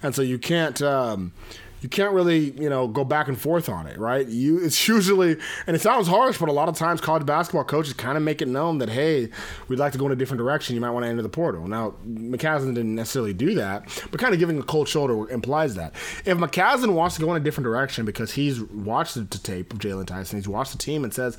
and 0.03 0.15
so 0.15 0.23
you 0.23 0.39
can't. 0.39 0.81
Um, 0.83 1.33
you 1.81 1.89
can't 1.89 2.13
really, 2.13 2.51
you 2.53 2.69
know, 2.69 2.89
go 2.89 3.05
back 3.05 3.29
and 3.29 3.41
forth 3.41 3.69
on 3.69 3.87
it, 3.87 3.99
right? 3.99 4.27
You 4.27 4.65
it's 4.65 4.89
usually 4.89 5.37
and 5.67 5.77
it 5.77 5.81
sounds 5.81 6.09
harsh, 6.09 6.39
but 6.39 6.49
a 6.49 6.53
lot 6.53 6.69
of 6.69 6.77
times 6.77 7.01
college 7.01 7.27
basketball 7.27 7.65
coaches 7.65 7.93
kind 7.95 8.17
of 8.17 8.23
make 8.23 8.43
it 8.43 8.49
known 8.49 8.79
that 8.79 8.89
hey, 8.89 9.31
we'd 9.69 9.79
like 9.79 9.93
to 9.93 9.99
go 9.99 10.07
in 10.07 10.13
a 10.13 10.17
different 10.17 10.39
direction. 10.39 10.75
You 10.75 10.81
might 10.81 10.91
want 10.91 11.05
to 11.05 11.09
enter 11.09 11.23
the 11.23 11.29
portal. 11.29 11.67
Now, 11.67 11.95
McCasland 12.07 12.75
didn't 12.75 12.95
necessarily 12.95 13.33
do 13.33 13.55
that, 13.55 14.07
but 14.11 14.21
kind 14.21 14.35
of 14.35 14.41
giving 14.41 14.59
a 14.59 14.63
cold 14.63 14.89
shoulder 14.89 15.31
implies 15.31 15.75
that. 15.77 15.95
If 16.25 16.39
McCasland 16.39 16.95
wants 16.95 17.17
to 17.17 17.23
go 17.23 17.31
in 17.35 17.41
a 17.41 17.45
different 17.45 17.65
direction 17.65 18.05
because 18.05 18.33
he's 18.33 18.61
watched 18.61 19.15
the 19.15 19.25
tape 19.25 19.73
of 19.73 19.79
Jaylon 19.79 20.07
Tyson, 20.07 20.39
he's 20.39 20.49
watched 20.49 20.73
the 20.73 20.79
team 20.79 21.05
and 21.05 21.13
says, 21.13 21.39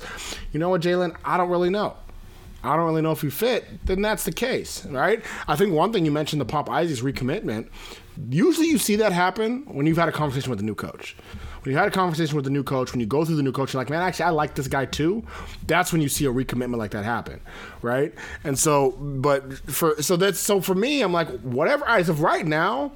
you 0.52 0.60
know 0.60 0.68
what, 0.68 0.82
Jaylon, 0.82 1.16
I 1.24 1.36
don't 1.36 1.50
really 1.50 1.70
know. 1.70 1.96
I 2.64 2.76
don't 2.76 2.86
really 2.86 3.02
know 3.02 3.12
if 3.12 3.24
you 3.24 3.30
fit, 3.30 3.64
then 3.86 4.02
that's 4.02 4.24
the 4.24 4.32
case, 4.32 4.84
right? 4.86 5.22
I 5.48 5.56
think 5.56 5.72
one 5.72 5.92
thing 5.92 6.04
you 6.04 6.12
mentioned 6.12 6.40
the 6.40 6.46
Pop 6.46 6.70
Isaacs 6.70 7.00
recommitment. 7.00 7.68
Usually 8.28 8.68
you 8.68 8.78
see 8.78 8.96
that 8.96 9.12
happen 9.12 9.64
when 9.66 9.86
you've 9.86 9.96
had 9.96 10.08
a 10.08 10.12
conversation 10.12 10.50
with 10.50 10.60
a 10.60 10.64
new 10.64 10.74
coach. 10.74 11.16
When 11.62 11.72
you 11.72 11.78
had 11.78 11.88
a 11.88 11.92
conversation 11.92 12.36
with 12.36 12.44
the 12.44 12.50
new 12.50 12.62
coach, 12.62 12.92
when 12.92 13.00
you 13.00 13.06
go 13.06 13.24
through 13.24 13.36
the 13.36 13.42
new 13.42 13.52
coach, 13.52 13.72
you're 13.72 13.80
like, 13.80 13.90
man, 13.90 14.02
actually, 14.02 14.24
I 14.24 14.30
like 14.30 14.54
this 14.54 14.68
guy 14.68 14.84
too. 14.84 15.24
That's 15.66 15.92
when 15.92 16.02
you 16.02 16.08
see 16.08 16.24
a 16.26 16.32
recommitment 16.32 16.76
like 16.76 16.90
that 16.90 17.04
happen, 17.04 17.40
right? 17.82 18.12
And 18.44 18.58
so, 18.58 18.90
but 18.92 19.52
for 19.70 20.00
so 20.02 20.16
that's 20.16 20.40
so 20.40 20.60
for 20.60 20.74
me, 20.74 21.02
I'm 21.02 21.12
like, 21.12 21.28
whatever. 21.40 21.88
As 21.88 22.08
of 22.08 22.20
right 22.20 22.44
now, 22.44 22.92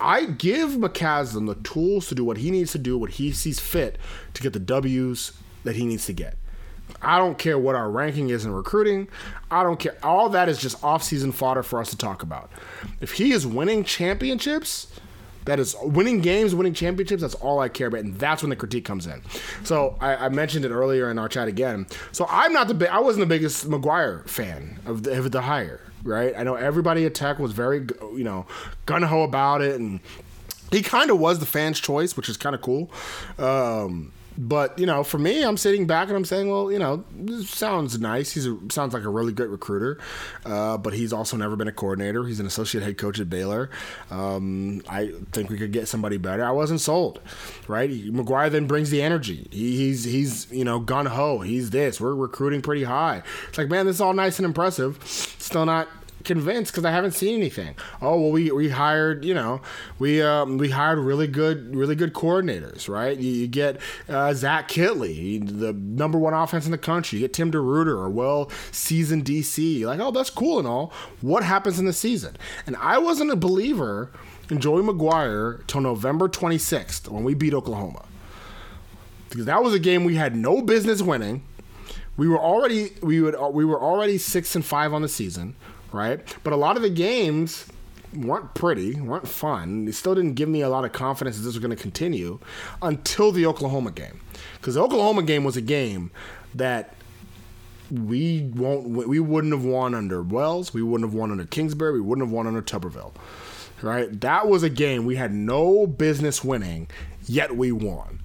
I 0.00 0.24
give 0.26 0.70
McCasland 0.70 1.46
the 1.46 1.54
tools 1.68 2.08
to 2.08 2.14
do 2.14 2.24
what 2.24 2.38
he 2.38 2.50
needs 2.50 2.72
to 2.72 2.78
do, 2.78 2.98
what 2.98 3.12
he 3.12 3.32
sees 3.32 3.60
fit 3.60 3.98
to 4.34 4.42
get 4.42 4.52
the 4.52 4.58
W's 4.58 5.32
that 5.64 5.76
he 5.76 5.86
needs 5.86 6.06
to 6.06 6.12
get. 6.12 6.36
I 7.02 7.18
don't 7.18 7.38
care 7.38 7.58
what 7.58 7.74
our 7.74 7.90
ranking 7.90 8.30
is 8.30 8.44
in 8.44 8.52
recruiting. 8.52 9.08
I 9.50 9.62
don't 9.62 9.78
care. 9.78 9.96
All 10.02 10.28
that 10.30 10.48
is 10.48 10.58
just 10.58 10.82
off-season 10.82 11.32
fodder 11.32 11.62
for 11.62 11.80
us 11.80 11.90
to 11.90 11.96
talk 11.96 12.22
about. 12.22 12.50
If 13.00 13.12
he 13.12 13.32
is 13.32 13.46
winning 13.46 13.84
championships, 13.84 14.88
that 15.44 15.60
is 15.60 15.76
winning 15.82 16.20
games, 16.20 16.54
winning 16.54 16.74
championships. 16.74 17.22
That's 17.22 17.34
all 17.34 17.60
I 17.60 17.68
care 17.68 17.86
about, 17.86 18.00
and 18.00 18.18
that's 18.18 18.42
when 18.42 18.50
the 18.50 18.56
critique 18.56 18.84
comes 18.84 19.06
in. 19.06 19.22
So 19.62 19.96
I, 20.00 20.16
I 20.16 20.28
mentioned 20.28 20.64
it 20.64 20.70
earlier 20.70 21.10
in 21.10 21.18
our 21.18 21.28
chat 21.28 21.48
again. 21.48 21.86
So 22.12 22.26
I'm 22.28 22.52
not 22.52 22.66
the 22.66 22.74
big. 22.74 22.88
I 22.88 22.98
wasn't 22.98 23.28
the 23.28 23.34
biggest 23.34 23.68
McGuire 23.68 24.28
fan 24.28 24.80
of 24.86 25.04
the, 25.04 25.18
of 25.18 25.30
the 25.30 25.42
hire. 25.42 25.82
Right? 26.02 26.34
I 26.36 26.44
know 26.44 26.54
everybody 26.54 27.04
at 27.04 27.16
Tech 27.16 27.40
was 27.40 27.50
very, 27.50 27.84
you 28.00 28.22
know, 28.22 28.46
gun 28.86 29.02
ho 29.02 29.22
about 29.22 29.60
it, 29.60 29.80
and 29.80 29.98
he 30.70 30.80
kind 30.80 31.10
of 31.10 31.18
was 31.18 31.40
the 31.40 31.46
fans' 31.46 31.80
choice, 31.80 32.16
which 32.16 32.28
is 32.28 32.36
kind 32.36 32.54
of 32.54 32.62
cool. 32.62 32.92
Um, 33.38 34.12
but 34.38 34.78
you 34.78 34.86
know, 34.86 35.02
for 35.02 35.18
me, 35.18 35.42
I'm 35.42 35.56
sitting 35.56 35.86
back 35.86 36.08
and 36.08 36.16
I'm 36.16 36.24
saying, 36.24 36.50
well, 36.50 36.70
you 36.70 36.78
know, 36.78 37.04
sounds 37.44 37.98
nice. 37.98 38.32
He's 38.32 38.46
a, 38.46 38.58
sounds 38.70 38.94
like 38.94 39.04
a 39.04 39.08
really 39.08 39.32
great 39.32 39.50
recruiter, 39.50 39.98
uh, 40.44 40.76
but 40.78 40.94
he's 40.94 41.12
also 41.12 41.36
never 41.36 41.56
been 41.56 41.68
a 41.68 41.72
coordinator. 41.72 42.24
He's 42.24 42.40
an 42.40 42.46
associate 42.46 42.82
head 42.82 42.98
coach 42.98 43.18
at 43.20 43.30
Baylor. 43.30 43.70
Um, 44.10 44.82
I 44.88 45.12
think 45.32 45.50
we 45.50 45.58
could 45.58 45.72
get 45.72 45.88
somebody 45.88 46.16
better. 46.16 46.44
I 46.44 46.52
wasn't 46.52 46.80
sold, 46.80 47.20
right? 47.68 47.90
McGuire 47.90 48.50
then 48.50 48.66
brings 48.66 48.90
the 48.90 49.02
energy. 49.02 49.48
He, 49.50 49.76
he's 49.76 50.04
he's 50.04 50.50
you 50.52 50.64
know 50.64 50.78
gun 50.78 51.06
ho. 51.06 51.40
He's 51.40 51.70
this. 51.70 52.00
We're 52.00 52.14
recruiting 52.14 52.62
pretty 52.62 52.84
high. 52.84 53.22
It's 53.48 53.58
like, 53.58 53.68
man, 53.68 53.86
this 53.86 53.96
is 53.96 54.00
all 54.00 54.14
nice 54.14 54.38
and 54.38 54.46
impressive. 54.46 54.98
Still 55.04 55.66
not 55.66 55.88
convinced 56.26 56.72
because 56.72 56.84
I 56.84 56.90
haven't 56.90 57.12
seen 57.12 57.36
anything. 57.36 57.74
Oh 58.02 58.20
well, 58.20 58.30
we 58.30 58.50
we 58.50 58.68
hired 58.68 59.24
you 59.24 59.32
know 59.32 59.62
we 59.98 60.20
um, 60.20 60.58
we 60.58 60.70
hired 60.70 60.98
really 60.98 61.26
good 61.26 61.74
really 61.74 61.94
good 61.94 62.12
coordinators, 62.12 62.88
right? 62.88 63.16
You, 63.16 63.30
you 63.30 63.46
get 63.46 63.78
uh, 64.08 64.34
Zach 64.34 64.68
Kittley, 64.68 65.40
the 65.58 65.72
number 65.72 66.18
one 66.18 66.34
offense 66.34 66.66
in 66.66 66.72
the 66.72 66.78
country. 66.78 67.18
You 67.18 67.24
get 67.24 67.32
Tim 67.32 67.50
DeRuiter, 67.50 68.04
a 68.04 68.10
well 68.10 68.50
seasoned 68.72 69.24
DC. 69.24 69.78
You're 69.78 69.88
like, 69.88 70.00
oh, 70.00 70.10
that's 70.10 70.30
cool 70.30 70.58
and 70.58 70.68
all. 70.68 70.92
What 71.22 71.42
happens 71.42 71.78
in 71.78 71.86
the 71.86 71.94
season? 71.94 72.36
And 72.66 72.76
I 72.76 72.98
wasn't 72.98 73.30
a 73.30 73.36
believer 73.36 74.10
in 74.50 74.60
Joey 74.60 74.82
McGuire 74.82 75.66
till 75.66 75.80
November 75.80 76.28
26th 76.28 77.08
when 77.08 77.24
we 77.24 77.34
beat 77.34 77.54
Oklahoma 77.54 78.04
because 79.28 79.46
that 79.46 79.62
was 79.62 79.74
a 79.74 79.78
game 79.78 80.04
we 80.04 80.14
had 80.14 80.34
no 80.36 80.62
business 80.62 81.02
winning. 81.02 81.42
We 82.16 82.28
were 82.28 82.38
already 82.38 82.92
we 83.02 83.20
would 83.20 83.36
we 83.52 83.64
were 83.64 83.80
already 83.80 84.18
six 84.18 84.54
and 84.54 84.64
five 84.64 84.94
on 84.94 85.02
the 85.02 85.08
season, 85.08 85.54
right? 85.96 86.20
But 86.44 86.52
a 86.52 86.56
lot 86.56 86.76
of 86.76 86.82
the 86.82 86.90
games 86.90 87.66
weren't 88.14 88.54
pretty, 88.54 89.00
weren't 89.00 89.28
fun. 89.28 89.84
They 89.84 89.92
still 89.92 90.14
didn't 90.14 90.34
give 90.34 90.48
me 90.48 90.62
a 90.62 90.68
lot 90.68 90.84
of 90.84 90.92
confidence 90.92 91.36
that 91.36 91.42
this 91.42 91.54
was 91.54 91.58
going 91.58 91.76
to 91.76 91.82
continue 91.82 92.38
until 92.82 93.32
the 93.32 93.46
Oklahoma 93.46 93.90
game, 93.90 94.20
because 94.60 94.74
the 94.74 94.82
Oklahoma 94.82 95.22
game 95.22 95.44
was 95.44 95.56
a 95.56 95.60
game 95.60 96.10
that 96.54 96.94
we 97.90 98.50
won't 98.54 98.88
we 98.88 99.20
wouldn't 99.20 99.52
have 99.52 99.64
won 99.64 99.94
under 99.94 100.22
Wells, 100.22 100.74
we 100.74 100.82
wouldn't 100.82 101.08
have 101.08 101.14
won 101.14 101.30
under 101.30 101.44
Kingsbury, 101.44 101.92
we 101.92 102.00
wouldn't 102.00 102.26
have 102.26 102.32
won 102.32 102.46
under 102.46 102.62
Tuberville. 102.62 103.12
Right? 103.82 104.20
That 104.22 104.48
was 104.48 104.62
a 104.62 104.70
game 104.70 105.04
we 105.04 105.16
had 105.16 105.32
no 105.32 105.86
business 105.86 106.42
winning, 106.42 106.88
yet 107.26 107.56
we 107.56 107.72
won. 107.72 108.20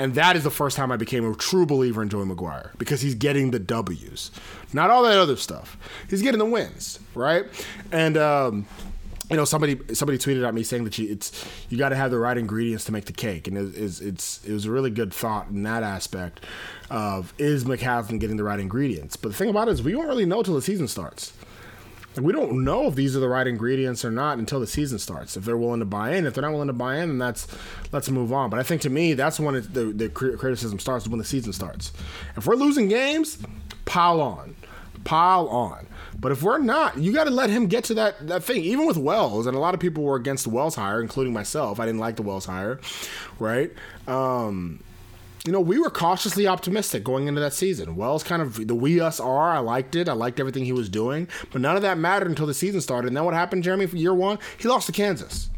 And 0.00 0.14
that 0.14 0.34
is 0.34 0.44
the 0.44 0.50
first 0.50 0.78
time 0.78 0.90
I 0.90 0.96
became 0.96 1.30
a 1.30 1.34
true 1.34 1.66
believer 1.66 2.00
in 2.00 2.08
Joey 2.08 2.24
McGuire 2.24 2.70
because 2.78 3.02
he's 3.02 3.14
getting 3.14 3.50
the 3.50 3.58
W's, 3.58 4.30
not 4.72 4.88
all 4.88 5.02
that 5.02 5.18
other 5.18 5.36
stuff. 5.36 5.76
He's 6.08 6.22
getting 6.22 6.38
the 6.38 6.46
wins, 6.46 6.98
right? 7.14 7.44
And 7.92 8.16
um, 8.16 8.66
you 9.28 9.36
know, 9.36 9.44
somebody 9.44 9.78
somebody 9.92 10.16
tweeted 10.16 10.48
at 10.48 10.54
me 10.54 10.62
saying 10.62 10.84
that 10.84 10.96
you 10.98 11.12
it's 11.12 11.46
you 11.68 11.76
got 11.76 11.90
to 11.90 11.96
have 11.96 12.10
the 12.10 12.18
right 12.18 12.38
ingredients 12.38 12.86
to 12.86 12.92
make 12.92 13.04
the 13.04 13.12
cake, 13.12 13.46
and 13.46 13.58
it, 13.58 13.76
it's, 13.76 14.00
it's 14.00 14.42
it 14.42 14.54
was 14.54 14.64
a 14.64 14.70
really 14.70 14.88
good 14.88 15.12
thought 15.12 15.48
in 15.48 15.64
that 15.64 15.82
aspect 15.82 16.46
of 16.88 17.34
is 17.36 17.64
McCasland 17.64 18.20
getting 18.20 18.38
the 18.38 18.44
right 18.44 18.58
ingredients. 18.58 19.16
But 19.16 19.32
the 19.32 19.34
thing 19.36 19.50
about 19.50 19.68
it 19.68 19.72
is 19.72 19.82
we 19.82 19.94
won't 19.94 20.08
really 20.08 20.24
know 20.24 20.42
till 20.42 20.54
the 20.54 20.62
season 20.62 20.88
starts. 20.88 21.34
Like 22.16 22.26
we 22.26 22.32
don't 22.32 22.64
know 22.64 22.88
if 22.88 22.96
these 22.96 23.16
are 23.16 23.20
the 23.20 23.28
right 23.28 23.46
ingredients 23.46 24.04
or 24.04 24.10
not 24.10 24.38
until 24.38 24.58
the 24.58 24.66
season 24.66 24.98
starts. 24.98 25.36
If 25.36 25.44
they're 25.44 25.56
willing 25.56 25.80
to 25.80 25.86
buy 25.86 26.14
in, 26.14 26.26
if 26.26 26.34
they're 26.34 26.42
not 26.42 26.52
willing 26.52 26.66
to 26.66 26.72
buy 26.72 26.96
in, 26.98 27.08
then 27.08 27.18
that's 27.18 27.46
let's 27.92 28.10
move 28.10 28.32
on. 28.32 28.50
But 28.50 28.58
I 28.58 28.62
think 28.64 28.82
to 28.82 28.90
me, 28.90 29.14
that's 29.14 29.38
when 29.38 29.54
it, 29.54 29.72
the 29.72 29.86
the 29.92 30.08
criticism 30.08 30.78
starts 30.80 31.06
when 31.06 31.18
the 31.18 31.24
season 31.24 31.52
starts. 31.52 31.92
If 32.36 32.46
we're 32.46 32.56
losing 32.56 32.88
games, 32.88 33.38
pile 33.84 34.20
on, 34.20 34.56
pile 35.04 35.48
on. 35.48 35.86
But 36.18 36.32
if 36.32 36.42
we're 36.42 36.58
not, 36.58 36.98
you 36.98 37.12
got 37.12 37.24
to 37.24 37.30
let 37.30 37.48
him 37.48 37.66
get 37.66 37.84
to 37.84 37.94
that 37.94 38.26
that 38.26 38.42
thing. 38.42 38.62
Even 38.62 38.86
with 38.86 38.96
Wells, 38.96 39.46
and 39.46 39.56
a 39.56 39.60
lot 39.60 39.74
of 39.74 39.80
people 39.80 40.02
were 40.02 40.16
against 40.16 40.46
Wells 40.48 40.74
hire, 40.74 41.00
including 41.00 41.32
myself. 41.32 41.78
I 41.78 41.86
didn't 41.86 42.00
like 42.00 42.16
the 42.16 42.22
Wells 42.22 42.44
hire, 42.44 42.80
right? 43.38 43.72
Um, 44.08 44.82
you 45.46 45.52
know, 45.52 45.60
we 45.60 45.78
were 45.78 45.90
cautiously 45.90 46.46
optimistic 46.46 47.02
going 47.02 47.26
into 47.26 47.40
that 47.40 47.54
season. 47.54 47.96
Wells 47.96 48.22
kind 48.22 48.42
of 48.42 48.66
the 48.66 48.74
we 48.74 49.00
us 49.00 49.18
are. 49.20 49.52
I 49.52 49.58
liked 49.58 49.96
it. 49.96 50.08
I 50.08 50.12
liked 50.12 50.38
everything 50.38 50.64
he 50.64 50.72
was 50.72 50.88
doing, 50.88 51.28
but 51.50 51.60
none 51.60 51.76
of 51.76 51.82
that 51.82 51.96
mattered 51.96 52.28
until 52.28 52.46
the 52.46 52.54
season 52.54 52.80
started. 52.80 53.08
And 53.08 53.16
then 53.16 53.24
what 53.24 53.34
happened, 53.34 53.64
Jeramey? 53.64 53.88
For 53.88 53.96
year 53.96 54.14
one, 54.14 54.38
he 54.58 54.68
lost 54.68 54.86
to 54.86 54.92
Kansas. 54.92 55.48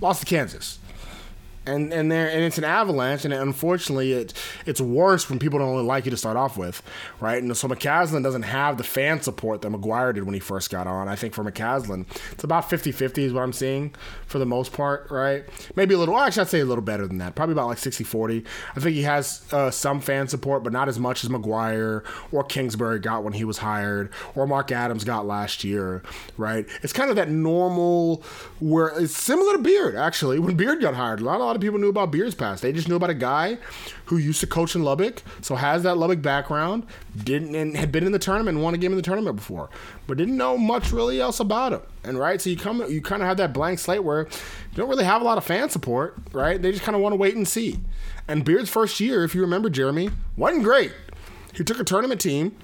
Lost 0.00 0.20
to 0.20 0.26
Kansas. 0.26 0.78
And 1.66 1.92
and 1.92 2.10
there 2.10 2.28
and 2.28 2.44
it's 2.44 2.58
an 2.58 2.64
avalanche, 2.64 3.24
and 3.24 3.34
unfortunately, 3.34 4.12
it 4.12 4.32
it's 4.66 4.80
worse 4.80 5.28
when 5.28 5.38
people 5.38 5.58
don't 5.58 5.70
really 5.70 5.84
like 5.84 6.04
you 6.04 6.10
to 6.10 6.16
start 6.16 6.36
off 6.36 6.56
with, 6.56 6.82
right? 7.20 7.42
And 7.42 7.56
so 7.56 7.68
McCasland 7.68 8.22
doesn't 8.22 8.42
have 8.42 8.78
the 8.78 8.84
fan 8.84 9.20
support 9.20 9.62
that 9.62 9.72
McGuire 9.72 10.14
did 10.14 10.24
when 10.24 10.34
he 10.34 10.40
first 10.40 10.70
got 10.70 10.86
on. 10.86 11.08
I 11.08 11.16
think 11.16 11.34
for 11.34 11.44
McCasland, 11.44 12.06
it's 12.32 12.44
about 12.44 12.70
50-50 12.70 13.18
is 13.18 13.32
what 13.32 13.42
I'm 13.42 13.52
seeing 13.52 13.94
for 14.26 14.38
the 14.38 14.46
most 14.46 14.72
part, 14.72 15.10
right? 15.10 15.44
Maybe 15.74 15.94
a 15.94 15.98
little. 15.98 16.14
Well, 16.14 16.24
actually, 16.24 16.42
I'd 16.42 16.48
say 16.48 16.60
a 16.60 16.64
little 16.64 16.84
better 16.84 17.06
than 17.06 17.18
that. 17.18 17.34
Probably 17.34 17.52
about 17.52 17.68
like 17.68 17.78
60-40. 17.78 18.46
I 18.76 18.80
think 18.80 18.94
he 18.94 19.02
has 19.02 19.42
uh, 19.52 19.70
some 19.70 20.00
fan 20.00 20.28
support, 20.28 20.62
but 20.62 20.72
not 20.72 20.88
as 20.88 20.98
much 20.98 21.24
as 21.24 21.30
McGuire 21.30 22.04
or 22.32 22.44
Kingsbury 22.44 23.00
got 23.00 23.24
when 23.24 23.32
he 23.32 23.44
was 23.44 23.58
hired, 23.58 24.12
or 24.34 24.46
Mark 24.46 24.70
Adams 24.70 25.04
got 25.04 25.26
last 25.26 25.64
year, 25.64 26.02
right? 26.36 26.66
It's 26.82 26.92
kind 26.92 27.10
of 27.10 27.16
that 27.16 27.28
normal 27.28 28.22
where 28.60 28.88
it's 28.88 29.16
similar 29.16 29.52
to 29.52 29.58
Beard 29.58 29.96
actually. 29.96 30.38
When 30.38 30.56
Beard 30.56 30.80
got 30.80 30.94
hired, 30.94 31.20
a 31.20 31.24
lot, 31.24 31.40
lot 31.40 31.55
of 31.56 31.60
people 31.60 31.78
knew 31.78 31.88
about 31.88 32.10
Beard's 32.10 32.34
past. 32.34 32.62
They 32.62 32.72
just 32.72 32.88
knew 32.88 32.96
about 32.96 33.10
a 33.10 33.14
guy 33.14 33.58
who 34.06 34.16
used 34.16 34.40
to 34.40 34.46
coach 34.46 34.74
in 34.74 34.82
Lubbock, 34.84 35.22
so 35.40 35.56
has 35.56 35.82
that 35.82 35.96
Lubbock 35.96 36.22
background, 36.22 36.86
didn't 37.16 37.54
and 37.54 37.76
had 37.76 37.90
been 37.90 38.04
in 38.04 38.12
the 38.12 38.18
tournament 38.18 38.58
won 38.58 38.74
a 38.74 38.78
game 38.78 38.92
in 38.92 38.96
the 38.96 39.02
tournament 39.02 39.36
before, 39.36 39.68
but 40.06 40.16
didn't 40.16 40.36
know 40.36 40.56
much 40.56 40.92
really 40.92 41.20
else 41.20 41.40
about 41.40 41.72
him. 41.72 41.80
And 42.04 42.18
right, 42.18 42.40
so 42.40 42.50
you 42.50 42.56
come 42.56 42.84
you 42.88 43.02
kind 43.02 43.22
of 43.22 43.28
have 43.28 43.38
that 43.38 43.52
blank 43.52 43.78
slate 43.78 44.04
where 44.04 44.22
you 44.22 44.76
don't 44.76 44.88
really 44.88 45.04
have 45.04 45.22
a 45.22 45.24
lot 45.24 45.38
of 45.38 45.44
fan 45.44 45.68
support, 45.70 46.16
right? 46.32 46.60
They 46.60 46.70
just 46.70 46.84
kind 46.84 46.94
of 46.94 47.02
want 47.02 47.12
to 47.12 47.16
wait 47.16 47.34
and 47.34 47.48
see. 47.48 47.80
And 48.28 48.44
Beard's 48.44 48.70
first 48.70 49.00
year, 49.00 49.24
if 49.24 49.34
you 49.34 49.40
remember, 49.40 49.68
Jeramey, 49.70 50.12
wasn't 50.36 50.64
great. 50.64 50.92
He 51.54 51.64
took 51.64 51.80
a 51.80 51.84
tournament 51.84 52.20
team 52.20 52.54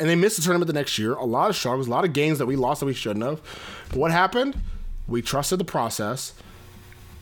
and 0.00 0.08
they 0.08 0.14
missed 0.14 0.36
the 0.36 0.42
tournament 0.42 0.66
the 0.66 0.72
next 0.72 0.98
year. 0.98 1.14
A 1.14 1.24
lot 1.24 1.50
of 1.50 1.56
struggles, 1.56 1.86
a 1.86 1.90
lot 1.90 2.04
of 2.04 2.12
games 2.12 2.38
that 2.38 2.46
we 2.46 2.56
lost 2.56 2.80
that 2.80 2.86
we 2.86 2.94
shouldn't 2.94 3.24
have. 3.24 3.40
But 3.90 3.98
what 3.98 4.10
happened? 4.10 4.60
We 5.06 5.22
trusted 5.22 5.58
the 5.58 5.64
process, 5.64 6.34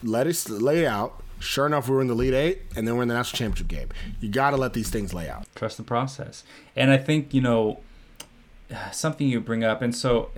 let 0.03 0.27
it 0.27 0.49
lay 0.49 0.87
out. 0.87 1.23
Sure 1.39 1.67
enough, 1.67 1.89
we 1.89 1.95
were 1.95 2.01
in 2.01 2.07
the 2.07 2.15
Elite 2.15 2.35
Eight, 2.35 2.63
and 2.75 2.89
then 2.89 2.97
we're 2.97 3.03
in 3.03 3.09
the 3.09 3.15
national 3.15 3.39
championship 3.39 3.69
game. 3.69 3.89
You 4.21 4.31
got 4.31 4.51
to 4.51 4.57
let 4.57 4.73
these 4.73 4.89
things 4.89 5.13
lay 5.13 5.29
out. 5.29 5.47
trust 5.55 5.77
the 5.77 5.83
process. 5.83 6.45
And 6.75 6.91
I 6.91 6.97
think, 6.97 7.35
you 7.35 7.43
know, 7.43 7.81
something 8.91 9.29
you 9.29 9.41
bring 9.41 9.63
up, 9.63 9.83
and 9.83 9.95
so 9.95 10.31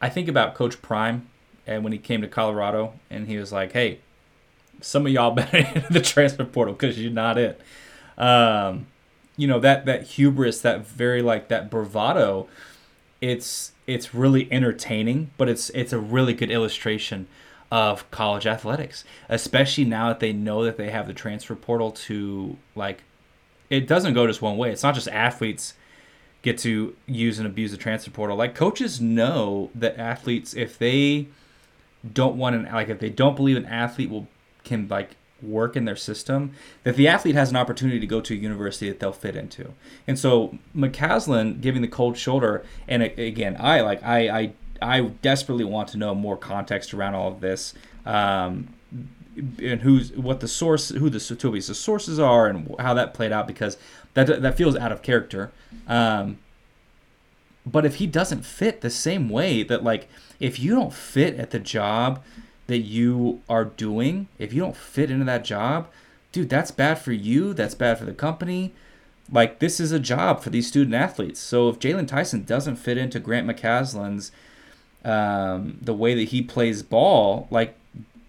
I 0.00 0.08
think 0.08 0.28
about 0.28 0.54
Coach 0.54 0.82
Prime 0.82 1.28
and 1.64 1.84
when 1.84 1.92
he 1.92 1.98
came 1.98 2.22
to 2.22 2.28
Colorado 2.28 2.94
and 3.08 3.28
he 3.28 3.36
was 3.36 3.52
like, 3.52 3.72
hey, 3.72 4.00
some 4.80 5.06
of 5.06 5.12
y'all 5.12 5.30
better 5.34 5.58
into 5.58 5.92
the 5.92 6.00
transfer 6.00 6.44
portal 6.44 6.74
because 6.74 6.98
you're 7.00 7.12
not 7.12 7.38
it. 7.38 7.60
Um, 8.18 8.86
you 9.36 9.46
know, 9.46 9.60
that 9.60 9.86
that 9.86 10.02
hubris, 10.02 10.60
that 10.60 10.86
very 10.86 11.22
like 11.22 11.48
that 11.48 11.70
bravado, 11.70 12.48
it's 13.20 13.72
it's 13.86 14.14
really 14.14 14.52
entertaining, 14.52 15.30
but 15.38 15.48
it's 15.48 15.70
it's 15.70 15.92
a 15.92 15.98
really 15.98 16.34
good 16.34 16.50
illustration 16.50 17.28
of 17.72 18.08
college 18.10 18.46
athletics, 18.46 19.02
especially 19.30 19.86
now 19.86 20.08
that 20.08 20.20
they 20.20 20.30
know 20.30 20.62
that 20.62 20.76
they 20.76 20.90
have 20.90 21.06
the 21.06 21.14
transfer 21.14 21.54
portal 21.54 21.90
to 21.90 22.58
like 22.76 23.02
it 23.70 23.88
doesn't 23.88 24.12
go 24.12 24.26
just 24.26 24.42
one 24.42 24.58
way. 24.58 24.70
It's 24.70 24.82
not 24.82 24.94
just 24.94 25.08
athletes 25.08 25.72
get 26.42 26.58
to 26.58 26.94
use 27.06 27.38
and 27.38 27.46
abuse 27.46 27.70
the 27.70 27.78
transfer 27.78 28.10
portal. 28.10 28.36
Like 28.36 28.54
coaches 28.54 29.00
know 29.00 29.70
that 29.74 29.96
athletes, 29.96 30.52
if 30.52 30.76
they 30.76 31.28
don't 32.12 32.36
want 32.36 32.56
an 32.56 32.64
like 32.70 32.90
if 32.90 33.00
they 33.00 33.08
don't 33.08 33.36
believe 33.36 33.56
an 33.56 33.64
athlete 33.64 34.10
will 34.10 34.28
can 34.64 34.86
like 34.88 35.16
work 35.40 35.74
in 35.74 35.86
their 35.86 35.96
system, 35.96 36.52
that 36.82 36.96
the 36.96 37.08
athlete 37.08 37.34
has 37.34 37.48
an 37.48 37.56
opportunity 37.56 37.98
to 37.98 38.06
go 38.06 38.20
to 38.20 38.34
a 38.34 38.36
university 38.36 38.90
that 38.90 39.00
they'll 39.00 39.12
fit 39.12 39.34
into. 39.34 39.72
And 40.06 40.18
so 40.18 40.58
McCasland 40.76 41.62
giving 41.62 41.80
the 41.80 41.88
cold 41.88 42.18
shoulder, 42.18 42.66
and 42.86 43.02
again, 43.02 43.56
I 43.58 43.80
like 43.80 44.02
I 44.02 44.28
I 44.28 44.52
I 44.82 45.00
desperately 45.00 45.64
want 45.64 45.88
to 45.88 45.96
know 45.96 46.14
more 46.14 46.36
context 46.36 46.92
around 46.92 47.14
all 47.14 47.28
of 47.28 47.40
this. 47.40 47.74
Um, 48.04 48.68
and 49.36 49.80
who's 49.80 50.12
what 50.12 50.40
the 50.40 50.48
source, 50.48 50.90
who 50.90 51.08
the 51.08 51.18
the 51.18 51.74
sources 51.74 52.18
are, 52.18 52.48
and 52.48 52.74
how 52.78 52.94
that 52.94 53.14
played 53.14 53.32
out 53.32 53.46
because 53.46 53.78
that 54.14 54.42
that 54.42 54.56
feels 54.56 54.76
out 54.76 54.92
of 54.92 55.02
character. 55.02 55.50
Um, 55.88 56.38
but 57.64 57.86
if 57.86 57.96
he 57.96 58.06
doesn't 58.06 58.44
fit 58.44 58.80
the 58.80 58.90
same 58.90 59.28
way 59.28 59.62
that 59.62 59.84
like 59.84 60.08
if 60.40 60.58
you 60.58 60.74
don't 60.74 60.92
fit 60.92 61.36
at 61.36 61.50
the 61.50 61.58
job 61.58 62.22
that 62.66 62.78
you 62.78 63.40
are 63.48 63.64
doing, 63.64 64.28
if 64.38 64.52
you 64.52 64.60
don't 64.60 64.76
fit 64.76 65.10
into 65.10 65.24
that 65.24 65.44
job, 65.44 65.88
dude, 66.32 66.50
that's 66.50 66.70
bad 66.70 66.98
for 66.98 67.12
you. 67.12 67.54
That's 67.54 67.74
bad 67.74 67.98
for 67.98 68.04
the 68.04 68.12
company. 68.12 68.74
Like 69.30 69.60
this 69.60 69.80
is 69.80 69.92
a 69.92 70.00
job 70.00 70.42
for 70.42 70.50
these 70.50 70.66
student 70.66 70.94
athletes. 70.94 71.40
So 71.40 71.68
if 71.68 71.78
Jaylon 71.78 72.08
Tyson 72.08 72.44
doesn't 72.44 72.76
fit 72.76 72.98
into 72.98 73.20
Grant 73.20 73.46
McCasland's 73.46 74.32
um, 75.04 75.78
the 75.80 75.94
way 75.94 76.14
that 76.14 76.28
he 76.28 76.42
plays 76.42 76.82
ball, 76.82 77.48
like 77.50 77.74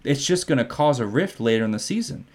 it's 0.02 0.24
just 0.24 0.46
going 0.46 0.58
to 0.58 0.64
cause 0.64 1.00
a 1.00 1.06
rift 1.06 1.40
later 1.40 1.64
in 1.64 1.70
the 1.70 1.78
season. 1.78 2.26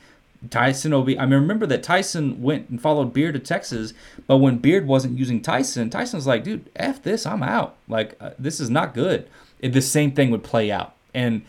Tyson 0.50 0.94
will 0.94 1.04
be. 1.04 1.20
I 1.20 1.26
mean, 1.26 1.42
remember 1.42 1.66
that 1.66 1.84
Tyson 1.84 2.42
went 2.42 2.70
and 2.70 2.82
followed 2.82 3.14
Beard 3.14 3.34
to 3.34 3.40
Texas, 3.40 3.94
but 4.26 4.38
when 4.38 4.58
Beard 4.58 4.88
wasn't 4.88 5.20
using 5.20 5.42
Tyson, 5.42 5.90
Tyson's 5.90 6.26
like, 6.26 6.46
dude, 6.46 6.70
f 6.78 7.04
this, 7.04 7.26
I'm 7.26 7.44
out. 7.44 7.76
Like 7.90 8.16
uh, 8.22 8.32
this 8.40 8.62
is 8.62 8.70
not 8.70 8.94
good. 8.94 9.28
It, 9.60 9.74
the 9.74 9.82
same 9.82 10.12
thing 10.12 10.32
would 10.32 10.44
play 10.44 10.72
out, 10.72 10.96
and 11.14 11.42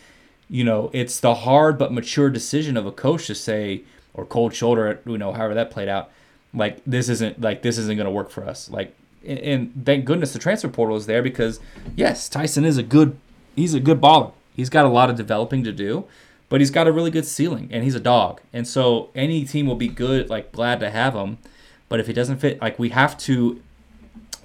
you 0.48 0.64
know, 0.64 0.90
it's 0.92 1.20
the 1.20 1.36
hard 1.36 1.78
but 1.78 1.92
mature 1.92 2.28
decision 2.30 2.76
of 2.76 2.84
a 2.84 2.90
coach 2.90 3.28
to 3.28 3.34
say, 3.36 3.82
or 4.12 4.26
cold 4.26 4.54
shoulder, 4.54 5.00
you 5.06 5.18
know, 5.18 5.32
however 5.32 5.54
that 5.54 5.70
played 5.70 5.88
out. 5.88 6.10
Like 6.52 6.80
this 6.84 7.08
isn't 7.08 7.40
like 7.40 7.62
this 7.62 7.78
isn't 7.78 7.96
going 7.96 8.06
to 8.06 8.10
work 8.10 8.30
for 8.30 8.44
us. 8.44 8.68
Like, 8.68 8.92
and, 9.26 9.82
thank 9.84 10.04
goodness 10.04 10.32
the 10.32 10.38
transfer 10.38 10.68
portal 10.68 10.96
is 10.96 11.06
there 11.06 11.22
because 11.22 11.60
yes, 11.96 12.28
Tyson 12.28 12.64
is 12.64 12.78
a 12.78 12.82
good, 12.82 13.18
he's 13.54 13.74
a 13.74 13.80
good 13.80 14.00
baller. 14.00 14.32
He's 14.54 14.70
got 14.70 14.84
a 14.84 14.88
lot 14.88 15.10
of 15.10 15.16
developing 15.16 15.64
to 15.64 15.72
do 15.72 16.06
but 16.50 16.60
he's 16.60 16.70
got 16.70 16.86
a 16.86 16.92
really 16.92 17.10
good 17.10 17.24
ceiling 17.24 17.70
and 17.72 17.82
he's 17.82 17.94
a 17.94 18.00
dog. 18.00 18.42
And 18.52 18.68
so 18.68 19.08
any 19.14 19.46
team 19.46 19.66
will 19.66 19.76
be 19.76 19.88
good, 19.88 20.28
like 20.28 20.52
glad 20.52 20.80
to 20.80 20.90
have 20.90 21.14
him. 21.14 21.38
But 21.88 22.00
if 22.00 22.06
he 22.06 22.12
doesn't 22.12 22.38
fit, 22.38 22.60
like 22.60 22.78
we 22.78 22.90
have 22.90 23.16
to, 23.18 23.62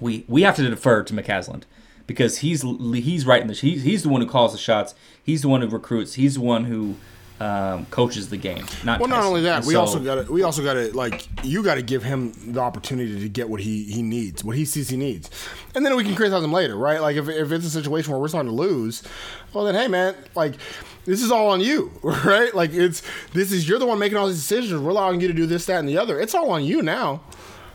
we 0.00 0.24
we 0.26 0.42
have 0.42 0.56
to 0.56 0.68
defer 0.70 1.02
to 1.02 1.12
McCasland 1.12 1.64
because 2.06 2.38
he's 2.38 2.62
he's 2.62 3.26
right 3.26 3.42
in 3.42 3.48
the 3.48 3.54
he's 3.54 3.82
he's 3.82 4.04
the 4.04 4.08
one 4.08 4.20
who 4.20 4.26
calls 4.26 4.52
the 4.52 4.58
shots. 4.58 4.94
He's 5.22 5.42
the 5.42 5.48
one 5.48 5.60
who 5.62 5.68
recruits. 5.68 6.14
He's 6.14 6.34
the 6.34 6.40
one 6.40 6.64
who 6.64 6.96
um, 7.40 7.86
coaches 7.86 8.30
the 8.30 8.36
game. 8.36 8.64
Not 8.84 8.98
Well, 9.00 9.08
not 9.08 9.22
only 9.24 9.42
that, 9.42 9.58
And 9.58 9.66
we 9.66 9.74
so- 9.74 9.80
also 9.80 9.98
got 10.00 10.26
to 10.26 10.32
we 10.32 10.42
also 10.42 10.62
got 10.64 10.74
to 10.74 10.94
like 10.96 11.28
you 11.44 11.62
got 11.62 11.74
to 11.74 11.82
give 11.82 12.02
him 12.02 12.32
the 12.52 12.60
opportunity 12.60 13.20
to 13.20 13.28
get 13.28 13.48
what 13.48 13.60
he 13.60 13.84
he 13.84 14.02
needs, 14.02 14.42
what 14.42 14.56
he 14.56 14.64
sees 14.64 14.88
he 14.88 14.96
needs, 14.96 15.30
and 15.74 15.84
then 15.84 15.94
we 15.96 16.04
can 16.04 16.14
criticize 16.14 16.42
him 16.42 16.52
later, 16.52 16.76
right? 16.76 17.00
Like 17.00 17.16
if, 17.16 17.28
if 17.28 17.52
it's 17.52 17.66
a 17.66 17.70
situation 17.70 18.10
where 18.12 18.20
we're 18.20 18.28
starting 18.28 18.50
to 18.50 18.56
lose, 18.56 19.02
well 19.52 19.64
then 19.64 19.74
hey 19.74 19.88
man, 19.88 20.14
like 20.34 20.54
this 21.04 21.22
is 21.22 21.30
all 21.30 21.48
on 21.48 21.60
you, 21.60 21.92
right? 22.02 22.54
Like 22.54 22.72
it's 22.72 23.02
this 23.32 23.52
is 23.52 23.68
you're 23.68 23.78
the 23.78 23.86
one 23.86 23.98
making 23.98 24.16
all 24.16 24.26
these 24.28 24.36
decisions. 24.36 24.80
We're 24.80 24.90
allowing 24.90 25.20
you 25.20 25.28
to 25.28 25.34
do 25.34 25.46
this, 25.46 25.66
that, 25.66 25.78
and 25.78 25.88
the 25.88 25.98
other. 25.98 26.18
It's 26.18 26.34
all 26.34 26.50
on 26.50 26.64
you 26.64 26.82
now. 26.82 27.20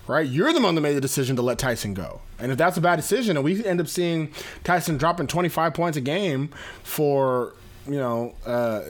Right, 0.07 0.27
you're 0.27 0.51
the 0.51 0.59
one 0.59 0.73
that 0.75 0.81
made 0.81 0.95
the 0.95 0.99
decision 1.01 1.35
to 1.37 1.41
let 1.43 1.57
Tyson 1.59 1.93
go, 1.93 2.21
and 2.39 2.51
if 2.51 2.57
that's 2.57 2.75
a 2.75 2.81
bad 2.81 2.95
decision, 2.97 3.37
and 3.37 3.45
we 3.45 3.63
end 3.63 3.79
up 3.79 3.87
seeing 3.87 4.33
Tyson 4.63 4.97
dropping 4.97 5.27
25 5.27 5.73
points 5.75 5.95
a 5.95 6.01
game 6.01 6.49
for 6.83 7.53
you 7.91 7.99
know 7.99 8.33
uh, 8.45 8.81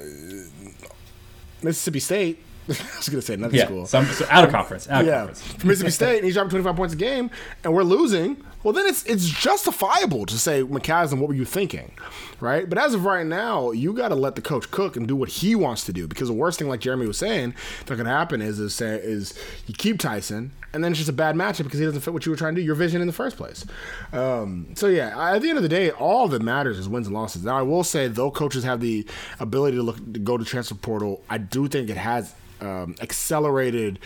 Mississippi 1.62 2.00
State. 2.00 2.40
I 2.70 2.74
was 2.98 3.10
gonna 3.10 3.22
say 3.22 3.34
another 3.34 3.58
yeah, 3.58 3.66
school. 3.66 3.86
some, 3.88 4.06
so 4.06 4.26
out 4.30 4.44
of 4.44 4.52
conference. 4.52 4.88
Out 4.88 5.02
of 5.02 5.08
yeah, 5.08 5.26
conference. 5.26 5.64
Mississippi 5.64 5.92
State, 5.92 6.16
and 6.18 6.26
he's 6.26 6.36
dropping 6.36 6.52
25 6.52 6.76
points 6.76 6.94
a 6.94 6.98
game, 6.98 7.32
and 7.64 7.74
we're 7.74 7.84
losing. 7.84 8.38
Well, 8.64 8.74
then 8.74 8.86
it's 8.86 9.04
it's 9.06 9.26
justifiable 9.26 10.28
to 10.28 10.38
say, 10.38 10.62
McCasland, 10.62 11.18
what 11.18 11.28
were 11.28 11.34
you 11.34 11.46
thinking, 11.46 11.92
right? 12.40 12.70
But 12.70 12.78
as 12.78 12.94
of 12.94 13.04
right 13.06 13.26
now, 13.26 13.72
you 13.72 13.92
got 13.94 14.10
to 14.10 14.16
let 14.16 14.36
the 14.36 14.42
coach 14.42 14.70
cook 14.70 14.96
and 14.96 15.08
do 15.08 15.16
what 15.16 15.30
he 15.30 15.56
wants 15.56 15.84
to 15.86 15.94
do. 15.94 16.08
Because 16.08 16.28
the 16.28 16.36
worst 16.36 16.60
thing, 16.60 16.68
like 16.70 16.80
Jeramey 16.80 17.08
was 17.08 17.18
saying, 17.18 17.56
that 17.88 17.96
could 17.96 18.06
happen 18.06 18.42
is 18.42 18.60
is 18.60 18.76
say, 18.76 18.98
is 18.98 19.34
you 19.66 19.74
keep 19.74 20.00
Tyson, 20.00 20.52
and 20.74 20.84
then 20.84 20.92
it's 20.92 21.00
just 21.00 21.10
a 21.10 21.14
bad 21.14 21.36
matchup 21.36 21.64
because 21.64 21.80
he 21.80 21.86
doesn't 21.86 22.02
fit 22.02 22.14
what 22.14 22.26
you 22.26 22.32
were 22.32 22.38
trying 22.38 22.56
to 22.56 22.62
do, 22.62 22.66
your 22.66 22.76
vision 22.76 23.02
in 23.02 23.08
the 23.08 23.14
first 23.14 23.38
place. 23.38 23.66
Um, 24.14 24.68
so 24.76 24.88
yeah, 24.88 25.34
at 25.34 25.42
the 25.42 25.50
end 25.50 25.58
of 25.58 25.64
the 25.64 25.70
day, 25.70 25.92
all 25.92 26.28
that 26.30 26.42
matters 26.42 26.80
is 26.80 26.88
wins 26.88 27.08
and 27.08 27.16
losses. 27.16 27.44
Now, 27.44 27.58
I 27.58 27.62
will 27.62 27.84
say, 27.84 28.08
though, 28.08 28.32
coaches 28.32 28.64
have 28.64 28.80
the 28.82 29.06
ability 29.40 29.78
to 29.78 29.84
look 29.84 29.98
to 30.14 30.20
go 30.20 30.38
to 30.38 30.46
transfer 30.46 30.76
portal. 30.76 31.24
I 31.30 31.38
do 31.38 31.68
think 31.68 31.90
it 31.90 31.98
has 31.98 32.34
um, 32.62 32.96
accelerated 33.02 34.00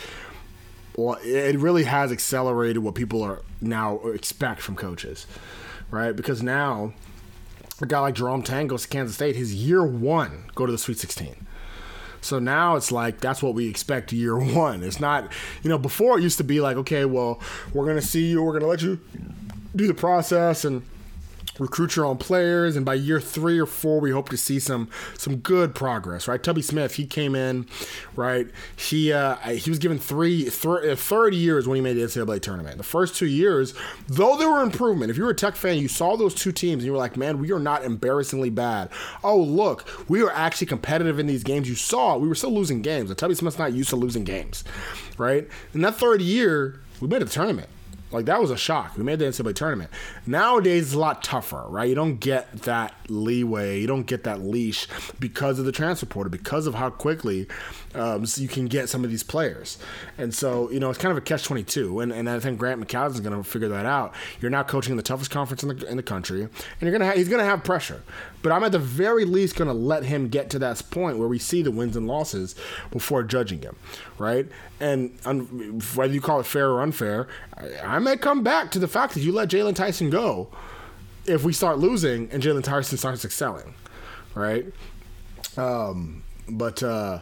well, 0.98 1.18
it 1.22 1.60
really 1.60 1.84
has 1.84 2.12
accelerated 2.12 2.78
what 2.82 2.96
people 2.96 3.22
are 3.22 3.42
now 3.60 4.00
expect 4.08 4.62
from 4.62 4.76
coaches, 4.76 5.28
right? 5.92 6.16
Because 6.16 6.42
now 6.42 6.94
a 7.82 7.86
guy 7.86 8.00
like 8.00 8.16
Jerome 8.16 8.44
Tang 8.44 8.68
goes 8.68 8.84
to 8.84 8.88
Kansas 8.88 9.16
State, 9.16 9.36
his 9.36 9.54
year 9.54 9.86
one 9.86 10.46
go 10.56 10.66
to 10.66 10.72
the 10.72 10.78
Sweet 10.78 10.98
16. 10.98 11.46
So 12.26 12.40
now 12.40 12.76
it's 12.76 12.92
like 12.92 13.20
that's 13.20 13.44
what 13.44 13.54
we 13.54 13.70
expect 13.70 14.12
year 14.12 14.38
one. 14.56 14.84
It's 14.84 15.00
not, 15.00 15.32
you 15.64 15.70
know, 15.70 15.78
before 15.78 16.18
it 16.18 16.24
used 16.24 16.38
to 16.38 16.44
be 16.44 16.60
like, 16.60 16.78
okay, 16.78 17.06
well, 17.06 17.40
we're 17.74 17.86
gonna 17.86 18.02
see 18.02 18.26
you, 18.26 18.42
we're 18.42 18.54
gonna 18.54 18.68
let 18.68 18.82
you 18.82 19.00
do 19.76 19.88
the 19.88 19.94
process 19.94 20.66
and 20.66 20.82
recruit 21.60 21.96
your 21.96 22.06
own 22.06 22.18
players, 22.18 22.76
and 22.76 22.86
by 22.86 22.94
year 22.94 23.20
three 23.20 23.60
or 23.60 23.66
four, 23.66 24.00
we 24.00 24.12
hope 24.12 24.30
to 24.30 24.38
see 24.38 24.60
some 24.60 24.90
some 25.18 25.38
good 25.38 25.74
progress, 25.76 26.28
right? 26.28 26.42
Tubby 26.42 26.62
Smith, 26.62 26.96
he 26.96 27.06
came 27.06 27.36
in, 27.36 27.68
right? 28.16 28.48
He 28.76 29.12
uh, 29.14 29.36
he 29.36 29.70
was 29.70 29.80
given 29.80 30.00
three 30.00 30.46
thir- 30.50 30.92
uh, 30.92 30.96
third 30.96 31.34
years 31.34 31.68
when 31.68 31.76
he 31.76 31.82
made 31.82 31.94
the 31.94 32.02
NCAA 32.02 32.42
tournament. 32.42 32.78
The 32.78 32.84
first 32.84 33.16
two 33.16 33.28
years, 33.28 33.74
though 34.08 34.38
there 34.38 34.50
were 34.50 34.62
improvement. 34.62 35.12
If 35.12 35.18
you 35.18 35.24
were 35.24 35.32
a 35.32 35.36
Tech 35.36 35.56
fan, 35.56 35.78
you 35.78 35.88
saw 35.88 36.16
those 36.16 36.36
two 36.36 36.52
teams, 36.52 36.84
and 36.84 36.86
you 36.86 36.92
were 36.92 36.98
like, 36.98 37.18
man, 37.18 37.40
we 37.40 37.52
are 37.52 37.60
not 37.60 37.84
embarrassingly 37.84 38.50
bad. 38.50 38.90
Oh, 39.24 39.38
look, 39.40 39.88
we 40.10 40.22
are 40.22 40.32
actually 40.32 40.68
competitive 40.68 41.20
in 41.20 41.28
these 41.28 41.44
games. 41.44 41.70
You 41.70 41.76
saw 41.76 42.18
we 42.18 42.28
were 42.28 42.36
still 42.36 42.54
losing 42.54 42.82
games. 42.82 43.10
And 43.10 43.18
Tubby 43.18 43.36
Smith's 43.36 43.60
not 43.60 43.74
used 43.74 43.90
to 43.90 43.96
losing 43.96 44.24
games, 44.24 44.64
right? 45.18 45.48
In 45.74 45.82
that 45.82 45.96
third 45.96 46.22
year, 46.22 46.82
we 47.00 47.08
made 47.08 47.22
a 47.22 47.26
tournament. 47.26 47.70
Like 48.16 48.26
that 48.26 48.40
was 48.40 48.50
a 48.50 48.58
shock. 48.58 48.98
We 48.98 49.04
made 49.04 49.20
the 49.20 49.26
NCAA 49.26 49.56
tournament. 49.56 49.92
Nowadays 50.26 50.86
it's 50.86 50.94
a 50.94 51.00
lot 51.00 51.22
tougher, 51.22 51.66
right? 51.68 51.90
You 51.90 51.96
don't 51.96 52.18
get 52.18 52.62
that 52.64 52.96
leeway, 53.10 53.82
you 53.82 53.88
don't 53.88 54.08
get 54.08 54.24
that 54.24 54.40
leash 54.42 54.88
because 55.20 55.60
of 55.60 55.66
the 55.66 55.74
transfer 55.74 56.06
portal, 56.06 56.32
because 56.32 56.66
of 56.66 56.76
how 56.76 56.90
quickly 56.90 57.48
um, 57.96 58.26
so 58.26 58.42
you 58.42 58.48
can 58.48 58.66
get 58.66 58.90
some 58.90 59.04
of 59.04 59.10
these 59.10 59.24
players. 59.24 59.78
And 60.18 60.34
so 60.34 60.70
you 60.72 60.80
know 60.80 60.90
it's 60.90 61.00
kind 61.00 61.12
of 61.12 61.18
a 61.18 61.22
catch 61.22 61.44
twenty 61.44 61.64
two. 61.64 62.00
And 62.00 62.12
and 62.12 62.30
I 62.30 62.40
think 62.40 62.60
Grant 62.60 62.86
McCown 62.86 63.10
is 63.12 63.20
going 63.20 63.36
to 63.36 63.44
figure 63.44 63.70
that 63.70 63.86
out. 63.86 64.14
You're 64.42 64.52
now 64.52 64.64
coaching 64.64 64.96
the 64.96 65.04
toughest 65.04 65.32
conference 65.32 65.64
in 65.64 65.70
the 65.70 65.88
in 65.88 65.98
the 65.98 66.04
country, 66.04 66.42
and 66.42 66.52
you're 66.82 66.92
gonna 66.92 67.06
ha- 67.06 67.16
he's 67.18 67.30
going 67.30 67.40
to 67.40 67.46
have 67.46 67.64
pressure. 67.64 68.02
But 68.42 68.52
I'm 68.52 68.64
at 68.64 68.72
the 68.72 68.80
very 68.80 69.26
least 69.26 69.56
going 69.56 69.70
to 69.70 69.74
let 69.74 70.04
him 70.04 70.28
get 70.28 70.52
to 70.52 70.60
that 70.60 70.82
point 70.92 71.18
where 71.18 71.28
we 71.28 71.40
see 71.40 71.64
the 71.64 71.72
wins 71.72 71.96
and 71.96 72.06
losses 72.06 72.54
before 72.92 73.24
judging 73.24 73.62
him, 73.62 73.76
right? 74.20 74.46
And 74.80 75.18
un- 75.26 75.82
whether 75.96 76.14
you 76.14 76.22
call 76.22 76.40
it 76.42 76.46
fair 76.46 76.70
or 76.70 76.84
unfair, 76.84 77.28
I, 77.58 77.96
I 77.96 78.00
may 78.00 78.18
come 78.18 78.44
back 78.44 78.70
to 78.72 78.80
the 78.80 78.88
fact 78.88 79.16
that 79.16 79.22
you 79.22 79.32
let 79.32 79.50
Jaylon 79.50 79.74
Tyson 79.76 80.12
go 80.12 80.50
if 81.26 81.44
we 81.44 81.54
start 81.54 81.80
losing 81.80 82.30
and 82.30 82.44
Jaylon 82.44 82.64
Tyson 82.64 83.00
starts 83.00 83.26
excelling, 83.26 83.74
right? 84.36 84.66
Um, 85.58 86.24
but 86.48 86.84
uh, 86.84 87.20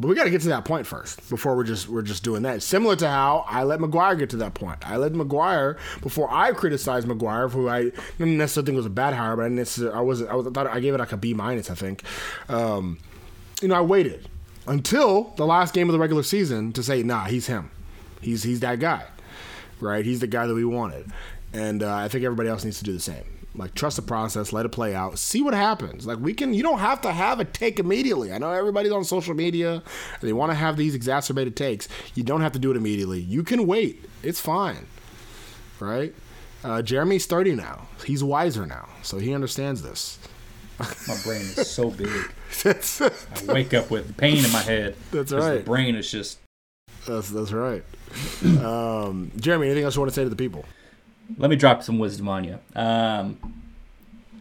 But 0.00 0.08
we 0.08 0.14
got 0.14 0.24
to 0.24 0.30
get 0.30 0.40
to 0.42 0.48
that 0.48 0.64
point 0.64 0.86
first 0.86 1.28
before 1.28 1.56
we're 1.56 1.64
just 1.64 1.88
we're 1.88 2.02
just 2.02 2.24
doing 2.24 2.42
that. 2.42 2.62
Similar 2.62 2.96
to 2.96 3.08
how 3.08 3.44
I 3.48 3.62
let 3.62 3.78
McGuire 3.78 4.18
get 4.18 4.30
to 4.30 4.36
that 4.38 4.54
point. 4.54 4.88
I 4.88 4.96
let 4.96 5.12
McGuire 5.12 5.78
before 6.00 6.28
I 6.32 6.52
criticized 6.52 7.06
McGuire, 7.06 7.50
who 7.50 7.68
I 7.68 7.90
didn't 8.18 8.36
necessarily 8.36 8.66
think 8.66 8.76
was 8.76 8.86
a 8.86 8.90
bad 8.90 9.14
hire, 9.14 9.36
but 9.36 9.44
I 9.44 9.96
I 9.96 10.00
wasn't. 10.00 10.30
I 10.30 10.34
was 10.34 10.46
I 10.46 10.50
thought 10.50 10.66
I 10.66 10.80
gave 10.80 10.94
it 10.94 10.98
like 10.98 11.12
a 11.12 11.16
B 11.16 11.32
minus. 11.34 11.70
I 11.70 11.74
think. 11.74 12.02
Um, 12.48 12.98
you 13.62 13.68
know, 13.68 13.76
I 13.76 13.80
waited 13.82 14.28
until 14.66 15.32
the 15.36 15.46
last 15.46 15.74
game 15.74 15.88
of 15.88 15.92
the 15.92 15.98
regular 15.98 16.22
season 16.22 16.72
to 16.72 16.82
say, 16.82 17.02
nah, 17.02 17.24
he's 17.26 17.46
him. 17.46 17.70
He's 18.20 18.42
he's 18.42 18.60
that 18.60 18.80
guy, 18.80 19.04
right? 19.80 20.04
He's 20.04 20.20
the 20.20 20.26
guy 20.26 20.46
that 20.46 20.54
we 20.54 20.64
wanted, 20.64 21.06
and 21.52 21.82
uh, 21.82 21.94
I 21.94 22.08
think 22.08 22.24
everybody 22.24 22.48
else 22.48 22.64
needs 22.64 22.78
to 22.78 22.84
do 22.84 22.92
the 22.92 23.00
same. 23.00 23.24
Like 23.56 23.74
trust 23.74 23.96
the 23.96 24.02
process, 24.02 24.52
let 24.52 24.66
it 24.66 24.70
play 24.70 24.94
out, 24.96 25.18
see 25.18 25.40
what 25.40 25.54
happens. 25.54 26.06
Like 26.06 26.18
we 26.18 26.34
can, 26.34 26.52
you 26.54 26.62
don't 26.62 26.80
have 26.80 27.00
to 27.02 27.12
have 27.12 27.38
a 27.38 27.44
take 27.44 27.78
immediately. 27.78 28.32
I 28.32 28.38
know 28.38 28.50
everybody's 28.50 28.90
on 28.90 29.04
social 29.04 29.34
media 29.34 29.74
and 29.74 29.82
they 30.28 30.32
want 30.32 30.50
to 30.50 30.56
have 30.56 30.76
these 30.76 30.94
exacerbated 30.94 31.54
takes. 31.56 31.88
You 32.14 32.24
don't 32.24 32.40
have 32.40 32.52
to 32.52 32.58
do 32.58 32.72
it 32.72 32.76
immediately. 32.76 33.20
You 33.20 33.44
can 33.44 33.66
wait. 33.66 34.04
It's 34.24 34.40
fine, 34.40 34.86
right? 35.78 36.12
Uh, 36.64 36.82
Jeramey's 36.82 37.26
thirty 37.26 37.54
now. 37.54 37.86
He's 38.04 38.24
wiser 38.24 38.66
now, 38.66 38.88
so 39.02 39.18
he 39.18 39.34
understands 39.34 39.82
this. 39.82 40.18
My 41.06 41.16
brain 41.22 41.42
is 41.42 41.70
so 41.70 41.90
big. 41.90 42.08
that's, 42.64 43.00
I 43.00 43.10
wake 43.46 43.74
up 43.74 43.90
with 43.90 44.16
pain 44.16 44.44
in 44.44 44.50
my 44.50 44.62
head. 44.62 44.96
That's 45.12 45.30
right. 45.30 45.58
The 45.58 45.64
brain 45.64 45.94
is 45.94 46.10
just. 46.10 46.38
that's, 47.06 47.30
that's 47.30 47.52
right. 47.52 47.84
Um, 48.42 49.30
Jeramey, 49.36 49.66
anything 49.66 49.84
else 49.84 49.94
you 49.94 50.00
want 50.00 50.10
to 50.10 50.14
say 50.14 50.24
to 50.24 50.30
the 50.30 50.36
people? 50.36 50.64
Let 51.38 51.50
me 51.50 51.56
drop 51.56 51.82
some 51.82 51.98
wisdom 51.98 52.28
on 52.28 52.44
you. 52.44 52.58
Um, 52.76 53.62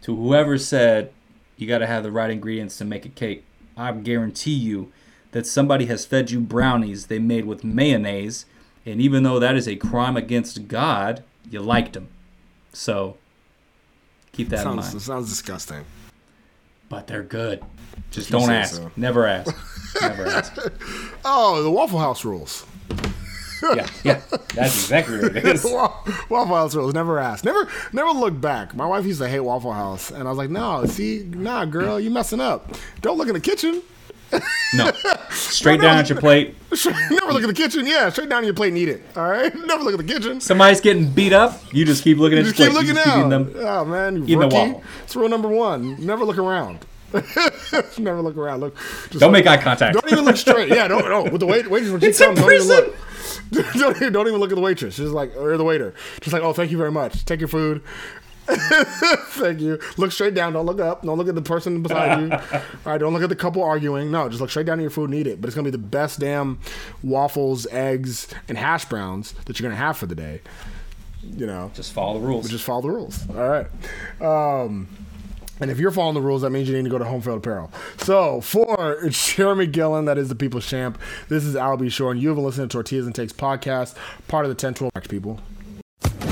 to 0.02 0.16
whoever 0.16 0.58
said 0.58 1.12
you 1.58 1.68
got 1.68 1.80
to 1.80 1.88
have 1.88 2.04
the 2.04 2.12
right 2.12 2.30
ingredients 2.30 2.78
to 2.80 2.86
make 2.86 3.06
a 3.06 3.10
cake, 3.10 3.46
I 3.78 3.92
guarantee 3.94 4.54
you 4.54 4.92
that 5.32 5.48
somebody 5.48 5.86
has 5.88 6.06
fed 6.06 6.30
you 6.30 6.40
brownies 6.40 7.08
they 7.08 7.20
made 7.20 7.46
with 7.46 7.64
mayonnaise, 7.64 8.46
and 8.86 9.02
even 9.02 9.24
though 9.24 9.40
that 9.40 9.56
is 9.56 9.68
a 9.68 9.76
crime 9.76 10.16
against 10.18 10.68
God, 10.68 11.24
you 11.50 11.60
liked 11.62 11.94
them. 11.94 12.10
So 12.74 13.18
keep 14.32 14.50
that 14.50 14.58
in 14.60 14.64
Sounds, 14.64 14.92
mind. 14.94 15.02
sounds 15.02 15.30
disgusting. 15.30 15.86
But 16.90 17.08
they're 17.08 17.24
good. 17.24 17.64
Just 18.12 18.30
don't 18.30 18.52
ask. 18.52 18.76
so. 18.76 18.92
Never 18.96 19.26
ask. 19.26 19.56
Never 20.00 20.26
ask. 20.28 20.56
Oh, 21.26 21.64
the 21.64 21.72
Waffle 21.72 21.98
House 22.00 22.24
rules. 22.24 22.66
Yeah, 23.76 23.88
yeah. 24.04 24.22
That's 24.56 24.76
exactly 24.76 25.20
what 25.20 25.36
it 25.38 25.46
is. 25.46 25.64
Waffle 26.30 26.46
House 26.56 26.76
rules. 26.76 26.94
Never 26.94 27.20
ask. 27.20 27.44
Never, 27.46 27.68
never 27.92 28.12
look 28.12 28.40
back. 28.40 28.76
My 28.76 28.86
wife 28.86 29.06
used 29.06 29.20
to 29.22 29.28
hate 29.30 29.40
Waffle 29.40 29.72
House, 29.74 30.12
and 30.12 30.28
I 30.28 30.30
was 30.30 30.38
like, 30.38 30.50
"No, 30.50 30.86
see, 30.86 31.24
nah, 31.30 31.66
girl, 31.66 32.00
you 32.00 32.10
messing 32.10 32.42
up. 32.42 32.74
Don't 33.02 33.18
look 33.18 33.28
in 33.28 33.34
the 33.34 33.40
kitchen. 33.40 33.82
No. 34.74 34.92
Straight 35.30 35.80
down 35.80 35.98
at 36.00 36.10
your 36.10 36.20
plate. 36.20 36.56
never 36.86 37.32
look 37.34 37.44
in 37.44 37.48
the 37.50 37.54
kitchen. 37.54 37.86
Yeah, 37.86 38.10
straight 38.10 38.30
down 38.30 38.40
at 38.40 38.46
your 38.46 38.56
plate 38.56 38.70
and 38.70 38.78
eat 38.80 38.90
it. 38.90 39.04
All 39.16 39.30
right. 39.30 39.54
Never 39.54 39.84
look 39.84 39.94
at 39.94 40.06
the 40.06 40.12
kitchen. 40.12 40.42
Somebody's 40.42 40.82
getting 40.82 41.08
beat 41.12 41.34
up. 41.34 41.62
You 41.72 41.86
just 41.86 42.04
keep 42.04 42.18
looking 42.18 42.40
at 42.40 42.46
Just 42.46 42.58
your 42.58 42.70
keep 42.70 42.76
plate. 42.76 42.88
You 42.88 42.94
looking 42.94 43.04
just 43.04 43.06
keep 43.06 43.24
out. 43.24 43.44
eating 43.44 43.54
them. 43.62 43.68
Oh 43.68 43.86
man, 43.86 44.16
you 44.18 44.24
Eating 44.24 44.40
the 44.40 44.48
waffle. 44.48 44.84
It's 45.04 45.16
rule 45.16 45.30
number 45.30 45.50
one. 45.50 46.04
Never 46.04 46.26
look 46.26 46.40
around. 46.40 46.80
never 48.00 48.22
look 48.24 48.36
around. 48.36 48.62
Look. 48.62 48.76
Just 48.76 49.20
Don't 49.20 49.32
look- 49.32 49.32
make 49.34 49.46
eye 49.46 49.58
contact. 49.62 49.94
Don't 49.94 50.12
even 50.12 50.26
look 50.26 50.38
straight. 50.38 50.70
Yeah, 50.70 50.88
don't. 50.88 51.06
No, 51.08 51.24
with 51.24 51.40
the 51.40 51.46
wait, 51.46 51.70
waitress 51.70 51.92
when 51.92 52.02
she 52.02 52.08
It's 52.08 52.20
in 52.20 52.28
comes, 52.36 52.40
don't 52.40 52.54
even 52.54 52.68
look. 52.68 52.96
Don't 53.52 53.96
even, 53.98 54.14
don't 54.14 54.28
even 54.28 54.40
look 54.40 54.52
at 54.52 54.56
the 54.56 54.62
waitress. 54.62 54.96
She's 54.96 55.10
like, 55.10 55.36
or 55.36 55.58
the 55.58 55.64
waiter. 55.64 55.94
Just 56.22 56.34
like, 56.34 56.42
oh, 56.44 56.54
thank 56.54 56.72
you 56.72 56.78
very 56.78 56.92
much. 56.92 57.26
Take 57.26 57.40
your 57.40 57.48
food. 57.50 57.82
Thank 58.48 59.62
you. 59.62 59.80
Look 59.98 60.12
straight 60.12 60.34
down. 60.34 60.52
Don't 60.52 60.66
look 60.66 60.82
up. 60.82 61.04
Don't 61.04 61.18
look 61.18 61.30
at 61.30 61.36
the 61.36 61.42
person 61.42 61.82
beside 61.82 62.20
you. 62.20 62.32
All 62.54 62.62
right. 62.86 62.98
Don't 62.98 63.14
look 63.14 63.24
at 63.24 63.30
the 63.30 63.38
couple 63.38 63.64
arguing. 63.64 64.12
No, 64.12 64.28
just 64.28 64.42
look 64.42 64.50
straight 64.50 64.66
down 64.66 64.80
at 64.80 64.82
your 64.82 64.92
food 64.92 65.10
and 65.12 65.14
eat 65.18 65.28
it. 65.28 65.40
But 65.40 65.48
it's 65.48 65.56
gonna 65.56 65.64
be 65.66 65.72
the 65.72 65.78
best 65.78 66.20
damn 66.20 66.60
waffles, 67.02 67.66
eggs, 67.72 68.28
and 68.50 68.58
hash 68.58 68.84
browns 68.86 69.32
that 69.46 69.60
you're 69.60 69.70
gonna 69.70 69.80
have 69.80 69.96
for 69.98 70.08
the 70.08 70.16
day. 70.16 70.42
You 71.22 71.46
know, 71.46 71.72
Just 71.74 71.94
follow 71.94 72.20
the 72.20 72.28
rules. 72.28 72.50
just 72.50 72.66
follow 72.66 72.82
the 72.82 72.90
rules. 72.92 73.26
All 73.30 73.36
right. 73.48 73.68
Um, 74.22 74.90
and 75.64 75.72
if 75.72 75.80
you're 75.80 75.92
following 75.92 76.14
the 76.14 76.22
rules, 76.22 76.42
that 76.42 76.50
means 76.50 76.68
you 76.68 76.76
need 76.76 76.84
to 76.84 76.90
go 76.90 76.98
to 76.98 77.06
Home 77.06 77.22
Field 77.22 77.38
Apparel. 77.38 77.72
So 78.00 78.42
for 78.42 78.76
Jeramey 79.06 79.72
Gillen, 79.72 80.04
that 80.06 80.18
is 80.18 80.28
the 80.28 80.36
People's 80.36 80.68
Champ. 80.68 81.00
This 81.30 81.46
is 81.46 81.56
Albie 81.56 81.90
Shore, 81.90 82.12
and 82.12 82.22
you 82.22 82.28
have 82.28 82.36
been 82.36 82.44
listening 82.44 82.68
to 82.68 82.74
Tortillas 82.74 83.06
and 83.06 83.16
Takes 83.16 83.32
podcast, 83.32 83.96
part 84.28 84.46
of 84.46 84.50
the 84.50 84.68
1012 84.68 84.92
people. 85.10 85.40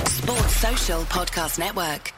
Sports 0.05 0.57
Social 0.57 1.01
Podcast 1.03 1.59
Network. 1.59 2.13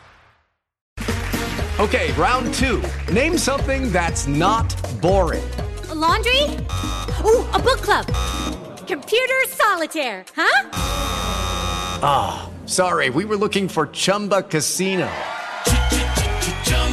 Okay, 1.80 2.12
round 2.14 2.52
two. 2.56 2.82
Name 3.12 3.38
something 3.38 3.92
that's 3.92 4.26
not 4.28 4.76
boring. 5.00 5.44
laundry? 5.94 6.42
Ooh, 7.24 7.48
a 7.54 7.60
book 7.60 7.80
club. 7.82 8.08
Computer 8.88 9.42
solitaire, 9.50 10.26
huh? 10.36 10.70
Ah, 12.02 12.50
sorry, 12.66 13.12
we 13.12 13.24
were 13.24 13.38
looking 13.38 13.68
for 13.70 13.86
Chumba 13.88 14.42
Casino. 14.42 15.10